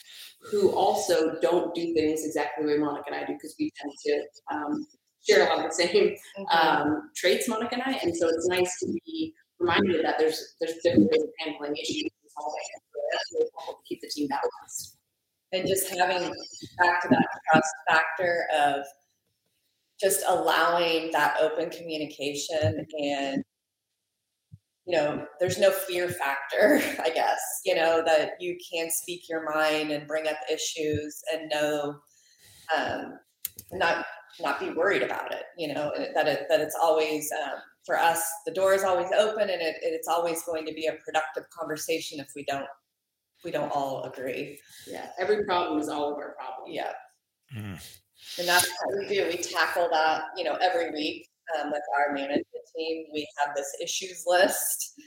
who 0.51 0.72
also 0.72 1.39
don't 1.41 1.74
do 1.74 1.93
things 1.93 2.26
exactly 2.26 2.66
the 2.66 2.74
way 2.74 2.78
Monica 2.78 3.06
and 3.08 3.16
I 3.16 3.26
do 3.26 3.34
because 3.34 3.56
we 3.60 3.72
tend 3.80 3.93
to 4.06 4.56
um, 4.56 4.88
share 5.28 5.45
a 5.45 5.49
lot 5.49 5.66
of 5.66 5.72
the 5.72 5.76
same 5.76 6.16
mm-hmm. 6.38 6.43
um, 6.58 7.12
traits, 7.16 7.47
Monica 7.47 7.76
and 7.76 7.84
I. 7.84 7.97
And 8.04 8.16
so 8.16 8.28
it's 8.28 8.47
nice 8.47 8.80
to 8.80 8.88
be 9.06 9.34
reminded 9.60 10.04
that 10.04 10.18
there's 10.20 10.56
there's 10.60 10.76
different 10.84 11.10
ways 11.10 11.24
of 11.24 11.30
handling 11.39 11.76
issues 11.78 12.04
and 12.04 12.32
solving 12.38 12.62
it. 12.76 12.82
Really 13.34 13.49
helpful 13.58 13.74
to 13.76 13.80
keep 13.88 14.01
the 14.01 14.10
team 14.10 14.28
balanced. 14.28 14.93
And 15.54 15.68
just 15.68 15.88
having 15.89 16.34
back 16.80 17.01
to 17.04 17.10
that 17.10 17.28
trust 17.51 17.74
factor 17.88 18.45
of 18.58 18.84
just 20.01 20.24
allowing 20.28 21.12
that 21.12 21.38
open 21.39 21.70
communication 21.70 22.86
and 22.99 23.43
you 24.86 24.97
know 24.97 25.26
there's 25.39 25.60
no 25.60 25.72
fear 25.72 26.10
factor 26.10 26.82
i 27.04 27.10
guess 27.10 27.39
you 27.66 27.76
know 27.76 28.04
that 28.06 28.32
you 28.39 28.58
can 28.72 28.89
speak 28.89 29.30
your 29.30 29.49
mind 29.54 29.91
and 29.91 30.08
bring 30.08 30.28
up 30.28 30.36
issues 30.51 31.22
and 31.32 31.49
know 31.49 31.95
um, 32.76 33.14
not 33.72 34.06
not 34.41 34.60
be 34.60 34.72
worried 34.72 35.04
about 35.04 35.32
it 35.32 35.43
you 35.58 35.74
know 35.74 35.91
that 36.16 36.28
it, 36.28 36.47
that 36.49 36.60
it's 36.60 36.76
always 36.82 37.32
um, 37.43 37.60
for 37.86 37.97
us 37.97 38.30
the 38.45 38.54
door 38.54 38.74
is 38.74 38.84
always 38.84 39.12
open 39.18 39.49
and 39.49 39.62
it, 39.62 39.76
it's 39.82 40.08
always 40.08 40.43
going 40.43 40.66
to 40.66 40.74
be 40.74 40.88
a 40.88 40.97
productive 41.06 41.43
conversation 41.49 42.20
if 42.20 42.32
we 42.36 42.43
don't 42.45 42.66
we 43.44 43.52
don't 43.52 43.72
all 43.72 44.04
agree 44.04 44.60
yeah 44.88 45.08
every 45.20 45.44
problem 45.46 45.80
is 45.80 45.89
all 45.89 46.12
of 46.12 46.18
our 46.18 46.36
problem. 46.36 46.72
yeah 46.72 46.91
mm. 47.56 47.80
And 48.39 48.48
that's 48.48 48.70
what 48.84 48.98
we 48.98 49.08
do. 49.08 49.28
We 49.28 49.38
tackle 49.38 49.89
that, 49.91 50.24
you 50.38 50.44
know, 50.44 50.56
every 50.56 50.91
week 50.91 51.28
um, 51.60 51.72
with 51.72 51.82
our 51.98 52.14
management 52.14 52.48
team. 52.76 53.06
We 53.14 53.28
have 53.38 53.56
this 53.56 53.76
issues 53.82 54.24
list. 54.26 55.00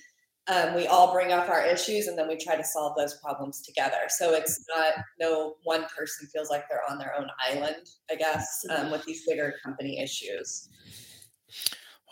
Um, 0.48 0.74
we 0.74 0.86
all 0.86 1.12
bring 1.12 1.32
up 1.32 1.48
our 1.48 1.64
issues 1.64 2.06
and 2.06 2.16
then 2.16 2.28
we 2.28 2.36
try 2.36 2.54
to 2.54 2.62
solve 2.62 2.96
those 2.96 3.14
problems 3.14 3.62
together. 3.62 4.02
So 4.08 4.32
it's 4.32 4.64
not 4.74 5.04
no 5.18 5.54
one 5.64 5.86
person 5.96 6.28
feels 6.32 6.50
like 6.50 6.68
they're 6.68 6.88
on 6.88 6.98
their 6.98 7.14
own 7.18 7.28
island, 7.44 7.88
I 8.10 8.14
guess, 8.14 8.64
um, 8.70 8.92
with 8.92 9.04
these 9.04 9.26
bigger 9.26 9.54
company 9.64 10.00
issues. 10.00 10.68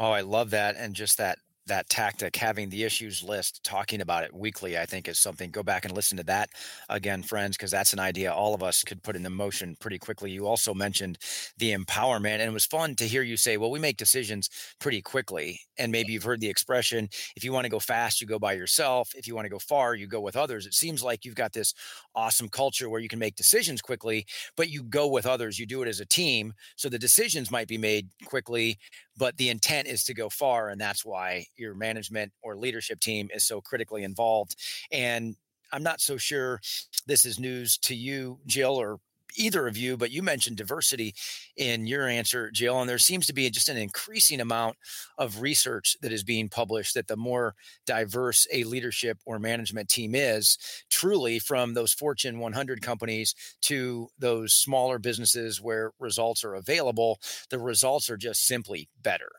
Oh, 0.01 0.11
I 0.11 0.22
love 0.22 0.51
that. 0.51 0.75
And 0.77 0.95
just 0.95 1.18
that 1.18 1.39
that 1.67 1.89
tactic, 1.89 2.37
having 2.37 2.69
the 2.69 2.85
issues 2.85 3.23
list, 3.23 3.62
talking 3.65 4.01
about 4.01 4.25
it 4.25 4.35
weekly, 4.35 4.79
I 4.79 4.87
think 4.87 5.09
is 5.09 5.19
something. 5.19 5.51
Go 5.51 5.62
back 5.62 5.85
and 5.85 5.95
listen 5.95 6.17
to 6.19 6.25
that 6.25 6.51
again, 6.89 7.23
friends, 7.23 7.57
because 7.57 7.71
that's 7.71 7.93
an 7.93 8.01
idea 8.01 8.33
all 8.33 8.55
of 8.55 8.62
us 8.62 8.83
could 8.83 9.03
put 9.03 9.17
into 9.17 9.31
motion 9.31 9.77
pretty 9.81 9.99
quickly. 9.99 10.31
You 10.31 10.47
also 10.47 10.75
mentioned 10.75 11.19
the 11.57 11.75
empowerment, 11.75 12.35
and 12.35 12.43
it 12.43 12.53
was 12.53 12.67
fun 12.67 12.95
to 12.97 13.09
hear 13.09 13.23
you 13.23 13.37
say, 13.37 13.57
well, 13.57 13.71
we 13.71 13.79
make 13.79 13.97
decisions 13.97 14.49
pretty 14.79 15.01
quickly. 15.03 15.61
And 15.79 15.91
maybe 15.91 16.12
you've 16.12 16.23
heard 16.25 16.41
the 16.41 16.49
expression 16.49 17.09
if 17.37 17.45
you 17.45 17.53
want 17.53 17.65
to 17.65 17.71
go 17.71 17.79
fast, 17.81 18.21
you 18.21 18.27
go 18.27 18.39
by 18.39 18.53
yourself. 18.53 19.12
If 19.15 19.27
you 19.27 19.35
want 19.35 19.47
to 19.47 19.51
go 19.51 19.59
far, 19.59 19.95
you 19.95 20.07
go 20.07 20.21
with 20.21 20.37
others. 20.37 20.67
It 20.67 20.75
seems 20.75 21.03
like 21.03 21.25
you've 21.25 21.35
got 21.35 21.53
this 21.53 21.75
awesome 22.15 22.49
culture 22.49 22.89
where 22.89 23.01
you 23.01 23.09
can 23.09 23.19
make 23.19 23.37
decisions 23.37 23.81
quickly, 23.83 24.27
but 24.57 24.71
you 24.71 24.83
go 24.85 25.07
with 25.09 25.27
others. 25.27 25.59
You 25.59 25.67
do 25.67 25.83
it 25.83 25.89
as 25.89 26.01
a 26.01 26.07
team. 26.07 26.53
So 26.77 26.89
the 26.89 26.99
decisions 26.99 27.51
might 27.51 27.69
be 27.69 27.79
made 27.79 28.09
quickly, 28.25 28.79
but 29.17 29.37
the 29.37 29.49
intent 29.49 29.89
is 29.89 30.05
to 30.05 30.15
go 30.15 30.29
far. 30.29 30.69
And 30.69 30.81
that's 30.81 31.05
why 31.05 31.47
your 31.57 31.75
management 31.75 32.33
or 32.43 32.57
leadership 32.57 33.01
team 33.01 33.29
is 33.35 33.47
so 33.47 33.61
critically 33.61 34.05
involved. 34.05 34.57
And 34.93 35.37
I'm 35.73 35.83
not 35.83 36.01
so 36.01 36.17
sure 36.17 36.61
this 37.07 37.25
is 37.25 37.39
news 37.39 37.79
to 37.79 37.95
you, 37.95 38.39
Jill, 38.47 38.77
or 38.77 38.99
either 39.37 39.66
of 39.66 39.76
you, 39.76 39.97
but 39.97 40.11
you 40.11 40.22
mentioned 40.22 40.57
diversity 40.57 41.14
in 41.57 41.87
your 41.87 42.09
answer, 42.09 42.51
Jill, 42.51 42.80
and 42.80 42.89
there 42.89 42.99
seems 42.99 43.26
to 43.26 43.32
be 43.32 43.49
just 43.51 43.68
an 43.68 43.76
increasing 43.76 44.41
amount 44.41 44.76
of 45.18 45.41
research 45.41 45.97
that 46.03 46.12
is 46.12 46.22
being 46.24 46.49
published 46.49 46.95
that 46.95 47.09
the 47.09 47.16
more 47.16 47.55
diverse 47.87 48.47
a 48.53 48.64
leadership 48.64 49.18
or 49.26 49.39
management 49.39 49.89
team 49.89 50.14
is, 50.14 50.59
truly 50.91 51.39
from 51.39 51.74
those 51.74 51.93
Fortune 51.93 52.39
100 52.39 52.82
companies 52.82 53.35
to 53.62 54.09
those 54.18 54.53
smaller 54.53 54.99
businesses 54.99 55.61
where 55.61 55.93
results 55.99 56.45
are 56.45 56.55
available, 56.55 57.18
the 57.51 57.59
results 57.59 58.11
are 58.11 58.16
just 58.16 58.47
simply 58.47 58.89
better 59.03 59.30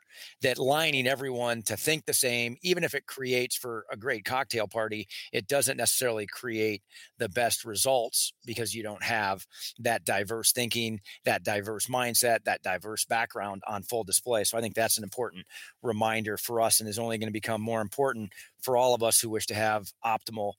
that 0.42 0.58
lining 0.58 1.08
everyone 1.08 1.62
to 1.64 1.78
think 1.78 2.06
the 2.06 2.14
same, 2.14 2.58
even 2.62 2.84
if 2.84 2.94
it 2.94 3.06
creates 3.06 3.56
for 3.56 3.86
a 3.92 3.98
great 3.98 4.26
cocktail 4.26 4.68
party, 4.68 5.08
it 5.32 5.48
doesn't 5.48 5.78
necessarily 5.78 6.26
create 6.26 6.82
the 7.18 7.30
best 7.30 7.66
results 7.66 8.34
because 8.46 8.74
you 8.74 8.84
don't 8.84 9.04
have 9.04 9.46
that 9.80 10.06
diverse 10.06 10.52
thinking, 10.52 11.00
that 11.26 11.44
diverse 11.44 11.88
mindset, 11.88 12.44
that 12.46 12.64
diverse 12.64 13.06
background 13.06 13.62
on 13.68 13.84
full 13.84 14.04
display. 14.04 14.44
So 14.44 14.58
I 14.58 14.62
think 14.62 14.76
that's 14.76 14.98
an 14.98 15.04
important 15.04 15.46
reminder 15.82 16.38
for 16.38 16.62
us 16.62 16.80
and 16.80 16.90
is 16.90 17.00
only 17.00 17.18
going 17.18 17.28
to 17.28 17.34
become 17.34 17.62
more 17.62 17.82
important 17.82 18.32
for 18.62 18.78
all 18.78 18.94
of 18.94 19.04
us 19.04 19.20
who 19.20 19.30
wish 19.30 19.48
to 19.48 19.56
have 19.56 19.92
optimal 20.04 20.54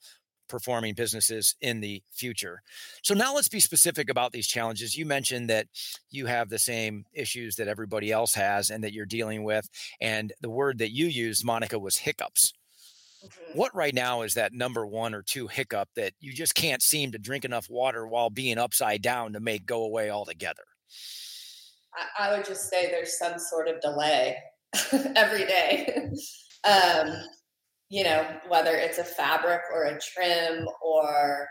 performing 0.48 0.94
businesses 0.94 1.54
in 1.60 1.80
the 1.80 2.02
future. 2.10 2.62
So 3.02 3.14
now 3.14 3.34
let's 3.34 3.48
be 3.48 3.60
specific 3.60 4.10
about 4.10 4.32
these 4.32 4.46
challenges. 4.46 4.96
You 4.96 5.06
mentioned 5.06 5.50
that 5.50 5.66
you 6.10 6.26
have 6.26 6.48
the 6.48 6.58
same 6.58 7.04
issues 7.12 7.56
that 7.56 7.68
everybody 7.68 8.12
else 8.12 8.34
has 8.34 8.70
and 8.70 8.82
that 8.84 8.92
you're 8.92 9.06
dealing 9.06 9.44
with. 9.44 9.68
And 10.00 10.32
the 10.40 10.50
word 10.50 10.78
that 10.78 10.92
you 10.92 11.06
used, 11.06 11.44
Monica, 11.44 11.78
was 11.78 11.96
hiccups. 11.96 12.52
Mm-hmm. 13.24 13.58
What 13.58 13.74
right 13.74 13.94
now 13.94 14.22
is 14.22 14.34
that 14.34 14.52
number 14.52 14.86
one 14.86 15.14
or 15.14 15.22
two 15.22 15.46
hiccup 15.46 15.88
that 15.96 16.12
you 16.20 16.32
just 16.32 16.54
can't 16.54 16.82
seem 16.82 17.12
to 17.12 17.18
drink 17.18 17.44
enough 17.44 17.68
water 17.70 18.06
while 18.06 18.30
being 18.30 18.58
upside 18.58 19.02
down 19.02 19.32
to 19.32 19.40
make 19.40 19.66
go 19.66 19.84
away 19.84 20.10
altogether? 20.10 20.64
I, 22.18 22.28
I 22.28 22.36
would 22.36 22.46
just 22.46 22.68
say 22.68 22.90
there's 22.90 23.18
some 23.18 23.38
sort 23.38 23.68
of 23.68 23.80
delay 23.80 24.36
every 25.16 25.46
day. 25.46 26.10
um, 26.64 27.12
you 27.88 28.04
know, 28.04 28.26
whether 28.48 28.74
it's 28.74 28.98
a 28.98 29.04
fabric 29.04 29.60
or 29.72 29.84
a 29.84 29.98
trim 30.00 30.66
or 30.82 31.46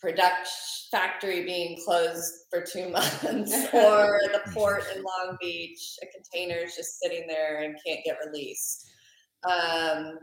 production 0.00 0.52
factory 0.90 1.44
being 1.44 1.78
closed 1.84 2.32
for 2.50 2.62
two 2.62 2.88
months 2.90 3.54
or 3.72 4.20
the 4.32 4.42
port 4.52 4.84
in 4.94 5.02
Long 5.02 5.36
Beach, 5.40 5.96
a 6.02 6.06
container 6.06 6.56
is 6.64 6.74
just 6.74 6.98
sitting 7.00 7.26
there 7.28 7.62
and 7.62 7.76
can't 7.86 8.00
get 8.04 8.16
released. 8.26 8.90
Um, 9.48 10.18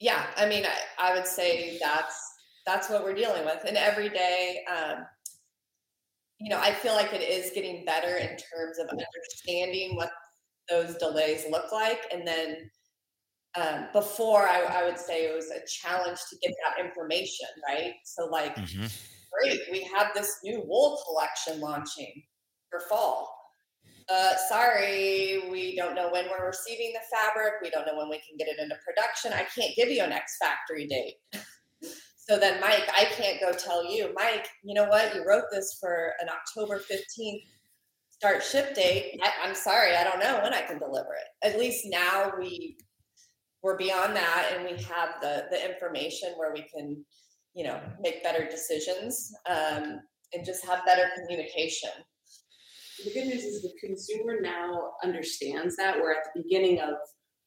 yeah, 0.00 0.26
I 0.36 0.46
mean, 0.48 0.64
I, 0.64 1.10
I 1.10 1.14
would 1.14 1.26
say 1.26 1.78
that's 1.80 2.16
that's 2.64 2.90
what 2.90 3.02
we're 3.02 3.14
dealing 3.14 3.44
with, 3.44 3.64
and 3.66 3.76
every 3.76 4.10
day, 4.10 4.60
um, 4.70 4.98
you 6.38 6.50
know, 6.50 6.60
I 6.60 6.72
feel 6.72 6.94
like 6.94 7.12
it 7.12 7.22
is 7.22 7.50
getting 7.54 7.84
better 7.84 8.16
in 8.16 8.28
terms 8.28 8.78
of 8.78 8.88
understanding 8.88 9.96
what 9.96 10.10
those 10.68 10.94
delays 10.96 11.46
look 11.50 11.72
like, 11.72 12.00
and 12.12 12.26
then 12.26 12.70
um, 13.58 13.86
before 13.92 14.42
I, 14.42 14.62
I, 14.62 14.84
would 14.84 14.98
say 14.98 15.24
it 15.24 15.34
was 15.34 15.50
a 15.50 15.66
challenge 15.66 16.18
to 16.30 16.36
get 16.42 16.54
that 16.64 16.84
information, 16.84 17.48
right? 17.66 17.94
So, 18.04 18.26
like, 18.26 18.54
mm-hmm. 18.54 18.86
great, 19.32 19.60
we 19.72 19.82
have 19.94 20.08
this 20.14 20.38
new 20.44 20.62
wool 20.64 21.00
collection 21.06 21.60
launching 21.60 22.22
for 22.70 22.80
fall. 22.88 23.34
Uh, 24.08 24.34
sorry, 24.48 25.42
we 25.50 25.76
don't 25.76 25.94
know 25.94 26.08
when 26.10 26.26
we're 26.30 26.46
receiving 26.46 26.92
the 26.94 27.16
fabric. 27.16 27.54
We 27.62 27.70
don't 27.70 27.86
know 27.86 27.96
when 27.96 28.08
we 28.08 28.20
can 28.26 28.36
get 28.38 28.48
it 28.48 28.58
into 28.58 28.76
production. 28.84 29.32
I 29.32 29.44
can't 29.44 29.74
give 29.76 29.90
you 29.90 30.02
an 30.02 30.12
ex-factory 30.12 30.86
date. 30.86 31.14
so 32.16 32.38
then, 32.38 32.60
Mike, 32.60 32.88
I 32.96 33.04
can't 33.04 33.40
go 33.40 33.52
tell 33.52 33.84
you, 33.84 34.12
Mike, 34.14 34.48
you 34.62 34.74
know 34.74 34.88
what? 34.88 35.14
You 35.14 35.26
wrote 35.26 35.44
this 35.50 35.76
for 35.80 36.12
an 36.20 36.28
October 36.28 36.78
15th 36.78 37.42
start 38.10 38.42
ship 38.42 38.74
date. 38.74 39.20
I, 39.22 39.46
I'm 39.46 39.54
sorry, 39.54 39.94
I 39.94 40.04
don't 40.04 40.18
know 40.18 40.40
when 40.42 40.54
I 40.54 40.62
can 40.62 40.78
deliver 40.78 41.10
it. 41.14 41.46
At 41.46 41.58
least 41.58 41.84
now 41.86 42.32
we 42.38 42.76
we're 43.62 43.76
beyond 43.76 44.14
that 44.14 44.52
and 44.54 44.64
we 44.64 44.82
have 44.82 45.20
the 45.20 45.46
the 45.50 45.70
information 45.70 46.30
where 46.36 46.52
we 46.52 46.62
can 46.62 47.04
you 47.54 47.64
know 47.64 47.80
make 48.00 48.22
better 48.22 48.48
decisions 48.48 49.32
um, 49.48 50.00
and 50.32 50.44
just 50.44 50.64
have 50.64 50.84
better 50.86 51.10
communication 51.16 51.90
the 53.04 53.12
good 53.12 53.26
news 53.26 53.44
is 53.44 53.62
the 53.62 53.72
consumer 53.80 54.40
now 54.40 54.92
understands 55.04 55.76
that 55.76 55.96
where 55.96 56.12
at 56.12 56.24
the 56.34 56.42
beginning 56.42 56.80
of 56.80 56.94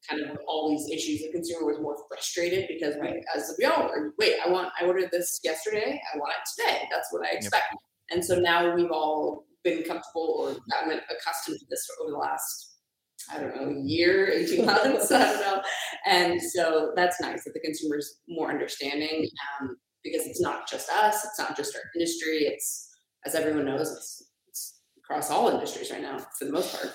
kind 0.09 0.21
of 0.23 0.37
all 0.47 0.69
these 0.69 0.89
issues 0.91 1.21
the 1.21 1.31
consumer 1.31 1.67
was 1.67 1.79
more 1.79 1.95
frustrated 2.07 2.67
because 2.67 2.95
right. 2.99 3.23
as 3.35 3.53
we 3.59 3.65
all 3.65 3.83
were 3.83 4.13
wait 4.19 4.35
i 4.45 4.49
want 4.49 4.69
i 4.79 4.85
ordered 4.85 5.09
this 5.11 5.39
yesterday 5.43 6.01
i 6.13 6.17
want 6.17 6.33
it 6.33 6.61
today 6.61 6.87
that's 6.91 7.11
what 7.11 7.25
i 7.25 7.35
expect 7.35 7.65
yep. 7.71 7.79
and 8.11 8.25
so 8.25 8.39
now 8.39 8.73
we've 8.75 8.91
all 8.91 9.45
been 9.63 9.83
comfortable 9.83 10.35
or 10.39 10.55
gotten 10.71 10.99
accustomed 11.09 11.59
to 11.59 11.65
this 11.69 11.87
over 12.01 12.11
the 12.11 12.17
last 12.17 12.70
I 13.29 13.39
don't 13.39 13.55
know, 13.55 13.81
year, 13.83 14.31
18 14.31 14.65
months, 14.65 15.11
I 15.11 15.23
don't 15.23 15.41
know. 15.41 15.61
And 16.05 16.41
so 16.41 16.91
that's 16.95 17.19
nice 17.21 17.43
that 17.43 17.53
the 17.53 17.59
consumer's 17.59 18.19
more 18.27 18.49
understanding 18.49 19.29
um, 19.59 19.77
because 20.03 20.25
it's 20.25 20.41
not 20.41 20.69
just 20.69 20.89
us, 20.89 21.23
it's 21.25 21.39
not 21.39 21.55
just 21.55 21.75
our 21.75 21.81
industry, 21.95 22.39
it's, 22.39 22.89
as 23.25 23.35
everyone 23.35 23.65
knows, 23.65 23.91
it's, 23.91 24.23
it's 24.47 24.79
across 24.97 25.29
all 25.29 25.49
industries 25.49 25.91
right 25.91 26.01
now 26.01 26.17
for 26.37 26.45
the 26.45 26.51
most 26.51 26.75
part. 26.75 26.93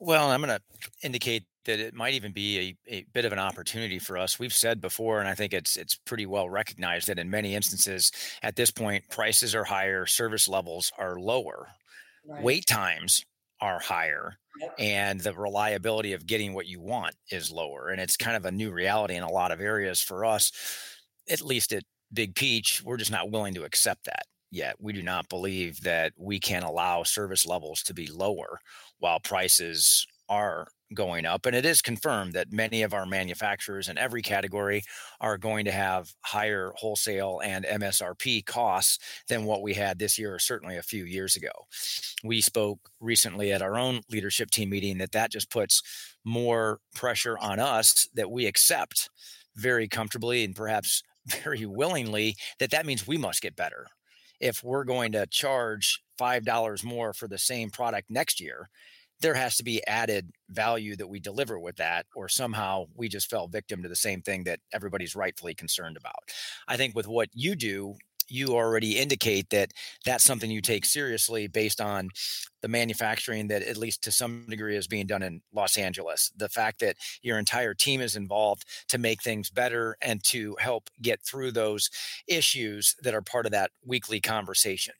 Well, 0.00 0.30
I'm 0.30 0.42
going 0.42 0.56
to 0.56 0.90
indicate 1.02 1.44
that 1.64 1.78
it 1.78 1.94
might 1.94 2.14
even 2.14 2.32
be 2.32 2.76
a, 2.88 2.94
a 2.94 3.06
bit 3.12 3.24
of 3.24 3.32
an 3.32 3.38
opportunity 3.38 3.98
for 3.98 4.18
us. 4.18 4.38
We've 4.38 4.52
said 4.52 4.80
before, 4.80 5.20
and 5.20 5.28
I 5.28 5.34
think 5.34 5.52
it's 5.52 5.76
it's 5.76 5.94
pretty 5.94 6.26
well 6.26 6.50
recognized 6.50 7.06
that 7.06 7.20
in 7.20 7.30
many 7.30 7.54
instances 7.54 8.10
at 8.42 8.56
this 8.56 8.72
point, 8.72 9.08
prices 9.10 9.54
are 9.54 9.62
higher, 9.62 10.04
service 10.06 10.48
levels 10.48 10.90
are 10.98 11.20
lower, 11.20 11.68
right. 12.26 12.42
wait 12.42 12.66
times 12.66 13.24
are 13.62 13.78
higher, 13.78 14.36
yep. 14.60 14.74
and 14.78 15.20
the 15.20 15.32
reliability 15.32 16.12
of 16.12 16.26
getting 16.26 16.52
what 16.52 16.66
you 16.66 16.80
want 16.80 17.14
is 17.30 17.50
lower. 17.50 17.88
And 17.88 18.00
it's 18.00 18.16
kind 18.16 18.36
of 18.36 18.44
a 18.44 18.52
new 18.52 18.72
reality 18.72 19.14
in 19.14 19.22
a 19.22 19.30
lot 19.30 19.52
of 19.52 19.60
areas 19.60 20.02
for 20.02 20.24
us, 20.24 20.52
at 21.30 21.40
least 21.40 21.72
at 21.72 21.84
Big 22.12 22.34
Peach. 22.34 22.82
We're 22.84 22.98
just 22.98 23.12
not 23.12 23.30
willing 23.30 23.54
to 23.54 23.64
accept 23.64 24.04
that 24.04 24.24
yet. 24.50 24.76
We 24.80 24.92
do 24.92 25.02
not 25.02 25.28
believe 25.28 25.80
that 25.82 26.12
we 26.18 26.40
can 26.40 26.64
allow 26.64 27.04
service 27.04 27.46
levels 27.46 27.82
to 27.84 27.94
be 27.94 28.08
lower 28.08 28.58
while 28.98 29.20
prices 29.20 30.06
are 30.28 30.66
going 30.94 31.26
up. 31.26 31.46
And 31.46 31.56
it 31.56 31.64
is 31.64 31.82
confirmed 31.82 32.32
that 32.32 32.52
many 32.52 32.82
of 32.82 32.94
our 32.94 33.06
manufacturers 33.06 33.88
in 33.88 33.98
every 33.98 34.22
category 34.22 34.82
are 35.20 35.38
going 35.38 35.64
to 35.64 35.72
have 35.72 36.12
higher 36.22 36.72
wholesale 36.76 37.40
and 37.44 37.64
MSRP 37.64 38.44
costs 38.44 38.98
than 39.28 39.44
what 39.44 39.62
we 39.62 39.74
had 39.74 39.98
this 39.98 40.18
year, 40.18 40.34
or 40.34 40.38
certainly 40.38 40.76
a 40.76 40.82
few 40.82 41.04
years 41.04 41.36
ago. 41.36 41.52
We 42.24 42.40
spoke 42.40 42.78
recently 43.00 43.52
at 43.52 43.62
our 43.62 43.76
own 43.76 44.00
leadership 44.10 44.50
team 44.50 44.70
meeting 44.70 44.98
that 44.98 45.12
that 45.12 45.32
just 45.32 45.50
puts 45.50 45.82
more 46.24 46.80
pressure 46.94 47.38
on 47.38 47.58
us 47.58 48.08
that 48.14 48.30
we 48.30 48.46
accept 48.46 49.10
very 49.56 49.88
comfortably 49.88 50.44
and 50.44 50.54
perhaps 50.54 51.02
very 51.26 51.66
willingly 51.66 52.36
that 52.58 52.70
that 52.70 52.86
means 52.86 53.06
we 53.06 53.16
must 53.16 53.42
get 53.42 53.56
better 53.56 53.86
if 54.40 54.64
we're 54.64 54.84
going 54.84 55.12
to 55.12 55.26
charge 55.26 56.02
$5 56.20 56.84
more 56.84 57.12
for 57.12 57.28
the 57.28 57.38
same 57.38 57.70
product 57.70 58.10
next 58.10 58.40
year 58.40 58.68
there 59.22 59.34
has 59.34 59.56
to 59.56 59.64
be 59.64 59.86
added 59.86 60.32
value 60.50 60.96
that 60.96 61.08
we 61.08 61.20
deliver 61.20 61.58
with 61.58 61.76
that, 61.76 62.06
or 62.14 62.28
somehow 62.28 62.86
we 62.94 63.08
just 63.08 63.30
fell 63.30 63.48
victim 63.48 63.82
to 63.82 63.88
the 63.88 63.96
same 63.96 64.20
thing 64.20 64.44
that 64.44 64.60
everybody's 64.72 65.16
rightfully 65.16 65.54
concerned 65.54 65.96
about. 65.96 66.30
I 66.68 66.76
think 66.76 66.94
with 66.94 67.08
what 67.08 67.28
you 67.32 67.54
do, 67.54 67.96
you 68.28 68.54
already 68.54 68.98
indicate 68.98 69.50
that 69.50 69.72
that's 70.04 70.24
something 70.24 70.50
you 70.50 70.60
take 70.60 70.84
seriously 70.84 71.46
based 71.46 71.80
on 71.80 72.08
the 72.62 72.68
manufacturing 72.68 73.48
that 73.48 73.62
at 73.62 73.76
least 73.76 74.02
to 74.02 74.12
some 74.12 74.46
degree 74.48 74.76
is 74.76 74.86
being 74.86 75.06
done 75.06 75.22
in 75.22 75.42
Los 75.52 75.76
Angeles. 75.76 76.32
The 76.36 76.48
fact 76.48 76.80
that 76.80 76.96
your 77.22 77.38
entire 77.38 77.74
team 77.74 78.00
is 78.00 78.16
involved 78.16 78.64
to 78.88 78.98
make 78.98 79.22
things 79.22 79.50
better 79.50 79.96
and 80.00 80.22
to 80.24 80.56
help 80.60 80.88
get 81.00 81.20
through 81.22 81.52
those 81.52 81.90
issues 82.26 82.96
that 83.02 83.14
are 83.14 83.22
part 83.22 83.46
of 83.46 83.52
that 83.52 83.70
weekly 83.84 84.20
conversation. 84.20 84.94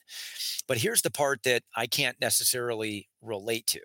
But 0.66 0.79
here's 0.79 1.03
the 1.03 1.11
part 1.11 1.43
that 1.45 1.62
I 1.75 1.87
can't 1.87 2.20
necessarily 2.20 3.09
relate 3.23 3.66
to 3.68 3.81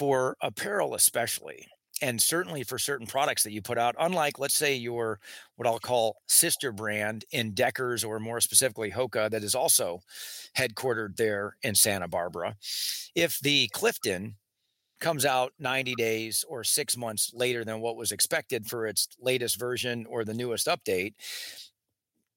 for 0.00 0.34
apparel 0.40 0.94
especially 0.94 1.66
and 2.00 2.22
certainly 2.22 2.62
for 2.62 2.78
certain 2.78 3.06
products 3.06 3.42
that 3.42 3.52
you 3.52 3.60
put 3.60 3.76
out 3.76 3.94
unlike 4.00 4.38
let's 4.38 4.54
say 4.54 4.74
your 4.74 5.20
what 5.56 5.68
i'll 5.68 5.78
call 5.78 6.16
sister 6.26 6.72
brand 6.72 7.26
in 7.32 7.52
deckers 7.52 8.02
or 8.02 8.18
more 8.18 8.40
specifically 8.40 8.90
hoka 8.90 9.30
that 9.30 9.44
is 9.44 9.54
also 9.54 10.00
headquartered 10.56 11.16
there 11.16 11.54
in 11.62 11.74
santa 11.74 12.08
barbara. 12.08 12.56
If 13.14 13.38
the 13.40 13.68
clifton 13.74 14.36
comes 15.00 15.26
out 15.26 15.52
90 15.58 15.94
days 15.96 16.46
or 16.48 16.64
six 16.64 16.96
months 16.96 17.32
later 17.34 17.62
than 17.62 17.82
what 17.82 17.96
was 17.96 18.10
expected 18.10 18.66
for 18.66 18.86
its 18.86 19.06
latest 19.20 19.58
version 19.58 20.06
or 20.08 20.24
the 20.24 20.32
newest 20.32 20.66
update 20.66 21.12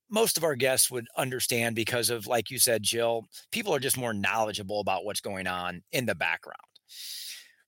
most 0.10 0.36
of 0.36 0.44
our 0.44 0.56
guests 0.56 0.92
would 0.92 1.08
understand 1.16 1.78
because 1.78 2.10
of 2.10 2.28
like 2.28 2.52
you 2.52 2.60
said 2.60 2.84
jill 2.84 3.26
people 3.54 3.74
are 3.74 3.80
just 3.80 3.98
more 3.98 4.14
knowledgeable 4.14 4.82
about 4.82 5.06
what's 5.06 5.22
going 5.22 5.48
on 5.48 5.82
in 5.94 6.06
the 6.06 6.16
background 6.16 6.60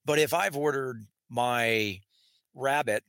but 0.06 0.20
if 0.20 0.34
I've 0.34 0.56
ordered 0.56 1.06
my 1.30 1.99
rabbit 2.53 3.03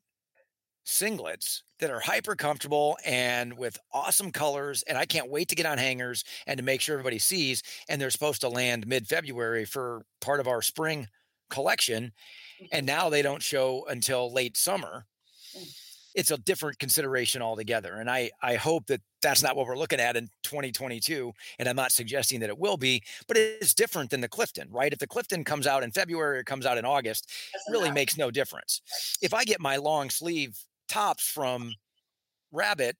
singlets 0.87 1.63
that 1.81 1.91
are 1.91 2.01
hyper 2.01 2.37
comfortable 2.37 2.97
and 3.05 3.59
with 3.59 3.79
awesome 3.93 4.31
colors, 4.31 4.83
and 4.89 4.97
I 4.97 5.05
can't 5.05 5.31
wait 5.31 5.49
to 5.49 5.55
get 5.57 5.67
on 5.67 5.79
hangers 5.79 6.25
and 6.47 6.59
to 6.59 6.65
make 6.65 6.81
sure 6.81 6.95
everybody 6.95 7.19
sees, 7.19 7.63
and 7.89 8.01
they're 8.01 8.11
supposed 8.11 8.41
to 8.43 8.49
land 8.49 8.87
mid 8.87 9.07
February 9.07 9.65
for 9.65 10.05
part 10.21 10.41
of 10.41 10.49
our 10.49 10.63
spring 10.63 11.09
collection, 11.51 12.13
and 12.73 12.87
mm-hmm. 12.87 12.97
now 12.97 13.09
they 13.09 13.23
don't 13.23 13.43
show 13.43 13.87
until 13.89 14.33
late 14.33 14.57
summer. 14.57 15.07
It's 16.17 16.31
a 16.33 16.39
different 16.39 16.79
consideration 16.79 17.43
altogether. 17.43 17.95
And 17.95 18.11
I, 18.11 18.31
I 18.43 18.57
hope 18.57 18.87
that 18.87 19.03
that's 19.23 19.43
not 19.43 19.55
what 19.55 19.67
we're 19.67 19.79
looking 19.79 20.01
at 20.01 20.17
in 20.17 20.29
2022. 20.43 21.33
And 21.59 21.69
I'm 21.69 21.77
not 21.77 21.93
suggesting 21.93 22.41
that 22.41 22.51
it 22.51 22.59
will 22.59 22.77
be, 22.77 23.03
but 23.29 23.37
it's 23.37 23.75
different 23.75 24.11
than 24.11 24.23
the 24.23 24.29
Clifton, 24.29 24.69
right? 24.71 24.93
If 24.93 24.99
the 24.99 25.07
Clifton 25.07 25.45
comes 25.45 25.67
out 25.67 25.83
in 25.83 25.93
February 25.93 26.39
or 26.39 26.43
comes 26.45 26.67
out 26.67 26.79
in 26.79 26.85
August, 26.85 27.31
it 27.55 27.71
really 27.71 27.91
makes 27.91 28.17
no 28.17 28.31
difference. 28.31 28.81
If 29.23 29.33
I 29.35 29.45
get 29.45 29.61
my 29.61 29.77
long 29.77 30.11
sleeve 30.11 30.59
tops 30.89 31.29
from 31.29 31.75
Rabbit 32.51 32.97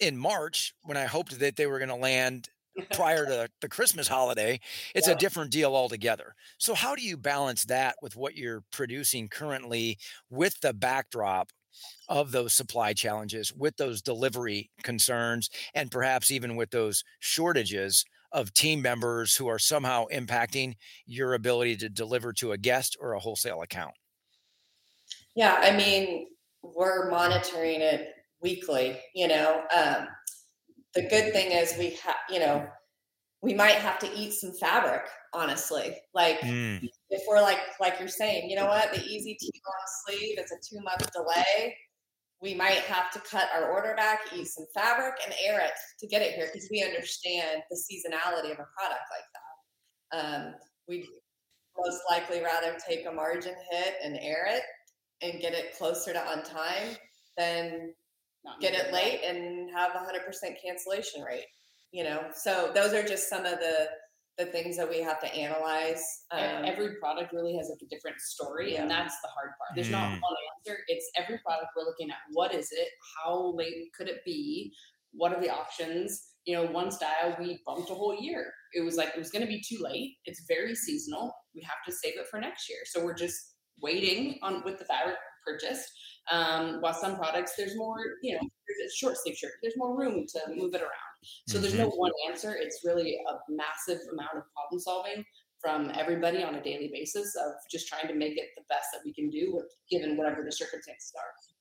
in 0.00 0.16
March, 0.16 0.74
when 0.82 0.96
I 0.96 1.04
hoped 1.04 1.38
that 1.38 1.56
they 1.56 1.66
were 1.66 1.78
going 1.78 1.88
to 1.88 1.96
land 1.96 2.48
prior 2.92 3.26
to 3.26 3.48
the 3.60 3.68
Christmas 3.68 4.08
holiday, 4.08 4.60
it's 4.94 5.08
yeah. 5.08 5.14
a 5.14 5.18
different 5.18 5.50
deal 5.50 5.74
altogether. 5.74 6.34
So, 6.58 6.74
how 6.74 6.94
do 6.94 7.02
you 7.02 7.16
balance 7.16 7.64
that 7.64 7.96
with 8.02 8.16
what 8.16 8.36
you're 8.36 8.62
producing 8.72 9.28
currently 9.28 9.98
with 10.30 10.60
the 10.60 10.72
backdrop 10.72 11.50
of 12.08 12.32
those 12.32 12.52
supply 12.52 12.92
challenges, 12.92 13.52
with 13.54 13.76
those 13.76 14.02
delivery 14.02 14.70
concerns, 14.82 15.50
and 15.74 15.90
perhaps 15.90 16.30
even 16.30 16.56
with 16.56 16.70
those 16.70 17.04
shortages 17.20 18.04
of 18.32 18.52
team 18.54 18.80
members 18.80 19.36
who 19.36 19.46
are 19.46 19.58
somehow 19.58 20.06
impacting 20.12 20.74
your 21.06 21.34
ability 21.34 21.76
to 21.76 21.88
deliver 21.88 22.32
to 22.32 22.52
a 22.52 22.58
guest 22.58 22.96
or 23.00 23.12
a 23.12 23.20
wholesale 23.20 23.62
account? 23.62 23.94
Yeah, 25.34 25.56
I 25.60 25.76
mean, 25.76 26.28
we're 26.62 27.10
monitoring 27.10 27.80
it 27.80 28.08
weekly. 28.40 29.00
You 29.14 29.28
know, 29.28 29.62
um, 29.74 30.08
the 30.94 31.02
good 31.02 31.32
thing 31.32 31.52
is 31.52 31.76
we 31.78 31.90
have, 32.04 32.16
you 32.28 32.38
know, 32.38 32.66
we 33.40 33.54
might 33.54 33.76
have 33.76 33.98
to 34.00 34.14
eat 34.14 34.32
some 34.32 34.52
fabric, 34.52 35.02
honestly. 35.32 35.96
Like 36.14 36.40
mm. 36.40 36.88
if 37.10 37.22
we're 37.28 37.40
like 37.40 37.58
like 37.80 37.98
you're 37.98 38.08
saying, 38.08 38.48
you 38.50 38.56
know 38.56 38.66
what, 38.66 38.92
the 38.92 39.04
easy 39.04 39.36
T 39.40 39.50
long 39.66 39.74
sleeve, 40.06 40.38
it's 40.38 40.52
a 40.52 40.56
two 40.68 40.82
month 40.82 41.10
delay. 41.12 41.76
We 42.40 42.54
might 42.54 42.80
have 42.80 43.12
to 43.12 43.20
cut 43.20 43.48
our 43.54 43.70
order 43.70 43.94
back, 43.94 44.20
eat 44.34 44.48
some 44.48 44.66
fabric, 44.74 45.14
and 45.24 45.32
air 45.44 45.60
it 45.60 45.72
to 46.00 46.06
get 46.08 46.22
it 46.22 46.34
here 46.34 46.48
because 46.52 46.68
we 46.72 46.82
understand 46.82 47.62
the 47.70 47.76
seasonality 47.76 48.50
of 48.50 48.58
a 48.58 48.66
product 48.76 49.04
like 49.10 49.28
that. 49.32 50.18
Um, 50.18 50.54
we 50.88 51.08
most 51.78 52.00
likely 52.10 52.42
rather 52.42 52.76
take 52.86 53.06
a 53.06 53.12
margin 53.12 53.54
hit 53.70 53.94
and 54.04 54.18
air 54.20 54.46
it 54.48 54.62
and 55.22 55.40
get 55.40 55.54
it 55.54 55.76
closer 55.78 56.12
to 56.12 56.20
on 56.28 56.42
time 56.42 56.96
than 57.36 57.94
Not 58.44 58.60
get 58.60 58.74
it 58.74 58.92
late 58.92 59.20
and 59.24 59.70
have 59.74 59.94
a 59.94 59.98
hundred 59.98 60.24
percent 60.26 60.56
cancellation 60.62 61.22
rate 61.22 61.46
you 61.92 62.04
know 62.04 62.24
so 62.34 62.70
those 62.74 62.92
are 62.92 63.02
just 63.02 63.28
some 63.28 63.44
of 63.44 63.58
the 63.60 63.88
the 64.38 64.46
things 64.46 64.76
that 64.76 64.88
we 64.88 65.00
have 65.00 65.20
to 65.20 65.34
analyze 65.34 66.02
um, 66.30 66.64
every 66.64 66.96
product 66.96 67.32
really 67.32 67.54
has 67.56 67.68
like 67.68 67.82
a 67.82 67.94
different 67.94 68.18
story 68.20 68.72
yeah. 68.72 68.82
and 68.82 68.90
that's 68.90 69.14
the 69.20 69.28
hard 69.28 69.50
part. 69.58 69.74
There's 69.74 69.88
mm. 69.88 69.92
not 69.92 70.08
one 70.08 70.36
answer. 70.56 70.78
It's 70.88 71.10
every 71.18 71.38
product 71.44 71.68
we're 71.76 71.84
looking 71.84 72.10
at. 72.10 72.16
What 72.32 72.54
is 72.54 72.68
it? 72.72 72.88
How 73.16 73.54
late 73.54 73.90
could 73.96 74.08
it 74.08 74.24
be? 74.24 74.72
What 75.12 75.34
are 75.34 75.40
the 75.40 75.50
options? 75.50 76.28
You 76.46 76.56
know 76.56 76.66
one 76.66 76.90
style 76.90 77.36
we 77.38 77.60
bumped 77.66 77.90
a 77.90 77.94
whole 77.94 78.16
year. 78.18 78.52
It 78.72 78.80
was 78.80 78.96
like 78.96 79.10
it 79.14 79.18
was 79.18 79.30
going 79.30 79.42
to 79.42 79.48
be 79.48 79.62
too 79.62 79.78
late. 79.80 80.14
It's 80.24 80.44
very 80.48 80.74
seasonal. 80.74 81.32
We 81.54 81.62
have 81.62 81.84
to 81.86 81.92
save 81.92 82.18
it 82.18 82.26
for 82.30 82.40
next 82.40 82.68
year. 82.68 82.78
So 82.86 83.04
we're 83.04 83.14
just 83.14 83.36
waiting 83.80 84.38
on 84.42 84.64
with 84.64 84.78
the 84.78 84.84
fabric 84.86 85.16
purchased 85.46 85.90
um, 86.30 86.80
while 86.80 86.94
some 86.94 87.16
products 87.16 87.54
there's 87.56 87.76
more 87.76 87.96
you 88.22 88.34
know 88.34 88.40
there's 88.40 88.48
a 88.48 88.61
short 88.94 89.16
sleeve 89.16 89.36
shirt 89.36 89.52
there's 89.62 89.76
more 89.76 89.96
room 89.96 90.26
to 90.26 90.40
move 90.54 90.74
it 90.74 90.82
around 90.82 91.12
so 91.48 91.54
mm-hmm. 91.54 91.62
there's 91.62 91.74
no 91.74 91.88
mm-hmm. 91.88 91.98
one 91.98 92.12
answer. 92.28 92.56
It's 92.58 92.80
really 92.84 93.18
a 93.28 93.34
massive 93.48 94.00
amount 94.12 94.36
of 94.36 94.42
problem 94.52 94.80
solving 94.80 95.24
from 95.60 95.92
everybody 95.94 96.42
on 96.42 96.56
a 96.56 96.62
daily 96.62 96.90
basis 96.92 97.36
of 97.36 97.52
just 97.70 97.86
trying 97.86 98.08
to 98.08 98.14
make 98.14 98.36
it 98.36 98.48
the 98.56 98.64
best 98.68 98.86
that 98.92 99.00
we 99.04 99.12
can 99.14 99.30
do 99.30 99.52
with 99.54 99.66
given 99.88 100.16
whatever 100.16 100.42
the 100.44 100.50
circumstances 100.50 101.12
are. 101.16 101.51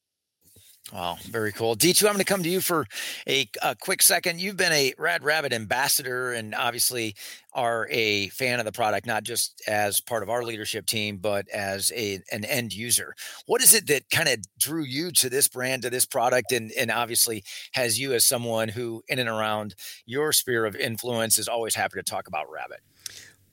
Wow, 0.92 1.18
very 1.30 1.54
cool. 1.54 1.78
D2, 1.78 2.04
I'm 2.04 2.14
going 2.14 2.18
to 2.18 2.26
come 2.26 2.44
to 2.44 2.50
you 2.50 2.60
for 2.60 2.86
a, 3.26 3.48
a, 3.62 3.76
quick 3.76 4.02
second. 4.02 4.42
You've 4.42 4.58
been 4.58 4.74
a 4.74 4.94
Rad 4.98 5.24
Rabbit 5.24 5.54
ambassador 5.54 6.34
and 6.34 6.54
obviously 6.54 7.16
are 7.54 7.88
a 7.90 8.28
fan 8.30 8.60
of 8.60 8.66
the 8.66 8.74
product, 8.74 9.08
not 9.08 9.24
just 9.24 9.62
as 9.68 10.02
part 10.02 10.22
of 10.22 10.30
our 10.30 10.44
leadership 10.44 10.86
team, 10.86 11.18
but 11.18 11.48
as 11.50 11.94
a, 11.96 12.20
an 12.34 12.44
end 12.44 12.74
user. 12.74 13.16
What 13.46 13.62
is 13.62 13.74
it 13.74 13.88
that 13.88 14.10
kind 14.10 14.28
of 14.28 14.40
drew 14.60 14.84
you 14.84 15.12
to 15.12 15.30
this 15.30 15.48
brand, 15.48 15.84
to 15.84 15.90
this 15.90 16.06
product, 16.06 16.52
and, 16.52 16.72
and 16.78 16.92
obviously 16.92 17.44
has 17.72 17.98
you 17.98 18.14
as 18.14 18.26
someone 18.26 18.68
who, 18.68 19.02
in 19.08 19.18
and 19.18 19.30
around 19.30 19.76
your 20.06 20.34
sphere 20.34 20.66
of 20.66 20.76
influence, 20.76 21.38
is 21.38 21.48
always 21.48 21.76
happy 21.76 22.00
to 22.00 22.04
talk 22.04 22.28
about 22.28 22.52
Rabbit? 22.52 22.82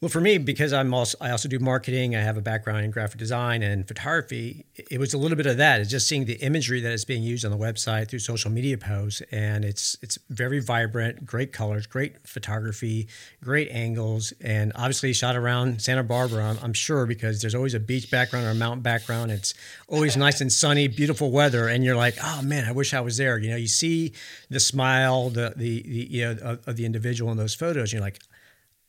Well, 0.00 0.08
for 0.08 0.20
me, 0.20 0.38
because 0.38 0.72
I'm 0.72 0.94
also 0.94 1.18
I 1.20 1.30
also 1.30 1.48
do 1.48 1.58
marketing. 1.58 2.14
I 2.14 2.20
have 2.20 2.36
a 2.36 2.40
background 2.40 2.84
in 2.84 2.92
graphic 2.92 3.18
design 3.18 3.64
and 3.64 3.86
photography. 3.88 4.64
It 4.76 5.00
was 5.00 5.12
a 5.12 5.18
little 5.18 5.36
bit 5.36 5.46
of 5.46 5.56
that. 5.56 5.80
It's 5.80 5.90
just 5.90 6.06
seeing 6.06 6.24
the 6.24 6.34
imagery 6.34 6.80
that 6.80 6.92
is 6.92 7.04
being 7.04 7.24
used 7.24 7.44
on 7.44 7.50
the 7.50 7.56
website 7.56 8.08
through 8.08 8.20
social 8.20 8.48
media 8.48 8.78
posts, 8.78 9.22
and 9.32 9.64
it's 9.64 9.96
it's 10.00 10.16
very 10.30 10.60
vibrant, 10.60 11.26
great 11.26 11.52
colors, 11.52 11.88
great 11.88 12.24
photography, 12.24 13.08
great 13.42 13.70
angles, 13.72 14.32
and 14.40 14.70
obviously 14.76 15.12
shot 15.12 15.34
around 15.34 15.82
Santa 15.82 16.04
Barbara. 16.04 16.44
I'm, 16.44 16.58
I'm 16.62 16.74
sure 16.74 17.04
because 17.04 17.40
there's 17.40 17.56
always 17.56 17.74
a 17.74 17.80
beach 17.80 18.08
background 18.08 18.46
or 18.46 18.50
a 18.50 18.54
mountain 18.54 18.82
background. 18.82 19.32
It's 19.32 19.52
always 19.88 20.16
nice 20.28 20.40
and 20.40 20.52
sunny, 20.52 20.86
beautiful 20.86 21.32
weather, 21.32 21.66
and 21.66 21.82
you're 21.82 21.96
like, 21.96 22.14
oh 22.22 22.40
man, 22.42 22.64
I 22.66 22.70
wish 22.70 22.94
I 22.94 23.00
was 23.00 23.16
there. 23.16 23.36
You 23.36 23.50
know, 23.50 23.56
you 23.56 23.66
see 23.66 24.12
the 24.48 24.60
smile, 24.60 25.28
the 25.30 25.54
the, 25.56 25.82
the 25.82 26.06
you 26.08 26.24
know 26.24 26.36
of, 26.40 26.68
of 26.68 26.76
the 26.76 26.86
individual 26.86 27.32
in 27.32 27.36
those 27.36 27.56
photos. 27.56 27.92
And 27.92 27.94
you're 27.94 28.02
like 28.02 28.20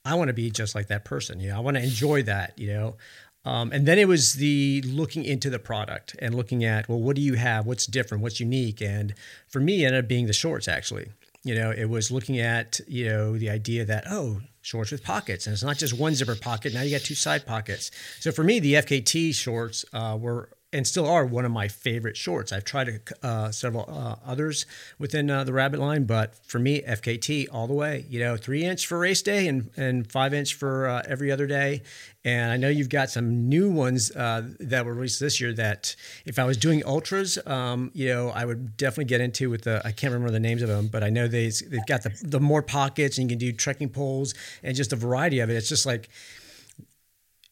I 0.05 0.15
want 0.15 0.29
to 0.29 0.33
be 0.33 0.49
just 0.49 0.75
like 0.75 0.87
that 0.87 1.05
person. 1.05 1.39
You 1.39 1.49
know, 1.49 1.57
I 1.57 1.59
want 1.59 1.77
to 1.77 1.83
enjoy 1.83 2.23
that. 2.23 2.57
You 2.57 2.73
know, 2.73 2.97
um, 3.45 3.71
and 3.71 3.87
then 3.87 3.97
it 3.97 4.07
was 4.07 4.33
the 4.33 4.83
looking 4.85 5.23
into 5.23 5.49
the 5.49 5.59
product 5.59 6.15
and 6.19 6.35
looking 6.35 6.63
at 6.63 6.89
well, 6.89 6.99
what 6.99 7.15
do 7.15 7.21
you 7.21 7.35
have? 7.35 7.65
What's 7.65 7.85
different? 7.85 8.23
What's 8.23 8.39
unique? 8.39 8.81
And 8.81 9.13
for 9.47 9.59
me, 9.59 9.83
it 9.83 9.87
ended 9.87 10.05
up 10.05 10.09
being 10.09 10.27
the 10.27 10.33
shorts 10.33 10.67
actually. 10.67 11.09
You 11.43 11.55
know, 11.55 11.71
it 11.71 11.85
was 11.85 12.11
looking 12.11 12.39
at 12.39 12.79
you 12.87 13.05
know 13.05 13.37
the 13.37 13.49
idea 13.49 13.85
that 13.85 14.03
oh, 14.09 14.41
shorts 14.61 14.91
with 14.91 15.03
pockets, 15.03 15.47
and 15.47 15.53
it's 15.53 15.63
not 15.63 15.77
just 15.77 15.97
one 15.97 16.13
zipper 16.13 16.35
pocket. 16.35 16.73
Now 16.73 16.81
you 16.81 16.91
got 16.91 17.05
two 17.05 17.15
side 17.15 17.45
pockets. 17.45 17.91
So 18.19 18.31
for 18.31 18.43
me, 18.43 18.59
the 18.59 18.73
FKT 18.73 19.33
shorts 19.33 19.85
uh, 19.93 20.17
were 20.19 20.49
and 20.71 20.85
still 20.85 21.07
are 21.07 21.25
one 21.25 21.45
of 21.45 21.51
my 21.51 21.67
favorite 21.67 22.15
shorts. 22.15 22.51
I've 22.51 22.63
tried 22.63 23.01
uh, 23.23 23.51
several 23.51 23.85
uh, 23.87 24.15
others 24.25 24.67
within 24.99 25.29
uh, 25.29 25.43
the 25.43 25.53
Rabbit 25.53 25.79
line, 25.79 26.03
but 26.03 26.35
for 26.45 26.59
me, 26.59 26.81
FKT 26.81 27.47
all 27.51 27.65
the 27.65 27.73
way. 27.73 28.05
You 28.07 28.19
know, 28.19 28.37
three 28.37 28.63
inch 28.63 28.85
for 28.85 28.99
race 28.99 29.21
day 29.21 29.47
and 29.47 29.71
and 29.75 30.09
five 30.11 30.33
inch 30.33 30.53
for 30.53 30.87
uh, 30.87 31.03
every 31.07 31.31
other 31.31 31.47
day. 31.47 31.81
And 32.23 32.51
I 32.51 32.57
know 32.57 32.69
you've 32.69 32.89
got 32.89 33.09
some 33.09 33.47
new 33.47 33.71
ones 33.71 34.11
uh, 34.11 34.43
that 34.59 34.85
were 34.85 34.93
released 34.93 35.19
this 35.19 35.41
year. 35.41 35.53
That 35.53 35.95
if 36.25 36.37
I 36.37 36.43
was 36.43 36.57
doing 36.57 36.83
ultras, 36.85 37.39
um, 37.47 37.91
you 37.93 38.09
know, 38.09 38.29
I 38.29 38.45
would 38.45 38.77
definitely 38.77 39.05
get 39.05 39.21
into 39.21 39.49
with 39.49 39.63
the. 39.63 39.81
I 39.83 39.91
can't 39.91 40.13
remember 40.13 40.31
the 40.31 40.39
names 40.39 40.61
of 40.61 40.69
them, 40.69 40.87
but 40.87 41.03
I 41.03 41.09
know 41.09 41.27
they 41.27 41.49
they've 41.49 41.85
got 41.87 42.03
the 42.03 42.11
the 42.21 42.39
more 42.39 42.61
pockets 42.61 43.17
and 43.17 43.29
you 43.29 43.35
can 43.35 43.39
do 43.39 43.51
trekking 43.53 43.89
poles 43.89 44.35
and 44.61 44.75
just 44.75 44.93
a 44.93 44.95
variety 44.95 45.39
of 45.39 45.49
it. 45.49 45.55
It's 45.55 45.69
just 45.69 45.85
like 45.87 46.09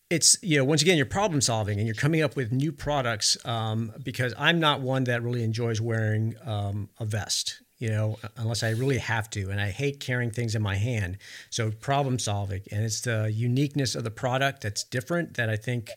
it's 0.10 0.38
you 0.41 0.58
know 0.58 0.64
once 0.64 0.82
again 0.82 0.95
you're 0.97 1.05
problem 1.05 1.41
solving 1.41 1.80
and 1.80 1.88
you're 1.88 1.95
coming 1.95 2.22
up 2.22 2.36
with 2.36 2.51
new 2.51 2.72
products 2.72 3.38
um, 3.45 3.91
because 4.03 4.34
i'm 4.38 4.60
not 4.60 4.82
one 4.82 5.03
that 5.03 5.22
really 5.22 5.43
enjoys 5.43 5.82
wearing 5.82 6.36
um, 6.45 6.89
a 6.99 7.05
vest 7.05 7.62
you 7.78 7.89
know 7.89 8.18
unless 8.38 8.64
i 8.64 8.70
really 8.70 8.97
have 8.97 9.30
to 9.30 9.49
and 9.49 9.60
i 9.60 9.70
hate 9.70 9.99
carrying 9.99 10.32
things 10.32 10.55
in 10.55 10.62
my 10.62 10.76
hand. 10.76 11.18
So 11.49 11.72
problem 11.72 12.20
solving 12.20 12.62
and 12.72 12.84
it's 12.84 13.01
the 13.01 13.32
uniqueness 13.34 13.95
of 13.95 14.03
the 14.03 14.12
product 14.12 14.62
that's 14.62 14.84
different 14.84 15.36
that 15.36 15.49
i 15.49 15.55
think 15.55 15.91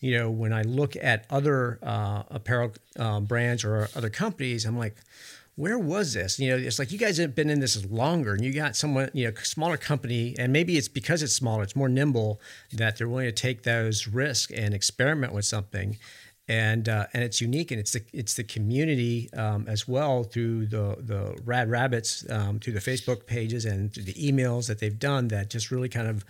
you 0.00 0.16
know 0.18 0.30
when 0.30 0.52
i 0.52 0.62
look 0.62 0.94
at 0.96 1.26
other 1.30 1.78
uh, 1.82 2.24
apparel 2.30 2.72
um, 2.98 3.24
brands 3.24 3.64
or 3.64 3.88
other 3.96 4.10
companies 4.10 4.64
i'm 4.66 4.78
like 4.78 4.96
where 5.56 5.78
was 5.78 6.14
this? 6.14 6.38
You 6.40 6.50
know, 6.50 6.56
it's 6.56 6.78
like 6.78 6.90
you 6.90 6.98
guys 6.98 7.18
have 7.18 7.34
been 7.34 7.48
in 7.48 7.60
this 7.60 7.84
longer 7.86 8.32
and 8.32 8.44
you 8.44 8.52
got 8.52 8.74
someone, 8.74 9.10
you 9.14 9.26
know, 9.26 9.34
smaller 9.42 9.76
company, 9.76 10.34
and 10.38 10.52
maybe 10.52 10.76
it's 10.76 10.88
because 10.88 11.22
it's 11.22 11.34
smaller, 11.34 11.62
it's 11.62 11.76
more 11.76 11.88
nimble 11.88 12.40
that 12.72 12.96
they're 12.96 13.08
willing 13.08 13.26
to 13.26 13.32
take 13.32 13.62
those 13.62 14.08
risks 14.08 14.52
and 14.52 14.74
experiment 14.74 15.32
with 15.32 15.44
something. 15.44 15.96
And 16.46 16.90
uh, 16.90 17.06
and 17.14 17.24
it's 17.24 17.40
unique, 17.40 17.70
and 17.70 17.80
it's 17.80 17.92
the 17.92 18.02
it's 18.12 18.34
the 18.34 18.44
community 18.44 19.32
um, 19.32 19.64
as 19.66 19.88
well 19.88 20.24
through 20.24 20.66
the 20.66 20.96
the 20.98 21.38
Rad 21.44 21.70
Rabbits, 21.70 22.28
um, 22.28 22.58
through 22.58 22.74
the 22.74 22.80
Facebook 22.80 23.26
pages 23.26 23.64
and 23.64 23.94
through 23.94 24.02
the 24.02 24.12
emails 24.12 24.66
that 24.66 24.78
they've 24.78 24.98
done 24.98 25.28
that 25.28 25.48
just 25.48 25.70
really 25.70 25.88
kind 25.88 26.06
of 26.06 26.22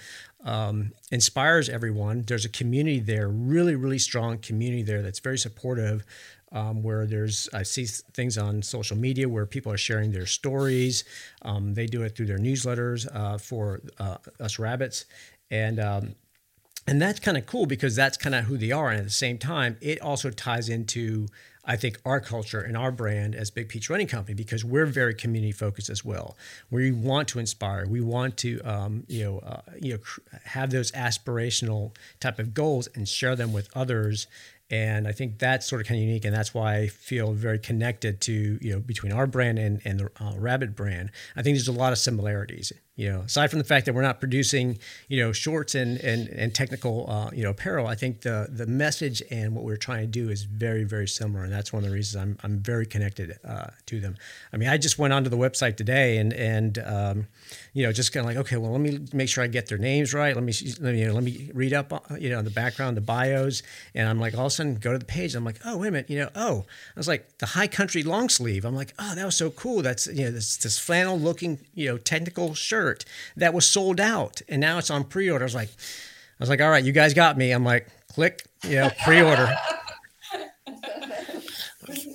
um, 0.44 0.92
inspires 1.10 1.68
everyone. 1.68 2.22
There's 2.22 2.44
a 2.44 2.48
community 2.48 3.00
there, 3.00 3.28
really 3.28 3.74
really 3.74 3.98
strong 3.98 4.38
community 4.38 4.84
there 4.84 5.02
that's 5.02 5.18
very 5.18 5.38
supportive 5.38 6.04
um, 6.54 6.82
where 6.82 7.04
there's 7.04 7.48
I 7.52 7.64
see 7.64 7.84
things 7.84 8.38
on 8.38 8.62
social 8.62 8.96
media 8.96 9.28
where 9.28 9.44
people 9.44 9.72
are 9.72 9.76
sharing 9.76 10.12
their 10.12 10.26
stories. 10.26 11.04
Um, 11.42 11.74
they 11.74 11.86
do 11.86 12.02
it 12.02 12.16
through 12.16 12.26
their 12.26 12.38
newsletters 12.38 13.06
uh, 13.14 13.38
for 13.38 13.82
uh, 13.98 14.18
us 14.40 14.58
rabbits, 14.58 15.04
and 15.50 15.78
um, 15.80 16.14
and 16.86 17.02
that's 17.02 17.20
kind 17.20 17.36
of 17.36 17.44
cool 17.46 17.66
because 17.66 17.96
that's 17.96 18.16
kind 18.16 18.34
of 18.34 18.44
who 18.44 18.56
they 18.56 18.70
are. 18.70 18.90
And 18.90 19.00
at 19.00 19.04
the 19.04 19.10
same 19.10 19.36
time, 19.36 19.76
it 19.80 20.00
also 20.00 20.30
ties 20.30 20.68
into 20.68 21.26
I 21.66 21.76
think 21.76 21.98
our 22.04 22.20
culture 22.20 22.60
and 22.60 22.76
our 22.76 22.92
brand 22.92 23.34
as 23.34 23.50
Big 23.50 23.68
Peach 23.68 23.88
Running 23.88 24.06
Company 24.06 24.34
because 24.34 24.64
we're 24.64 24.86
very 24.86 25.14
community 25.14 25.52
focused 25.52 25.88
as 25.88 26.04
well. 26.04 26.36
We 26.70 26.92
want 26.92 27.28
to 27.28 27.38
inspire. 27.38 27.86
We 27.86 28.00
want 28.00 28.36
to 28.38 28.60
um, 28.60 29.04
you 29.08 29.24
know 29.24 29.38
uh, 29.38 29.60
you 29.80 29.94
know 29.94 29.98
have 30.44 30.70
those 30.70 30.92
aspirational 30.92 31.94
type 32.20 32.38
of 32.38 32.54
goals 32.54 32.88
and 32.94 33.08
share 33.08 33.34
them 33.34 33.52
with 33.52 33.74
others 33.74 34.26
and 34.74 35.06
I 35.06 35.12
think 35.12 35.38
that's 35.38 35.66
sort 35.66 35.80
of 35.80 35.86
kind 35.86 36.00
of 36.00 36.04
unique, 36.04 36.24
and 36.24 36.34
that's 36.34 36.52
why 36.52 36.78
I 36.78 36.86
feel 36.88 37.32
very 37.32 37.60
connected 37.60 38.20
to 38.22 38.58
you 38.60 38.72
know 38.72 38.80
between 38.80 39.12
our 39.12 39.26
brand 39.26 39.56
and 39.58 39.80
and 39.84 40.00
the 40.00 40.10
uh, 40.20 40.34
Rabbit 40.36 40.74
brand. 40.74 41.12
I 41.36 41.42
think 41.42 41.56
there's 41.56 41.68
a 41.68 41.72
lot 41.72 41.92
of 41.92 41.98
similarities. 41.98 42.72
You 42.96 43.10
know, 43.10 43.20
aside 43.22 43.50
from 43.50 43.58
the 43.58 43.64
fact 43.64 43.86
that 43.86 43.94
we're 43.94 44.02
not 44.02 44.20
producing, 44.20 44.78
you 45.08 45.18
know, 45.20 45.32
shorts 45.32 45.74
and 45.74 45.98
and, 45.98 46.28
and 46.28 46.54
technical, 46.54 47.10
uh, 47.10 47.30
you 47.32 47.42
know, 47.42 47.50
apparel, 47.50 47.88
I 47.88 47.96
think 47.96 48.20
the 48.20 48.46
the 48.48 48.68
message 48.68 49.20
and 49.32 49.52
what 49.52 49.64
we're 49.64 49.76
trying 49.76 50.02
to 50.02 50.06
do 50.06 50.30
is 50.30 50.44
very 50.44 50.84
very 50.84 51.08
similar, 51.08 51.42
and 51.42 51.52
that's 51.52 51.72
one 51.72 51.82
of 51.82 51.88
the 51.88 51.94
reasons 51.94 52.22
I'm 52.22 52.38
I'm 52.44 52.60
very 52.60 52.86
connected 52.86 53.36
uh, 53.44 53.66
to 53.86 53.98
them. 53.98 54.16
I 54.52 54.58
mean, 54.58 54.68
I 54.68 54.78
just 54.78 54.96
went 54.96 55.12
onto 55.12 55.28
the 55.28 55.36
website 55.36 55.76
today 55.76 56.18
and 56.18 56.32
and 56.32 56.78
um, 56.86 57.26
you 57.72 57.84
know 57.84 57.92
just 57.92 58.12
kind 58.12 58.24
of 58.24 58.30
like 58.30 58.38
okay, 58.46 58.56
well, 58.58 58.70
let 58.70 58.80
me 58.80 59.00
make 59.12 59.28
sure 59.28 59.42
I 59.42 59.48
get 59.48 59.66
their 59.66 59.78
names 59.78 60.14
right. 60.14 60.32
Let 60.32 60.44
me 60.44 60.52
let 60.78 60.94
me 60.94 61.00
you 61.00 61.08
know, 61.08 61.14
let 61.14 61.24
me 61.24 61.50
read 61.52 61.72
up 61.72 61.92
uh, 61.92 62.14
you 62.14 62.30
know 62.30 62.42
the 62.42 62.50
background, 62.50 62.96
the 62.96 63.00
bios, 63.00 63.64
and 63.96 64.08
I'm 64.08 64.20
like 64.20 64.34
all 64.34 64.46
of 64.46 64.46
a 64.46 64.50
sudden 64.50 64.76
go 64.76 64.92
to 64.92 64.98
the 64.98 65.04
page. 65.04 65.34
I'm 65.34 65.44
like, 65.44 65.58
oh 65.64 65.78
wait 65.78 65.88
a 65.88 65.90
minute, 65.90 66.10
you 66.10 66.20
know, 66.20 66.30
oh, 66.36 66.64
I 66.94 67.00
was 67.00 67.08
like 67.08 67.38
the 67.38 67.46
High 67.46 67.66
Country 67.66 68.04
long 68.04 68.28
sleeve. 68.28 68.64
I'm 68.64 68.76
like, 68.76 68.94
oh, 69.00 69.16
that 69.16 69.24
was 69.24 69.36
so 69.36 69.50
cool. 69.50 69.82
That's 69.82 70.06
you 70.06 70.26
know 70.26 70.30
this 70.30 70.56
this 70.58 70.78
flannel 70.78 71.18
looking 71.18 71.58
you 71.74 71.88
know 71.88 71.98
technical 71.98 72.54
shirt 72.54 72.83
shirt 72.84 73.04
that 73.36 73.54
was 73.54 73.66
sold 73.66 74.00
out, 74.00 74.42
and 74.48 74.60
now 74.60 74.78
it's 74.78 74.90
on 74.90 75.04
pre-order. 75.04 75.44
I 75.44 75.46
was 75.46 75.54
like, 75.54 75.70
I 75.70 76.40
was 76.40 76.48
like, 76.48 76.60
all 76.60 76.70
right, 76.70 76.84
you 76.84 76.92
guys 76.92 77.14
got 77.14 77.38
me. 77.38 77.52
I'm 77.52 77.64
like, 77.64 77.88
click, 78.12 78.44
know, 78.64 78.90
pre-order. 79.04 79.54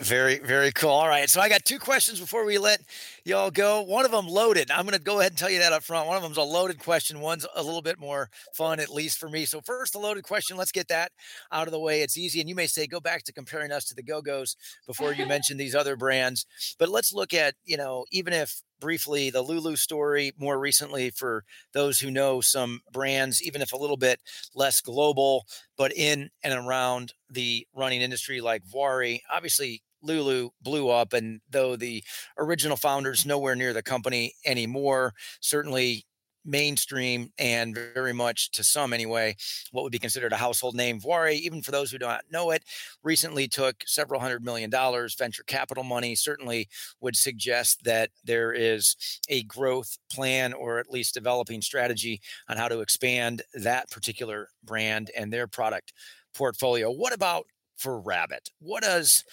very, 0.02 0.40
very 0.40 0.72
cool. 0.72 0.90
All 0.90 1.08
right, 1.08 1.30
so 1.30 1.42
I 1.42 1.50
got 1.50 1.66
two 1.66 1.80
questions 1.80 2.20
before 2.20 2.46
we 2.46 2.58
let 2.58 2.82
y'all 3.26 3.50
go. 3.50 3.82
One 3.82 4.06
of 4.06 4.12
them 4.12 4.28
loaded. 4.28 4.70
I'm 4.70 4.86
going 4.86 4.98
to 4.98 5.04
go 5.04 5.20
ahead 5.20 5.32
and 5.32 5.38
tell 5.38 5.50
you 5.50 5.60
that 5.60 5.74
up 5.74 5.84
front. 5.84 6.08
One 6.08 6.18
of 6.18 6.24
them's 6.24 6.38
a 6.38 6.44
loaded 6.44 6.80
question. 6.80 7.20
One's 7.20 7.46
a 7.56 7.64
little 7.64 7.82
bit 7.82 8.00
more 8.00 8.30
fun, 8.54 8.80
at 8.80 8.90
least 8.90 9.18
for 9.18 9.30
me. 9.30 9.46
So 9.46 9.62
first, 9.62 9.94
the 9.94 10.00
loaded 10.00 10.24
question. 10.24 10.58
Let's 10.58 10.72
get 10.72 10.88
that 10.90 11.12
out 11.52 11.68
of 11.68 11.72
the 11.72 11.80
way. 11.80 12.02
It's 12.02 12.18
easy, 12.18 12.40
and 12.40 12.50
you 12.50 12.56
may 12.56 12.68
say, 12.68 12.86
go 12.86 13.00
back 13.00 13.24
to 13.24 13.34
comparing 13.34 13.72
us 13.72 13.86
to 13.86 13.96
the 13.96 14.04
Go 14.04 14.22
Go's 14.22 14.56
before 14.86 15.14
you 15.14 15.26
mention 15.26 15.58
these 15.58 15.76
other 15.76 15.96
brands. 15.96 16.46
But 16.78 16.90
let's 16.90 17.14
look 17.14 17.34
at, 17.34 17.56
you 17.66 17.78
know, 17.78 18.06
even 18.12 18.34
if 18.34 18.62
briefly 18.80 19.30
the 19.30 19.42
Lulu 19.42 19.76
story 19.76 20.32
more 20.38 20.60
recently 20.60 21.10
for 21.10 21.44
those 21.74 22.00
who 22.00 22.12
know 22.12 22.42
some 22.42 22.82
brands, 22.92 23.42
even 23.42 23.62
if 23.62 23.74
a 23.74 23.78
little 23.78 23.98
bit 23.98 24.20
less 24.56 24.82
global, 24.82 25.46
but 25.78 25.94
in 25.96 26.30
and 26.44 26.54
around 26.54 27.14
the 27.30 27.68
running 27.74 28.02
industry 28.02 28.42
like 28.42 28.64
Vuori. 28.66 29.20
Obviously, 29.32 29.82
Lulu 30.02 30.50
blew 30.62 30.90
up, 30.90 31.14
and 31.14 31.42
though 31.50 31.76
the 31.76 32.04
original 32.38 32.78
founders 32.78 33.26
nowhere 33.26 33.56
near 33.56 33.74
the 33.74 33.84
company 33.84 34.34
anymore, 34.46 35.14
certainly 35.42 36.06
mainstream 36.50 37.32
and 37.38 37.78
very 37.94 38.14
much 38.14 38.52
to 38.52 38.64
some 38.64 38.94
anyway 38.94 39.36
what 39.72 39.84
would 39.84 39.92
be 39.92 40.00
considered 40.00 40.34
a 40.34 40.38
household 40.38 40.76
name. 40.76 41.00
Vuori 41.00 41.34
even 41.34 41.62
for 41.62 41.72
those 41.72 41.92
who 41.92 41.98
do 41.98 42.06
not 42.06 42.24
know 42.32 42.52
it 42.52 42.64
recently 43.04 43.48
took 43.48 43.84
several 43.86 44.20
hundred 44.20 44.44
million 44.44 44.70
dollars 44.70 45.16
venture 45.16 45.44
capital 45.44 45.84
money 45.84 46.16
certainly 46.16 46.68
would 47.02 47.16
suggest 47.16 47.84
that 47.84 48.10
there 48.24 48.52
is 48.52 48.96
a 49.30 49.44
growth 49.44 49.98
plan 50.12 50.54
or 50.54 50.80
at 50.80 50.90
least 50.90 51.14
developing 51.14 51.62
strategy 51.62 52.20
on 52.48 52.58
how 52.58 52.68
to 52.68 52.80
expand 52.80 53.42
that 53.54 53.90
particular 53.92 54.50
brand 54.64 55.12
and 55.16 55.32
their 55.32 55.48
product 55.48 55.94
portfolio. 56.34 56.92
What 56.92 57.14
about 57.14 57.46
for 57.78 58.00
rabbit? 58.00 58.50
What 58.60 58.84
does 58.84 59.24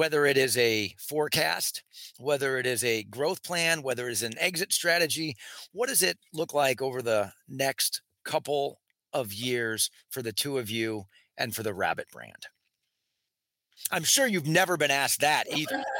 whether 0.00 0.24
it 0.24 0.38
is 0.38 0.56
a 0.56 0.94
forecast, 0.98 1.82
whether 2.18 2.56
it 2.56 2.64
is 2.64 2.82
a 2.82 3.02
growth 3.02 3.42
plan, 3.42 3.82
whether 3.82 4.08
it 4.08 4.12
is 4.12 4.22
an 4.22 4.32
exit 4.38 4.72
strategy. 4.72 5.36
What 5.72 5.90
does 5.90 6.02
it 6.02 6.16
look 6.32 6.54
like 6.54 6.80
over 6.80 7.02
the 7.02 7.32
next 7.50 8.00
couple 8.24 8.80
of 9.12 9.30
years 9.30 9.90
for 10.08 10.22
the 10.22 10.32
two 10.32 10.56
of 10.56 10.70
you 10.70 11.04
and 11.36 11.54
for 11.54 11.62
the 11.62 11.74
Rabbit 11.74 12.06
brand? 12.10 12.46
I'm 13.90 14.04
sure 14.04 14.26
you've 14.26 14.46
never 14.46 14.78
been 14.78 14.90
asked 14.90 15.20
that 15.20 15.44
either. 15.54 15.84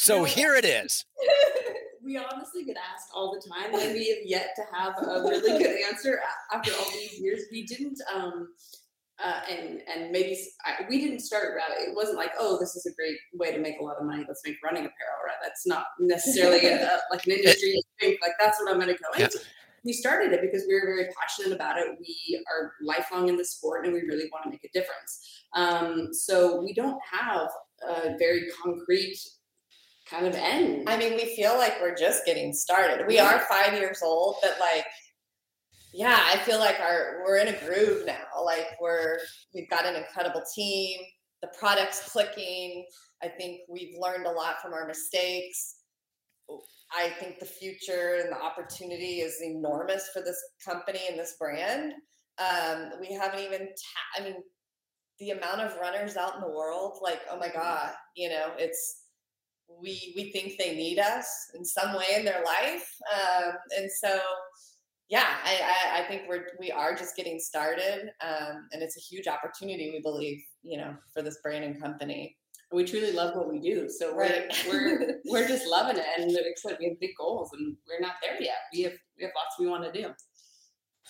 So 0.00 0.22
here 0.22 0.54
it 0.54 0.64
is. 0.64 1.04
we 2.04 2.16
honestly 2.16 2.64
get 2.64 2.76
asked 2.76 3.08
all 3.12 3.34
the 3.34 3.50
time, 3.50 3.74
and 3.74 3.92
we 3.92 4.08
have 4.10 4.24
yet 4.24 4.50
to 4.54 4.62
have 4.72 4.94
a 5.02 5.22
really 5.22 5.58
good 5.58 5.76
answer 5.82 6.20
after 6.54 6.70
all 6.72 6.88
these 6.92 7.18
years. 7.18 7.42
We 7.50 7.64
didn't 7.64 8.00
um, 8.14 8.48
uh, 9.22 9.40
and 9.50 9.82
and 9.92 10.10
maybe 10.12 10.38
I, 10.64 10.84
we 10.88 11.00
didn't 11.00 11.20
start 11.20 11.54
Rabbit. 11.56 11.88
It 11.88 11.96
wasn't 11.96 12.18
like, 12.18 12.32
oh, 12.38 12.58
this 12.58 12.76
is 12.76 12.86
a 12.86 12.94
great 12.94 13.18
way 13.34 13.52
to 13.52 13.58
make 13.58 13.80
a 13.80 13.84
lot 13.84 13.96
of 13.98 14.06
money. 14.06 14.24
Let's 14.26 14.42
make 14.44 14.56
running 14.62 14.84
apparel. 14.84 15.18
Right? 15.26 15.36
That's 15.42 15.66
not 15.66 15.86
necessarily 15.98 16.66
a, 16.66 17.00
like 17.10 17.26
an 17.26 17.32
industry 17.32 17.82
think 18.00 18.18
like 18.22 18.32
that's 18.40 18.60
what 18.60 18.70
I'm 18.70 18.80
going 18.80 18.94
to 18.94 19.02
go 19.02 19.22
into. 19.22 19.40
we 19.84 19.92
started 19.92 20.32
it 20.32 20.40
because 20.40 20.64
we 20.68 20.74
were 20.74 20.86
very 20.86 21.08
passionate 21.20 21.54
about 21.54 21.78
it. 21.78 21.88
We 22.00 22.44
are 22.52 22.72
lifelong 22.82 23.28
in 23.28 23.36
the 23.36 23.44
sport 23.44 23.84
and 23.84 23.94
we 23.94 24.02
really 24.02 24.28
want 24.32 24.44
to 24.44 24.50
make 24.50 24.64
a 24.64 24.68
difference. 24.72 25.44
Um, 25.54 26.12
so 26.12 26.60
we 26.60 26.72
don't 26.74 27.00
have 27.10 27.48
a 27.86 28.16
very 28.18 28.48
concrete 28.62 29.18
kind 30.06 30.26
of 30.26 30.34
end. 30.34 30.88
I 30.88 30.96
mean, 30.96 31.14
we 31.14 31.34
feel 31.36 31.56
like 31.56 31.80
we're 31.80 31.94
just 31.94 32.24
getting 32.24 32.52
started. 32.52 33.06
We 33.06 33.18
are 33.18 33.40
five 33.40 33.74
years 33.74 34.00
old, 34.02 34.36
but 34.42 34.56
like, 34.58 34.84
yeah, 35.92 36.20
I 36.24 36.38
feel 36.38 36.58
like 36.58 36.78
our 36.80 37.22
we're 37.24 37.38
in 37.38 37.48
a 37.48 37.60
groove 37.60 38.06
now. 38.06 38.44
Like 38.44 38.66
we're 38.80 39.18
we've 39.54 39.70
got 39.70 39.86
an 39.86 39.96
incredible 39.96 40.42
team. 40.54 41.00
The 41.42 41.48
product's 41.58 42.10
clicking. 42.10 42.84
I 43.22 43.28
think 43.28 43.60
we've 43.68 43.94
learned 43.98 44.26
a 44.26 44.30
lot 44.30 44.60
from 44.60 44.72
our 44.72 44.86
mistakes. 44.86 45.76
I 46.92 47.10
think 47.20 47.38
the 47.38 47.46
future 47.46 48.18
and 48.22 48.32
the 48.32 48.40
opportunity 48.40 49.20
is 49.20 49.42
enormous 49.42 50.08
for 50.12 50.22
this 50.22 50.42
company 50.64 51.00
and 51.08 51.18
this 51.18 51.36
brand. 51.38 51.92
Um, 52.38 52.92
we 53.00 53.12
haven't 53.12 53.40
even, 53.40 53.60
ta- 53.66 54.20
I 54.20 54.24
mean, 54.24 54.36
the 55.18 55.30
amount 55.30 55.60
of 55.60 55.76
runners 55.80 56.16
out 56.16 56.36
in 56.36 56.40
the 56.40 56.48
world, 56.48 56.98
like, 57.02 57.20
oh 57.30 57.38
my 57.38 57.48
God, 57.48 57.92
you 58.16 58.30
know, 58.30 58.52
it's, 58.56 59.02
we, 59.68 60.14
we 60.16 60.30
think 60.30 60.54
they 60.58 60.74
need 60.74 60.98
us 60.98 61.28
in 61.54 61.64
some 61.64 61.94
way 61.94 62.06
in 62.16 62.24
their 62.24 62.42
life. 62.44 62.88
Um, 63.12 63.52
and 63.76 63.90
so, 63.90 64.18
yeah, 65.08 65.36
I, 65.44 65.60
I, 65.62 66.00
I, 66.00 66.08
think 66.08 66.22
we're, 66.28 66.48
we 66.60 66.70
are 66.70 66.94
just 66.94 67.16
getting 67.16 67.38
started. 67.38 68.10
Um, 68.20 68.68
and 68.72 68.82
it's 68.82 68.96
a 68.96 69.00
huge 69.00 69.26
opportunity, 69.26 69.90
we 69.90 70.00
believe, 70.00 70.42
you 70.62 70.76
know, 70.76 70.94
for 71.14 71.22
this 71.22 71.38
brand 71.42 71.64
and 71.64 71.80
company 71.80 72.36
we 72.72 72.84
truly 72.84 73.12
love 73.12 73.34
what 73.34 73.48
we 73.48 73.60
do. 73.60 73.88
So 73.88 74.14
we're 74.14 74.48
we're 74.68 75.20
we're 75.26 75.48
just 75.48 75.66
loving 75.66 75.96
it. 75.96 76.04
And 76.18 76.32
like 76.32 76.42
I 76.42 76.52
said, 76.56 76.76
we 76.78 76.88
have 76.88 77.00
big 77.00 77.10
goals 77.18 77.50
and 77.52 77.76
we're 77.88 78.00
not 78.00 78.16
there 78.22 78.40
yet. 78.40 78.56
We 78.72 78.82
have 78.82 78.92
we 79.16 79.24
have 79.24 79.32
lots 79.34 79.58
we 79.58 79.66
want 79.66 79.92
to 79.92 80.02
do. 80.02 80.08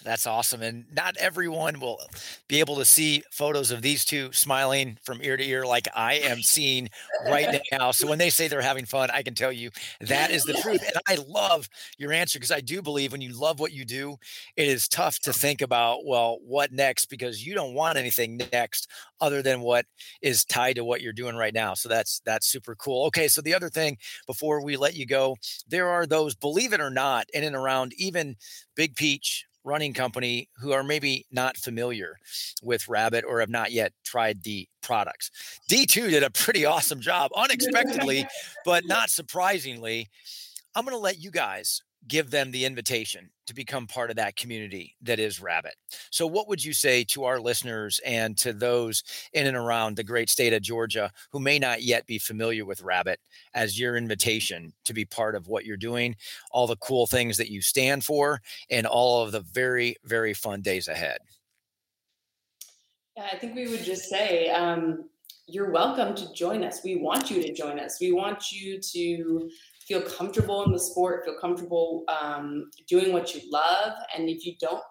That's 0.05 0.26
awesome. 0.28 0.62
And 0.62 0.84
not 0.94 1.16
everyone 1.16 1.80
will 1.80 1.99
be 2.46 2.61
able 2.61 2.76
to 2.76 2.84
see 2.84 3.22
photos 3.32 3.72
of 3.72 3.82
these 3.82 4.05
two 4.05 4.32
smiling 4.32 4.96
from 5.03 5.20
ear 5.22 5.36
to 5.36 5.44
ear 5.44 5.66
like 5.66 5.88
I 5.94 6.14
am 6.24 6.40
seeing 6.40 6.88
right 7.26 7.61
now. 7.72 7.90
So 7.90 8.07
when 8.07 8.18
they 8.18 8.30
say 8.30 8.46
they're 8.46 8.62
having 8.62 8.84
fun, 8.86 9.11
I 9.12 9.22
can 9.22 9.34
tell 9.34 9.51
you 9.51 9.70
that 10.01 10.30
is 10.30 10.44
the 10.44 10.55
truth. 10.62 10.82
And 10.82 10.96
I 11.09 11.16
love 11.28 11.68
your 11.99 12.12
answer 12.12 12.38
because 12.38 12.53
I 12.53 12.61
do 12.61 12.80
believe 12.80 13.11
when 13.11 13.20
you 13.20 13.32
love 13.38 13.59
what 13.59 13.72
you 13.72 13.84
do, 13.84 14.16
it 14.57 14.68
is 14.68 14.86
tough 14.86 15.18
to 15.20 15.32
think 15.32 15.61
about, 15.62 16.05
well, 16.07 16.38
what 16.46 16.70
next? 16.72 17.07
Because 17.07 17.44
you 17.44 17.55
don't 17.55 17.74
want 17.74 17.99
anything 17.99 18.40
next 18.53 18.88
other 19.20 19.42
than 19.42 19.61
what 19.62 19.84
is 20.22 20.44
tied 20.44 20.76
to 20.76 20.84
what 20.84 21.01
you're 21.03 21.12
doing 21.12 21.34
right 21.34 21.55
now. 21.55 21.74
So 21.74 21.88
that's 21.88 22.20
that's 22.24 22.46
super 22.46 22.76
cool. 22.76 23.07
Okay, 23.07 23.26
so 23.26 23.40
the 23.40 23.55
other 23.55 23.68
thing 23.68 23.96
before 24.28 24.62
we 24.64 24.76
let 24.76 24.94
you 24.94 25.07
go, 25.07 25.36
there 25.66 25.88
are 25.88 26.07
those, 26.07 26.36
believe 26.36 26.72
it 26.72 26.80
or 26.80 26.90
not, 26.90 27.26
in 27.34 27.42
and 27.42 27.57
around 27.57 27.92
even 27.96 28.36
Big 28.76 28.94
Peach, 28.94 29.44
running 29.65 29.93
company 29.93 30.49
who 30.61 30.73
are 30.73 30.83
maybe 30.83 31.27
not 31.31 31.57
familiar 31.57 32.17
with 32.63 32.89
Rabbit 32.89 33.25
or 33.27 33.41
have 33.41 33.51
not 33.51 33.73
yet 33.73 33.93
tried 34.05 34.43
the 34.43 34.69
products. 34.83 35.31
D2 35.71 36.11
did 36.11 36.23
a 36.23 36.31
pretty 36.31 36.65
awesome 36.65 37.01
job, 37.01 37.31
unexpectedly, 37.37 38.27
but 38.65 38.85
not 38.87 39.11
surprisingly. 39.11 40.09
I'm 40.75 40.85
going 40.85 40.97
to 40.97 41.01
let 41.01 41.19
you 41.19 41.31
guys 41.31 41.83
give 42.07 42.30
them 42.30 42.51
the 42.51 42.64
invitation 42.64 43.30
to 43.46 43.55
become 43.55 43.86
part 43.86 44.11
of 44.11 44.16
that 44.16 44.36
community 44.36 44.94
that 45.03 45.18
is 45.18 45.40
Rabbit. 45.40 45.74
So, 46.11 46.26
what 46.26 46.49
would 46.49 46.64
you 46.64 46.72
say 46.72 47.05
to 47.05 47.24
our 47.24 47.40
listeners 47.40 48.01
and 48.07 48.36
to 48.38 48.53
those 48.53 49.03
in 49.32 49.46
and 49.46 49.57
around 49.57 49.96
the 49.96 50.05
great 50.05 50.30
state 50.30 50.53
of 50.53 50.62
Georgia 50.62 51.11
who 51.32 51.40
may 51.40 51.59
not 51.59 51.82
yet 51.82 52.07
be 52.07 52.18
familiar 52.18 52.64
with 52.64 52.82
Rabbit 52.82 53.18
as 53.55 53.80
your 53.80 53.96
invitation 53.96 54.72
to 54.84 54.94
be 54.94 55.05
part 55.05 55.34
of 55.34 55.49
what 55.49 55.64
you're 55.64 55.76
doing, 55.76 56.14
all 56.53 56.66
the 56.66 56.76
cool 56.76 57.07
things 57.07 57.36
that 57.38 57.51
you 57.51 57.61
stand 57.61 58.05
for, 58.05 58.40
and 58.70 58.86
all 58.86 59.22
of 59.22 59.32
the 59.32 59.40
very, 59.40 59.96
very 60.05 60.34
fun 60.34 60.61
days 60.61 60.88
ahead? 60.88 61.18
Yeah, 63.16 63.26
I 63.32 63.36
think 63.36 63.57
we 63.57 63.66
would 63.66 63.82
just 63.82 64.09
say, 64.09 64.49
um, 64.51 65.09
you're 65.49 65.70
welcome 65.70 66.14
to 66.14 66.32
join 66.34 66.62
us. 66.62 66.84
We 66.84 66.96
want 66.96 67.30
you 67.30 67.42
to 67.42 67.53
join 67.55 67.80
us. 67.80 67.99
We 68.01 68.12
want 68.12 68.53
you 68.53 68.78
to 68.80 69.51
feel 69.89 70.03
comfortable 70.03 70.64
in 70.64 70.72
the 70.72 70.78
sport, 70.78 71.24
feel 71.24 71.41
comfortable 71.41 72.05
um, 72.09 72.70
doing 72.89 73.12
what 73.12 73.34
you 73.34 73.41
love. 73.51 73.95
And 74.14 74.28
if 74.28 74.45
you 74.47 74.55
don't 74.61 74.82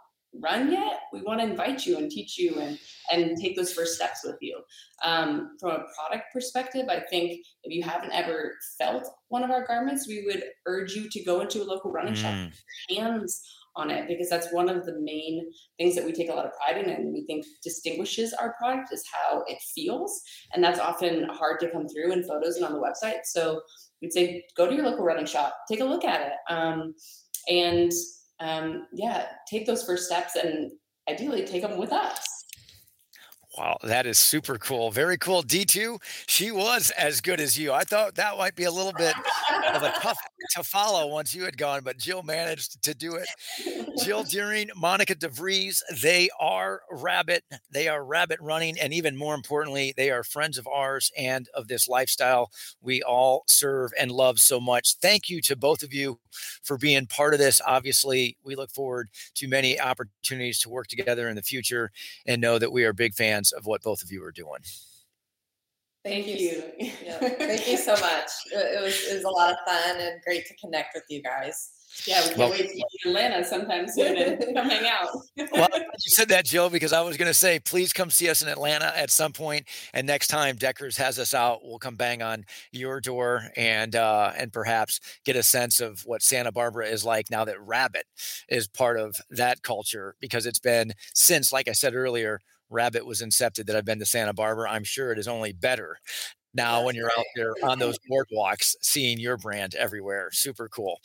run 0.41 0.71
yet, 0.71 0.99
we 1.13 1.21
want 1.21 1.39
to 1.39 1.47
invite 1.47 1.85
you 1.85 1.97
and 1.97 2.11
teach 2.11 2.37
you 2.37 2.59
and 2.59 2.77
and 3.11 3.37
take 3.41 3.55
those 3.55 3.71
first 3.71 3.95
steps 3.95 4.21
with 4.25 4.35
you. 4.41 4.59
Um, 5.03 5.55
from 5.59 5.71
a 5.71 5.85
product 5.95 6.33
perspective, 6.33 6.87
I 6.89 6.99
think 7.09 7.39
if 7.63 7.73
you 7.73 7.83
haven't 7.83 8.11
ever 8.11 8.53
felt 8.77 9.07
one 9.29 9.43
of 9.43 9.51
our 9.51 9.65
garments, 9.65 10.07
we 10.07 10.25
would 10.25 10.43
urge 10.65 10.93
you 10.93 11.09
to 11.09 11.23
go 11.23 11.39
into 11.39 11.61
a 11.61 11.65
local 11.65 11.91
running 11.91 12.13
mm. 12.13 12.17
shop, 12.17 12.51
hands 12.89 13.41
on 13.75 13.91
it, 13.91 14.07
because 14.07 14.29
that's 14.29 14.51
one 14.51 14.69
of 14.69 14.85
the 14.85 14.99
main 14.99 15.49
things 15.77 15.95
that 15.95 16.03
we 16.03 16.11
take 16.11 16.29
a 16.29 16.33
lot 16.33 16.45
of 16.45 16.51
pride 16.53 16.83
in 16.83 16.89
and 16.89 17.13
we 17.13 17.23
think 17.25 17.45
distinguishes 17.63 18.33
our 18.33 18.55
product 18.59 18.91
is 18.91 19.03
how 19.13 19.43
it 19.47 19.59
feels, 19.73 20.21
and 20.53 20.63
that's 20.63 20.79
often 20.79 21.25
hard 21.29 21.59
to 21.59 21.69
come 21.69 21.87
through 21.87 22.11
in 22.11 22.27
photos 22.27 22.57
and 22.57 22.65
on 22.65 22.73
the 22.73 22.79
website. 22.79 23.19
So 23.23 23.61
we'd 24.01 24.13
say 24.13 24.43
go 24.55 24.67
to 24.67 24.75
your 24.75 24.85
local 24.85 25.05
running 25.05 25.25
shop, 25.25 25.55
take 25.69 25.79
a 25.79 25.85
look 25.85 26.05
at 26.05 26.21
it, 26.21 26.53
um, 26.53 26.93
and 27.49 27.91
um, 28.39 28.87
yeah, 28.93 29.27
take 29.49 29.65
those 29.65 29.83
first 29.83 30.05
steps 30.05 30.35
and 30.35 30.71
ideally 31.09 31.45
take 31.45 31.61
them 31.61 31.77
with 31.77 31.91
us. 31.91 32.36
Wow, 33.57 33.77
that 33.83 34.05
is 34.05 34.19
super 34.19 34.59
cool. 34.59 34.91
Very 34.91 35.17
cool. 35.17 35.41
D2, 35.41 35.99
she 36.27 36.51
was 36.51 36.91
as 36.91 37.21
good 37.21 37.39
as 37.39 37.57
you. 37.57 37.73
I 37.73 37.83
thought 37.83 38.13
that 38.15 38.37
might 38.37 38.55
be 38.55 38.65
a 38.65 38.71
little 38.71 38.93
bit 38.93 39.15
of 39.73 39.81
a 39.81 39.91
tough 39.99 40.17
to 40.51 40.63
follow 40.63 41.07
once 41.07 41.33
you 41.33 41.43
had 41.43 41.57
gone, 41.57 41.81
but 41.83 41.97
Jill 41.97 42.21
managed 42.21 42.83
to 42.83 42.93
do 42.93 43.15
it. 43.15 43.27
Jill 44.03 44.23
Deering, 44.23 44.69
Monica 44.75 45.15
Devreese, 45.15 45.81
they 46.03 46.29
are 46.39 46.81
rabbit. 46.91 47.43
They 47.71 47.87
are 47.87 48.05
rabbit 48.05 48.39
running. 48.41 48.79
And 48.79 48.93
even 48.93 49.17
more 49.17 49.33
importantly, 49.33 49.91
they 49.97 50.11
are 50.11 50.23
friends 50.23 50.59
of 50.59 50.67
ours 50.67 51.11
and 51.17 51.49
of 51.55 51.67
this 51.67 51.87
lifestyle 51.87 52.51
we 52.81 53.01
all 53.01 53.43
serve 53.47 53.91
and 53.99 54.11
love 54.11 54.39
so 54.39 54.59
much. 54.59 54.97
Thank 55.01 55.29
you 55.29 55.41
to 55.41 55.55
both 55.55 55.81
of 55.81 55.93
you 55.93 56.19
for 56.61 56.77
being 56.77 57.07
part 57.07 57.33
of 57.33 57.39
this. 57.39 57.59
Obviously, 57.65 58.37
we 58.43 58.55
look 58.55 58.69
forward 58.69 59.09
to 59.35 59.47
many 59.47 59.79
opportunities 59.79 60.59
to 60.59 60.69
work 60.69 60.87
together 60.87 61.27
in 61.27 61.35
the 61.35 61.41
future 61.41 61.91
and 62.27 62.39
know 62.39 62.59
that 62.59 62.71
we 62.71 62.85
are 62.85 62.93
big 62.93 63.15
fans 63.15 63.46
of 63.51 63.65
what 63.65 63.81
both 63.81 64.03
of 64.03 64.11
you 64.11 64.23
are 64.23 64.31
doing. 64.31 64.61
Thank, 66.03 66.25
Thank 66.25 66.39
you. 66.39 66.63
you. 66.79 66.91
yeah. 67.03 67.17
Thank 67.19 67.67
you 67.67 67.77
so 67.77 67.91
much. 67.91 68.29
It 68.51 68.81
was, 68.81 69.03
it 69.09 69.15
was 69.15 69.23
a 69.23 69.29
lot 69.29 69.51
of 69.51 69.57
fun 69.65 69.99
and 69.99 70.21
great 70.23 70.45
to 70.47 70.55
connect 70.55 70.95
with 70.95 71.03
you 71.09 71.21
guys. 71.21 71.71
Yeah, 72.05 72.21
we 72.21 72.27
can't 72.27 72.37
well, 72.37 72.51
wait 72.51 72.61
to 72.61 72.67
see 72.69 72.77
you 72.77 73.11
in 73.11 73.15
Atlanta 73.15 73.43
sometime 73.43 73.87
soon 73.87 74.17
and 74.17 74.39
come 74.55 74.69
hang 74.69 74.87
out. 74.87 75.09
well, 75.51 75.67
you 75.73 75.85
said 76.11 76.29
that, 76.29 76.45
Jill, 76.45 76.69
because 76.69 76.93
I 76.93 77.01
was 77.01 77.17
going 77.17 77.29
to 77.29 77.33
say, 77.33 77.59
please 77.59 77.91
come 77.91 78.09
see 78.09 78.29
us 78.29 78.41
in 78.41 78.47
Atlanta 78.47 78.95
at 78.95 79.09
some 79.09 79.33
point. 79.33 79.67
And 79.93 80.05
next 80.05 80.27
time 80.27 80.57
Deckers 80.57 80.97
has 80.97 81.17
us 81.17 81.33
out, 81.33 81.61
we'll 81.63 81.79
come 81.79 81.95
bang 81.95 82.21
on 82.21 82.45
your 82.71 82.99
door 82.99 83.49
and 83.55 83.95
uh, 83.95 84.31
and 84.37 84.53
perhaps 84.53 84.99
get 85.25 85.35
a 85.35 85.43
sense 85.43 85.79
of 85.79 86.01
what 86.05 86.21
Santa 86.21 86.51
Barbara 86.51 86.87
is 86.87 87.03
like 87.03 87.31
now 87.31 87.45
that 87.45 87.59
Rabbit 87.61 88.05
is 88.49 88.67
part 88.67 88.99
of 88.99 89.15
that 89.31 89.63
culture. 89.63 90.15
Because 90.19 90.45
it's 90.45 90.59
been 90.59 90.93
since, 91.13 91.51
like 91.51 91.67
I 91.67 91.73
said 91.73 91.95
earlier, 91.95 92.39
Rabbit 92.69 93.05
was 93.05 93.21
incepted 93.21 93.65
that 93.65 93.75
I've 93.75 93.85
been 93.85 93.99
to 93.99 94.05
Santa 94.05 94.33
Barbara. 94.33 94.69
I'm 94.69 94.83
sure 94.83 95.11
it 95.11 95.19
is 95.19 95.27
only 95.27 95.53
better 95.53 95.97
now 96.53 96.77
That's 96.77 96.85
when 96.85 96.95
you're 96.95 97.07
right. 97.07 97.19
out 97.19 97.25
there 97.35 97.53
on 97.63 97.79
those 97.79 97.97
boardwalks 98.09 98.75
seeing 98.81 99.19
your 99.19 99.37
brand 99.37 99.75
everywhere. 99.75 100.29
Super 100.31 100.67
cool. 100.67 100.99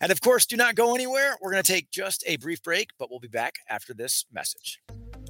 And 0.00 0.12
of 0.12 0.20
course, 0.20 0.46
do 0.46 0.56
not 0.56 0.74
go 0.74 0.94
anywhere. 0.94 1.36
We're 1.40 1.50
going 1.50 1.62
to 1.62 1.72
take 1.72 1.90
just 1.90 2.22
a 2.26 2.36
brief 2.36 2.62
break, 2.62 2.90
but 2.98 3.10
we'll 3.10 3.20
be 3.20 3.28
back 3.28 3.56
after 3.68 3.94
this 3.94 4.26
message. 4.32 4.80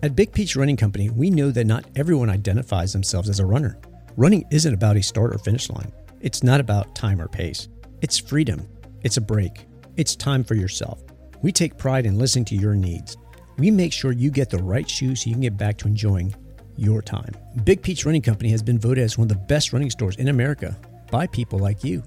At 0.03 0.15
Big 0.15 0.33
Peach 0.33 0.57
Running 0.57 0.77
Company, 0.77 1.11
we 1.11 1.31
know 1.31 1.51
that 1.51 1.67
not 1.67 1.85
everyone 1.97 2.31
identifies 2.31 2.93
themselves 2.93 3.29
as 3.29 3.41
a 3.41 3.47
runner. 3.47 3.79
Running 4.17 4.45
isn't 4.51 4.75
about 4.75 4.97
a 4.97 5.03
start 5.03 5.35
or 5.35 5.39
finish 5.39 5.71
line. 5.71 5.93
It's 6.21 6.43
not 6.43 6.61
about 6.61 6.95
time 6.95 7.21
or 7.21 7.29
pace. 7.29 7.69
It's 8.03 8.19
freedom. 8.19 8.69
It's 9.03 9.17
a 9.17 9.21
break. 9.21 9.67
It's 9.97 10.17
time 10.17 10.45
for 10.45 10.55
yourself. 10.55 11.03
We 11.43 11.53
take 11.53 11.79
pride 11.79 12.07
in 12.07 12.19
listening 12.19 12.45
to 12.47 12.57
your 12.57 12.75
needs. 12.75 13.17
We 13.59 13.71
make 13.71 13.93
sure 13.93 14.13
you 14.13 14.31
get 14.31 14.51
the 14.51 14.63
right 14.63 14.89
shoes 14.89 15.23
so 15.23 15.29
you 15.29 15.35
can 15.35 15.43
get 15.43 15.57
back 15.57 15.77
to 15.79 15.89
enjoying 15.89 16.35
your 16.77 17.03
time. 17.03 17.35
Big 17.65 17.83
Peach 17.83 18.07
Running 18.07 18.23
Company 18.23 18.51
has 18.51 18.63
been 18.63 18.79
voted 18.79 19.05
as 19.05 19.19
one 19.19 19.25
of 19.25 19.29
the 19.29 19.45
best 19.47 19.73
running 19.73 19.91
stores 19.91 20.17
in 20.17 20.29
America 20.29 20.79
by 21.11 21.27
people 21.27 21.59
like 21.59 21.83
you. 21.83 22.03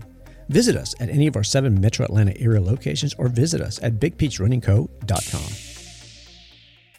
Visit 0.50 0.76
us 0.76 0.96
at 1.00 1.10
any 1.10 1.28
of 1.28 1.36
our 1.36 1.44
seven 1.44 1.80
Metro 1.80 2.06
Atlanta 2.06 2.40
area 2.40 2.62
locations 2.62 3.14
or 3.16 3.28
visit 3.28 3.62
us 3.62 3.82
at 3.84 4.00
bigpeachrunningco.com. 4.00 5.71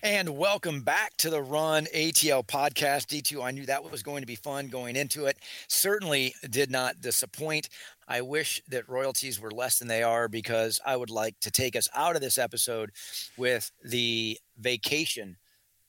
And 0.04 0.30
welcome 0.30 0.80
back 0.80 1.16
to 1.18 1.30
the 1.30 1.40
RUNATL 1.40 2.44
podcast. 2.48 3.06
D2, 3.06 3.40
I 3.40 3.52
knew 3.52 3.66
that 3.66 3.88
was 3.88 4.02
going 4.02 4.22
to 4.22 4.26
be 4.26 4.34
fun 4.34 4.66
going 4.66 4.96
into 4.96 5.26
it. 5.26 5.38
Certainly 5.68 6.34
did 6.50 6.72
not 6.72 7.00
disappoint. 7.00 7.68
I 8.08 8.20
wish 8.22 8.60
that 8.66 8.88
royalties 8.88 9.38
were 9.40 9.52
less 9.52 9.78
than 9.78 9.86
they 9.86 10.02
are 10.02 10.26
because 10.26 10.80
I 10.84 10.96
would 10.96 11.08
like 11.08 11.38
to 11.42 11.52
take 11.52 11.76
us 11.76 11.88
out 11.94 12.16
of 12.16 12.20
this 12.20 12.36
episode 12.36 12.90
with 13.36 13.70
the 13.84 14.40
vacation 14.58 15.36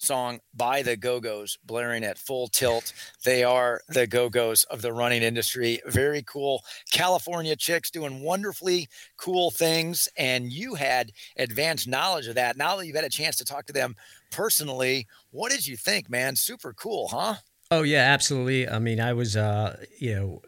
song 0.04 0.39
by 0.54 0.82
the 0.82 0.95
Go 0.95 1.20
Go's 1.20 1.58
blaring 1.66 2.04
at 2.04 2.18
full 2.18 2.47
tilt. 2.47 2.93
They 3.24 3.43
are 3.43 3.82
the 3.89 4.06
Go 4.06 4.30
Go's 4.30 4.64
of 4.66 4.82
the 4.82 4.93
running 4.93 5.24
industry. 5.24 5.80
Very 5.86 6.24
cool. 6.24 6.64
California 6.91 7.56
chicks 7.56 7.89
doing 7.89 8.22
wonderfully 8.22 8.88
cool 9.18 9.51
things. 9.51 10.10
And 10.18 10.51
you 10.51 10.76
had 10.76 11.12
advanced 11.38 11.88
knowledge 11.88 12.28
of 12.28 12.36
that. 12.36 12.58
Now 12.58 12.76
that 12.78 12.86
you've 12.86 12.95
had 12.95 13.06
a 13.06 13.10
chance 13.10 13.38
to 13.38 13.45
talk 13.45 13.66
to 13.68 13.74
them 13.74 13.95
personally, 14.32 15.08
what 15.32 15.51
did 15.51 15.66
you 15.66 15.78
think, 15.78 16.10
man? 16.10 16.36
Super 16.36 16.74
cool, 16.74 17.08
huh? 17.08 17.36
Oh 17.72 17.84
yeah, 17.84 18.01
absolutely. 18.01 18.70
I 18.70 18.80
mean, 18.80 18.99
I 18.99 19.14
was, 19.14 19.36
uh, 19.36 19.84
you 19.97 20.16
know, 20.16 20.41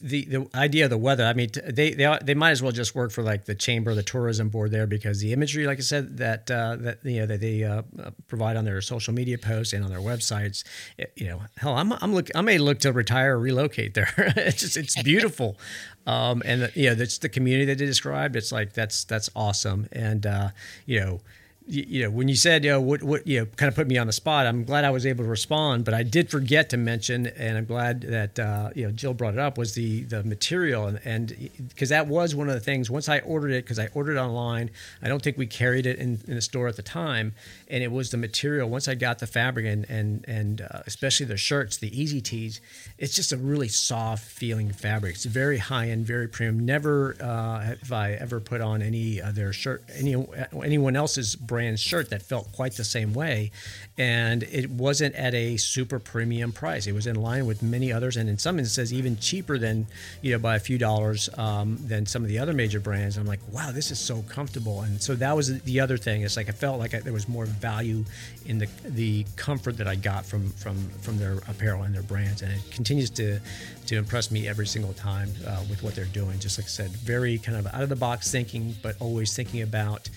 the 0.00 0.24
the 0.24 0.48
idea 0.54 0.84
of 0.84 0.90
the 0.90 0.98
weather. 0.98 1.24
I 1.24 1.32
mean, 1.32 1.50
they 1.66 1.90
they 1.90 2.18
they 2.22 2.34
might 2.34 2.50
as 2.50 2.62
well 2.62 2.72
just 2.72 2.94
work 2.94 3.10
for 3.10 3.22
like 3.22 3.44
the 3.46 3.54
chamber, 3.54 3.94
the 3.94 4.02
tourism 4.02 4.48
board 4.48 4.70
there, 4.70 4.86
because 4.86 5.20
the 5.20 5.32
imagery, 5.32 5.66
like 5.66 5.78
I 5.78 5.82
said, 5.82 6.18
that 6.18 6.50
uh, 6.50 6.76
that 6.76 7.04
you 7.04 7.20
know 7.20 7.26
that 7.26 7.40
they 7.40 7.64
uh, 7.64 7.82
provide 8.28 8.56
on 8.56 8.64
their 8.64 8.80
social 8.80 9.12
media 9.12 9.38
posts 9.38 9.72
and 9.72 9.84
on 9.84 9.90
their 9.90 10.00
websites. 10.00 10.64
It, 10.98 11.12
you 11.16 11.26
know, 11.26 11.42
hell, 11.56 11.74
I'm 11.74 11.92
I'm 11.94 12.14
look 12.14 12.28
I 12.34 12.42
may 12.42 12.58
look 12.58 12.78
to 12.80 12.92
retire 12.92 13.36
or 13.36 13.40
relocate 13.40 13.94
there. 13.94 14.12
it's 14.36 14.60
just 14.60 14.76
it's 14.76 15.02
beautiful, 15.02 15.58
um, 16.06 16.42
and 16.44 16.70
you 16.74 16.90
know, 16.90 16.94
that's 16.94 17.18
the 17.18 17.28
community 17.28 17.64
that 17.66 17.78
they 17.78 17.86
described. 17.86 18.36
It's 18.36 18.52
like 18.52 18.74
that's 18.74 19.04
that's 19.04 19.30
awesome, 19.34 19.88
and 19.92 20.26
uh, 20.26 20.48
you 20.86 21.00
know 21.00 21.20
you 21.66 22.02
know, 22.02 22.10
when 22.10 22.28
you 22.28 22.34
said, 22.34 22.64
you 22.64 22.70
know, 22.72 22.80
what, 22.80 23.02
what, 23.02 23.26
you 23.26 23.40
know, 23.40 23.46
kind 23.46 23.68
of 23.68 23.74
put 23.76 23.86
me 23.86 23.96
on 23.96 24.06
the 24.06 24.12
spot. 24.12 24.46
I'm 24.46 24.64
glad 24.64 24.84
I 24.84 24.90
was 24.90 25.06
able 25.06 25.24
to 25.24 25.30
respond, 25.30 25.84
but 25.84 25.94
I 25.94 26.02
did 26.02 26.28
forget 26.28 26.70
to 26.70 26.76
mention, 26.76 27.28
and 27.28 27.56
I'm 27.56 27.66
glad 27.66 28.02
that 28.02 28.38
uh, 28.38 28.70
you 28.74 28.84
know 28.84 28.92
Jill 28.92 29.14
brought 29.14 29.34
it 29.34 29.40
up 29.40 29.56
was 29.56 29.74
the 29.74 30.02
the 30.02 30.24
material, 30.24 30.96
and 31.04 31.50
because 31.68 31.90
that 31.90 32.08
was 32.08 32.34
one 32.34 32.48
of 32.48 32.54
the 32.54 32.60
things. 32.60 32.90
Once 32.90 33.08
I 33.08 33.20
ordered 33.20 33.52
it, 33.52 33.64
because 33.64 33.78
I 33.78 33.88
ordered 33.94 34.16
it 34.16 34.20
online, 34.20 34.70
I 35.02 35.08
don't 35.08 35.22
think 35.22 35.38
we 35.38 35.46
carried 35.46 35.86
it 35.86 35.98
in, 35.98 36.20
in 36.26 36.34
the 36.34 36.40
store 36.40 36.66
at 36.68 36.76
the 36.76 36.82
time, 36.82 37.34
and 37.68 37.82
it 37.82 37.92
was 37.92 38.10
the 38.10 38.16
material. 38.16 38.68
Once 38.68 38.88
I 38.88 38.94
got 38.94 39.20
the 39.20 39.26
fabric 39.26 39.66
and 39.66 39.88
and 39.88 40.24
and 40.26 40.60
uh, 40.62 40.80
especially 40.86 41.26
the 41.26 41.36
shirts, 41.36 41.76
the 41.76 41.98
easy 41.98 42.20
tees, 42.20 42.60
it's 42.98 43.14
just 43.14 43.32
a 43.32 43.36
really 43.36 43.68
soft 43.68 44.24
feeling 44.24 44.72
fabric. 44.72 45.14
It's 45.14 45.24
very 45.24 45.58
high 45.58 45.90
end, 45.90 46.06
very 46.06 46.28
premium. 46.28 46.66
Never 46.66 47.16
uh, 47.20 47.60
have 47.60 47.92
I 47.92 48.12
ever 48.12 48.40
put 48.40 48.60
on 48.60 48.82
any 48.82 49.22
other 49.22 49.52
shirt, 49.52 49.84
any 49.94 50.26
anyone 50.62 50.96
else's 50.96 51.36
brand 51.52 51.78
shirt 51.78 52.08
that 52.08 52.22
felt 52.22 52.50
quite 52.52 52.72
the 52.72 52.84
same 52.84 53.12
way. 53.12 53.50
And 53.98 54.42
it 54.44 54.70
wasn't 54.70 55.14
at 55.16 55.34
a 55.34 55.58
super 55.58 55.98
premium 55.98 56.50
price. 56.50 56.86
It 56.86 56.94
was 56.94 57.06
in 57.06 57.16
line 57.16 57.44
with 57.44 57.62
many 57.62 57.92
others, 57.92 58.16
and 58.16 58.26
in 58.26 58.38
some 58.38 58.58
instances, 58.58 58.90
even 58.90 59.18
cheaper 59.18 59.58
than, 59.58 59.86
you 60.22 60.32
know, 60.32 60.38
by 60.38 60.56
a 60.56 60.58
few 60.58 60.78
dollars 60.78 61.28
um, 61.36 61.78
than 61.86 62.06
some 62.06 62.22
of 62.22 62.28
the 62.28 62.38
other 62.38 62.54
major 62.54 62.80
brands. 62.80 63.18
I'm 63.18 63.26
like, 63.26 63.40
wow, 63.52 63.70
this 63.70 63.90
is 63.90 63.98
so 63.98 64.22
comfortable. 64.30 64.80
And 64.80 65.02
so 65.02 65.14
that 65.16 65.36
was 65.36 65.60
the 65.62 65.78
other 65.78 65.98
thing. 65.98 66.22
It's 66.22 66.38
like 66.38 66.48
I 66.48 66.52
felt 66.52 66.78
like 66.78 66.94
I, 66.94 67.00
there 67.00 67.12
was 67.12 67.28
more 67.28 67.44
value 67.44 68.02
in 68.46 68.56
the 68.56 68.68
the 68.84 69.26
comfort 69.36 69.76
that 69.76 69.86
I 69.86 69.96
got 69.96 70.24
from 70.24 70.52
from 70.52 70.76
from 71.02 71.18
their 71.18 71.34
apparel 71.52 71.82
and 71.82 71.94
their 71.94 72.08
brands, 72.12 72.40
and 72.40 72.50
it 72.50 72.62
continues 72.70 73.10
to 73.10 73.40
to 73.88 73.96
impress 73.98 74.30
me 74.30 74.48
every 74.48 74.66
single 74.66 74.94
time 74.94 75.28
uh, 75.46 75.62
with 75.68 75.82
what 75.82 75.94
they're 75.94 76.14
doing. 76.22 76.38
Just 76.38 76.56
like 76.58 76.64
I 76.64 76.74
said, 76.80 76.90
very 76.92 77.36
kind 77.36 77.58
of 77.58 77.66
out 77.66 77.82
of 77.82 77.90
the 77.90 78.02
box 78.08 78.30
thinking, 78.32 78.74
but 78.80 78.96
always 79.00 79.36
thinking 79.36 79.60
about 79.60 80.08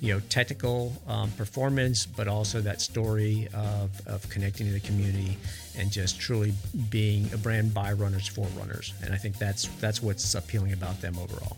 you 0.00 0.14
know 0.14 0.20
technical 0.28 0.92
um, 1.06 1.30
performance, 1.32 2.06
but 2.06 2.26
also 2.26 2.60
that 2.60 2.80
story 2.80 3.48
of, 3.54 3.90
of 4.06 4.28
connecting 4.28 4.66
to 4.66 4.72
the 4.72 4.80
community 4.80 5.36
and 5.78 5.90
just 5.90 6.18
truly 6.18 6.52
being 6.88 7.28
a 7.32 7.36
brand 7.36 7.72
by 7.74 7.92
runners 7.92 8.26
for 8.26 8.46
runners. 8.58 8.94
And 9.02 9.14
I 9.14 9.16
think 9.16 9.38
that's 9.38 9.68
that's 9.80 10.02
what's 10.02 10.34
appealing 10.34 10.72
about 10.72 11.00
them 11.00 11.18
overall. 11.18 11.56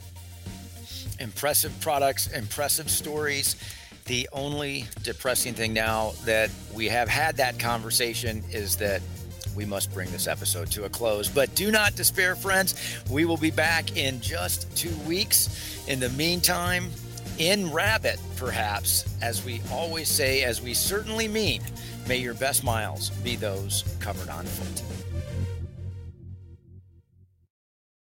Impressive 1.21 1.79
products, 1.81 2.27
impressive 2.33 2.91
stories. 2.91 3.57
The 4.07 4.29
only 4.33 4.87
depressing 5.05 5.55
thing 5.55 5.73
now 5.73 6.13
that 6.25 6.51
we 6.75 6.87
have 6.87 7.09
had 7.09 7.37
that 7.37 7.61
conversation 7.61 8.43
is 8.51 8.77
that 8.79 9.01
we 9.55 9.65
must 9.65 9.93
bring 9.93 10.11
this 10.11 10.27
episode 10.27 10.71
to 10.73 10.85
a 10.85 10.89
close. 10.89 11.29
But 11.29 11.55
do 11.55 11.71
not 11.71 11.95
despair, 11.95 12.35
friends. 12.35 12.75
We 13.11 13.25
will 13.25 13.37
be 13.37 13.51
back 13.51 13.97
in 13.97 14.21
just 14.21 14.75
two 14.77 14.95
weeks. 15.07 15.87
In 15.87 16.01
the 16.01 16.09
meantime, 16.11 16.91
in 17.39 17.71
rabbit, 17.73 18.19
perhaps, 18.37 19.05
as 19.23 19.45
we 19.45 19.61
always 19.71 20.09
say, 20.09 20.45
as 20.45 20.61
we 20.61 20.75
certainly 20.75 21.29
mean, 21.29 21.63
may 22.07 22.19
your 22.19 22.35
best 22.35 22.65
miles 22.65 23.11
be 23.25 23.37
those 23.37 23.85
covered 24.01 24.29
on 24.29 24.45
foot. 24.45 25.02